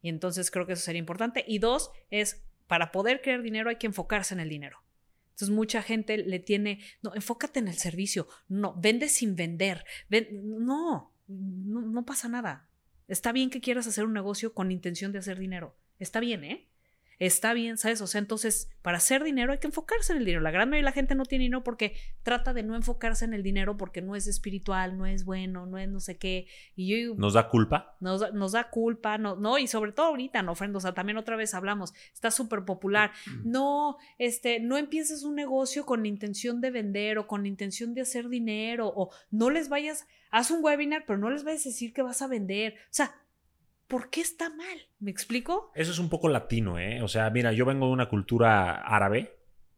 [0.00, 1.44] Y entonces creo que eso sería importante.
[1.46, 4.78] Y dos, es para poder crear dinero hay que enfocarse en el dinero.
[5.32, 9.84] Entonces mucha gente le tiene, no, enfócate en el servicio, no, vende sin vender,
[10.32, 12.70] no, no, no pasa nada.
[13.08, 15.76] Está bien que quieras hacer un negocio con intención de hacer dinero.
[15.98, 16.66] Está bien, ¿eh?
[17.18, 18.00] Está bien, ¿sabes?
[18.00, 20.42] O sea, entonces, para hacer dinero hay que enfocarse en el dinero.
[20.42, 23.34] La gran mayoría de la gente no tiene dinero porque trata de no enfocarse en
[23.34, 26.46] el dinero porque no es espiritual, no es bueno, no es no sé qué.
[26.76, 27.96] Y yo, ¿Nos da culpa?
[28.00, 30.76] Nos, nos da culpa, no, no, y sobre todo ahorita, ¿no, Friend?
[30.76, 33.12] O sea, también otra vez hablamos, está súper popular.
[33.44, 37.94] No, este, no empieces un negocio con la intención de vender o con la intención
[37.94, 41.68] de hacer dinero o no les vayas, haz un webinar, pero no les vayas a
[41.68, 42.74] decir que vas a vender.
[42.74, 43.14] O sea,
[43.86, 44.88] ¿por qué está mal?
[44.98, 45.70] ¿Me explico?
[45.74, 47.02] Eso es un poco latino, ¿eh?
[47.02, 49.36] O sea, mira, yo vengo de una cultura árabe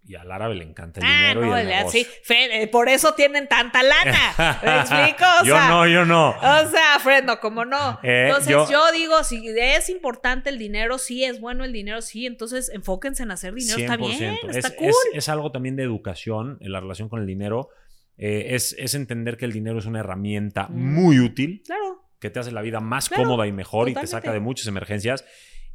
[0.09, 2.07] y al árabe le encanta el dinero y el negocio.
[2.23, 4.59] Sí, eh, por eso tienen tanta lana.
[4.63, 5.25] ¿Me explico?
[5.45, 6.31] yo no, yo no.
[6.31, 7.99] O sea, Fred, no, como no.
[8.03, 12.27] Eh, entonces yo, digo, si es importante el dinero, sí es bueno el dinero, sí,
[12.27, 14.93] entonces enfóquense en hacer dinero, está bien, está es, cool.
[15.13, 17.71] Es, algo también de educación en la relación con el dinero.
[18.17, 20.95] Eh, es, entender que el dinero es una herramienta mm.
[20.95, 21.63] muy útil.
[21.67, 24.67] Claro que te hace la vida más cómoda y mejor y te saca de muchas
[24.67, 25.25] emergencias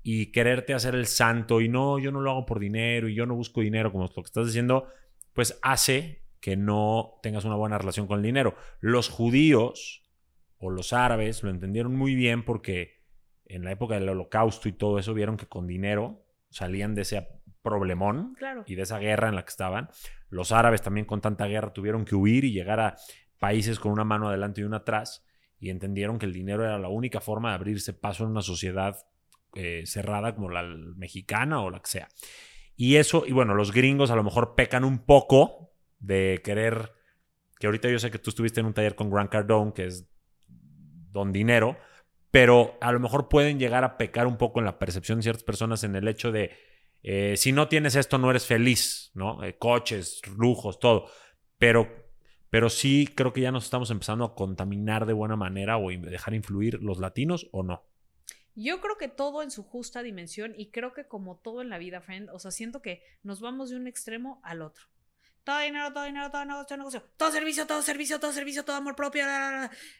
[0.03, 3.25] y quererte hacer el santo y no, yo no lo hago por dinero y yo
[3.25, 4.87] no busco dinero, como lo que estás diciendo,
[5.33, 8.55] pues hace que no tengas una buena relación con el dinero.
[8.79, 10.09] Los judíos
[10.57, 13.01] o los árabes lo entendieron muy bien porque
[13.45, 17.27] en la época del holocausto y todo eso vieron que con dinero salían de ese
[17.61, 18.35] problemón
[18.65, 19.89] y de esa guerra en la que estaban.
[20.29, 22.95] Los árabes también con tanta guerra tuvieron que huir y llegar a
[23.39, 25.25] países con una mano adelante y una atrás
[25.61, 28.97] y entendieron que el dinero era la única forma de abrirse paso en una sociedad
[29.53, 32.07] eh, cerrada como la mexicana o la que sea.
[32.75, 36.93] Y eso, y bueno, los gringos a lo mejor pecan un poco de querer,
[37.59, 40.09] que ahorita yo sé que tú estuviste en un taller con Grant Cardone, que es
[41.11, 41.77] don dinero,
[42.31, 45.43] pero a lo mejor pueden llegar a pecar un poco en la percepción de ciertas
[45.43, 46.57] personas en el hecho de,
[47.03, 49.43] eh, si no tienes esto no eres feliz, ¿no?
[49.43, 51.05] Eh, coches, lujos, todo.
[51.59, 52.00] Pero
[52.51, 56.35] pero sí creo que ya nos estamos empezando a contaminar de buena manera o dejar
[56.35, 57.83] influir los latinos o no.
[58.53, 61.77] Yo creo que todo en su justa dimensión y creo que como todo en la
[61.77, 64.83] vida, friend, o sea, siento que nos vamos de un extremo al otro
[65.43, 68.75] todo dinero, todo dinero, todo negocio, todo negocio, todo servicio, todo servicio, todo servicio, todo
[68.75, 69.25] amor propio,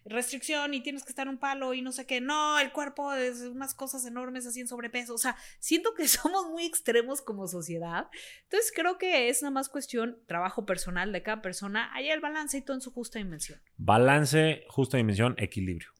[0.06, 2.22] restricción y tienes que estar un palo y no sé qué.
[2.22, 5.16] No, el cuerpo es unas cosas enormes así en sobrepeso.
[5.16, 8.08] O sea, siento que somos muy extremos como sociedad.
[8.44, 11.90] Entonces creo que es nada más cuestión trabajo personal de cada persona.
[11.94, 13.60] Hay el balance y todo en su justa dimensión.
[13.78, 15.92] Balance, justa dimensión, equilibrio.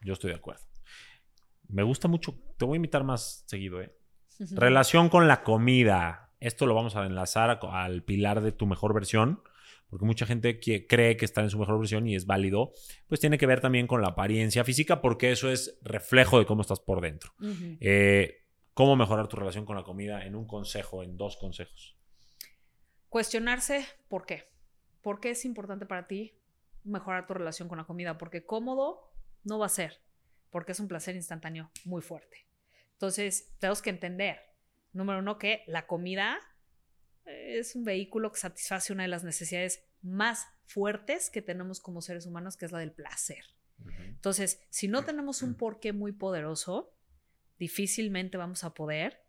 [0.00, 0.64] Yo estoy de acuerdo.
[1.68, 2.38] Me gusta mucho.
[2.56, 3.94] Te voy a invitar más seguido, ¿eh?
[4.52, 9.42] Relación con la comida esto lo vamos a enlazar al pilar de tu mejor versión,
[9.88, 12.72] porque mucha gente cree que está en su mejor versión y es válido,
[13.08, 16.62] pues tiene que ver también con la apariencia física, porque eso es reflejo de cómo
[16.62, 17.32] estás por dentro.
[17.80, 18.42] Eh,
[18.74, 21.96] ¿Cómo mejorar tu relación con la comida en un consejo, en dos consejos?
[23.08, 24.50] Cuestionarse por qué.
[25.00, 26.34] ¿Por qué es importante para ti
[26.84, 28.18] mejorar tu relación con la comida?
[28.18, 29.12] Porque cómodo
[29.44, 30.02] no va a ser,
[30.50, 32.46] porque es un placer instantáneo muy fuerte.
[32.92, 34.40] Entonces, tenemos que entender
[34.96, 36.38] Número uno, que la comida
[37.26, 42.26] es un vehículo que satisface una de las necesidades más fuertes que tenemos como seres
[42.26, 43.44] humanos, que es la del placer.
[44.08, 46.94] Entonces, si no tenemos un porqué muy poderoso,
[47.58, 49.22] difícilmente vamos a poder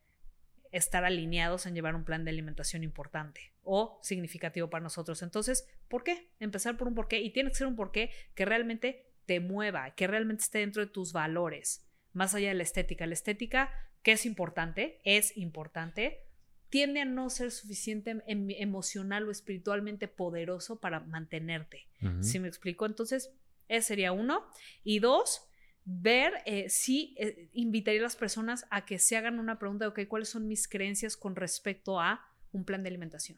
[0.71, 5.21] estar alineados en llevar un plan de alimentación importante o significativo para nosotros.
[5.21, 6.31] Entonces, ¿por qué?
[6.39, 10.07] Empezar por un porqué y tiene que ser un porqué que realmente te mueva, que
[10.07, 13.05] realmente esté dentro de tus valores, más allá de la estética.
[13.05, 13.71] La estética
[14.07, 16.21] que es importante, es importante,
[16.69, 21.89] tiende a no ser suficiente em, emocional o espiritualmente poderoso para mantenerte.
[22.21, 22.85] ¿Sí me explico?
[22.85, 23.33] Entonces,
[23.67, 24.45] ese sería uno.
[24.85, 25.41] Y dos,
[25.83, 29.99] ver eh, si eh, invitaría a las personas a que se hagan una pregunta ok,
[30.07, 33.37] ¿cuáles son mis creencias con respecto a un plan de alimentación?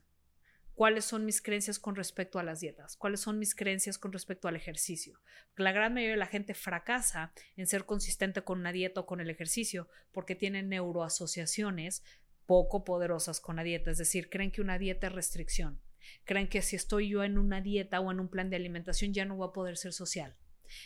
[0.79, 4.47] Cuáles son mis creencias con respecto a las dietas, cuáles son mis creencias con respecto
[4.47, 5.19] al ejercicio.
[5.57, 9.19] la gran mayoría de la gente fracasa en ser consistente con una dieta o con
[9.19, 12.05] el ejercicio porque tienen neuroasociaciones
[12.45, 15.81] poco poderosas con la dieta, es decir, creen que una dieta es restricción,
[16.23, 19.25] creen que si estoy yo en una dieta o en un plan de alimentación ya
[19.25, 20.37] no voy a poder ser social.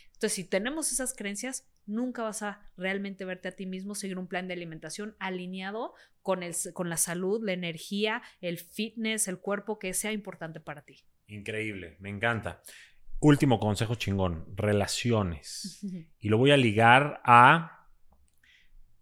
[0.06, 4.26] Entonces, si tenemos esas creencias, nunca vas a realmente verte a ti mismo seguir un
[4.26, 9.78] plan de alimentación alineado con, el, con la salud, la energía, el fitness, el cuerpo
[9.78, 11.04] que sea importante para ti.
[11.26, 12.62] Increíble, me encanta.
[13.20, 15.80] Último consejo chingón, relaciones.
[16.20, 17.90] Y lo voy a ligar a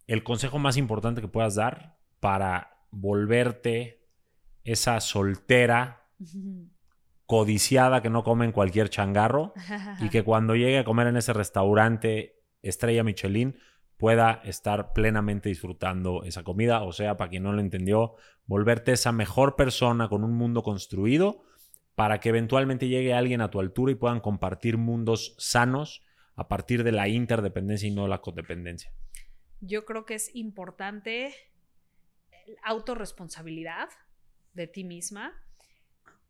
[0.09, 4.05] el consejo más importante que puedas dar para volverte
[4.65, 6.09] esa soltera
[7.27, 9.55] codiciada que no come en cualquier changarro
[10.01, 13.57] y que cuando llegue a comer en ese restaurante estrella Michelin
[13.97, 16.83] pueda estar plenamente disfrutando esa comida.
[16.83, 18.15] O sea, para quien no lo entendió,
[18.47, 21.45] volverte esa mejor persona con un mundo construido
[21.95, 26.03] para que eventualmente llegue alguien a tu altura y puedan compartir mundos sanos
[26.35, 28.93] a partir de la interdependencia y no la codependencia.
[29.61, 31.35] Yo creo que es importante
[32.65, 33.89] autorresponsabilidad
[34.55, 35.33] de ti misma,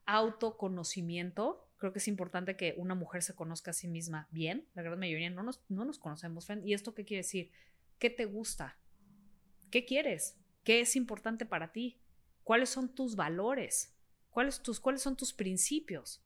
[0.06, 1.66] autoconocimiento.
[1.82, 4.68] Creo que es importante que una mujer se conozca a sí misma bien.
[4.74, 6.46] La gran mayoría no nos, no nos conocemos.
[6.64, 7.50] ¿Y esto qué quiere decir?
[7.98, 8.78] ¿Qué te gusta?
[9.68, 10.38] ¿Qué quieres?
[10.62, 12.00] ¿Qué es importante para ti?
[12.44, 13.96] ¿Cuáles son tus valores?
[14.30, 16.24] ¿Cuáles, tus, ¿Cuáles son tus principios?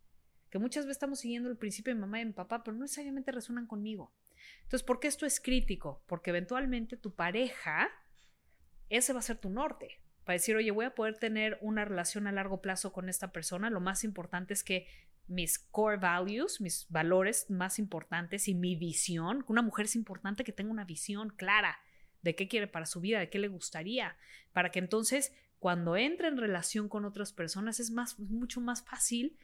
[0.50, 3.32] Que muchas veces estamos siguiendo el principio de mamá y mi papá, pero no necesariamente
[3.32, 4.12] resuenan conmigo.
[4.64, 6.04] Entonces, ¿por qué esto es crítico?
[6.06, 7.88] Porque eventualmente tu pareja,
[8.90, 10.02] ese va a ser tu norte.
[10.24, 13.70] Para decir, oye, voy a poder tener una relación a largo plazo con esta persona.
[13.70, 14.86] Lo más importante es que
[15.28, 20.52] mis core values, mis valores más importantes y mi visión, una mujer es importante que
[20.52, 21.78] tenga una visión clara
[22.22, 24.16] de qué quiere para su vida, de qué le gustaría,
[24.52, 29.36] para que entonces cuando entre en relación con otras personas es más, mucho más fácil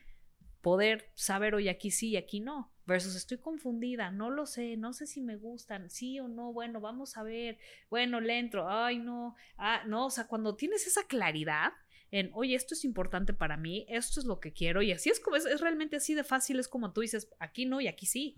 [0.60, 4.92] poder saber, hoy aquí sí y aquí no, versus estoy confundida, no lo sé, no
[4.92, 7.58] sé si me gustan, sí o no, bueno, vamos a ver,
[7.90, 11.72] bueno, le entro, ay, no, ah, no, o sea, cuando tienes esa claridad
[12.12, 15.18] en, oye, esto es importante para mí, esto es lo que quiero, y así es
[15.18, 18.36] como, es, realmente así de fácil, es como tú dices, aquí no y aquí sí,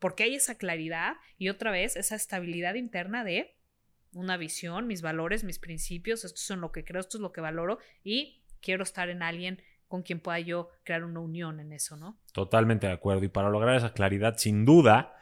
[0.00, 3.56] porque hay esa claridad y otra vez esa estabilidad interna de
[4.12, 7.40] una visión, mis valores, mis principios, esto es lo que creo, esto es lo que
[7.40, 11.96] valoro y quiero estar en alguien con quien pueda yo crear una unión en eso,
[11.96, 12.18] ¿no?
[12.32, 13.24] Totalmente de acuerdo.
[13.24, 15.14] Y para lograr esa claridad, sin duda,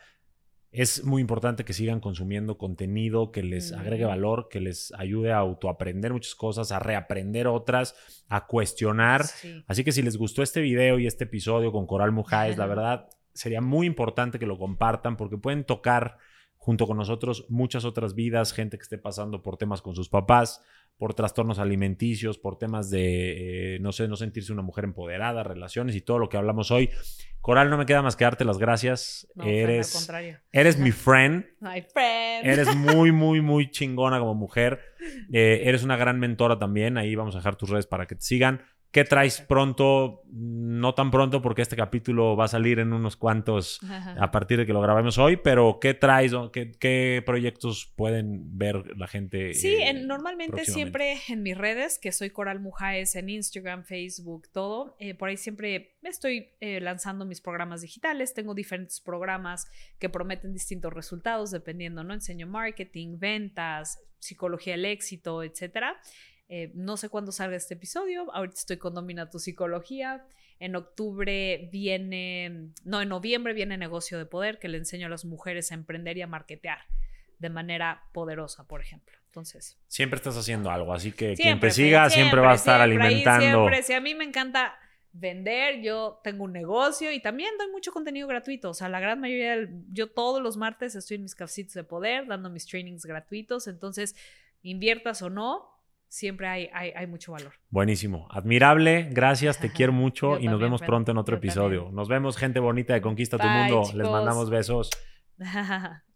[0.73, 5.37] es muy importante que sigan consumiendo contenido que les agregue valor, que les ayude a
[5.37, 7.95] autoaprender muchas cosas, a reaprender otras,
[8.29, 9.23] a cuestionar.
[9.67, 13.09] Así que si les gustó este video y este episodio con Coral Mujáez, la verdad
[13.35, 16.17] sería muy importante que lo compartan porque pueden tocar
[16.63, 20.63] junto con nosotros muchas otras vidas, gente que esté pasando por temas con sus papás,
[20.97, 25.97] por trastornos alimenticios, por temas de, eh, no sé, no sentirse una mujer empoderada, relaciones
[25.97, 26.89] y todo lo que hablamos hoy.
[27.41, 29.27] Coral, no me queda más que darte las gracias.
[29.45, 30.09] eres,
[30.53, 31.47] eres mi friend.
[31.59, 32.47] My friend.
[32.47, 34.79] Eres muy, muy, muy chingona como mujer.
[35.33, 36.97] Eh, eres una gran mentora también.
[36.97, 38.63] Ahí vamos a dejar tus redes para que te sigan.
[38.93, 40.23] ¿Qué traes pronto?
[40.31, 43.81] No tan pronto porque este capítulo va a salir en unos cuantos
[44.19, 46.33] a partir de que lo grabemos hoy, pero ¿qué traes?
[46.53, 49.55] ¿Qué, qué proyectos pueden ver la gente?
[49.55, 54.95] Sí, eh, normalmente siempre en mis redes, que soy Coral Mujaes en Instagram, Facebook, todo,
[54.99, 59.67] eh, por ahí siempre estoy eh, lanzando mis programas digitales, tengo diferentes programas
[59.99, 62.13] que prometen distintos resultados dependiendo, ¿no?
[62.13, 65.97] Enseño marketing, ventas, psicología del éxito, etcétera.
[66.55, 68.31] Eh, no sé cuándo salga este episodio.
[68.35, 70.27] Ahorita estoy con Domina tu Psicología.
[70.59, 75.25] En octubre viene, no, en noviembre viene Negocio de Poder, que le enseño a las
[75.25, 76.81] mujeres a emprender y a marketear
[77.39, 79.17] de manera poderosa, por ejemplo.
[79.29, 79.79] Entonces.
[79.89, 83.41] Siempre estás haciendo algo, así que quien te siga siempre, va a estar alimentando.
[83.41, 84.77] siempre, si a mí me encanta
[85.11, 88.69] vender, yo tengo un negocio y también doy mucho contenido gratuito.
[88.69, 92.27] O sea, la gran mayoría, yo todos los martes estoy en mis cafecitos de poder,
[92.27, 93.69] dando mis trainings gratuitos.
[93.69, 94.15] Entonces,
[94.61, 95.72] inviertas o no,
[96.13, 97.55] siempre hay, hay, mucho valor.
[97.71, 101.91] Buenísimo, admirable, gracias, te quiero mucho y nos vemos pronto en otro episodio.
[101.91, 103.83] Nos vemos, gente bonita de Conquista tu Mundo.
[103.95, 104.91] Les mandamos besos.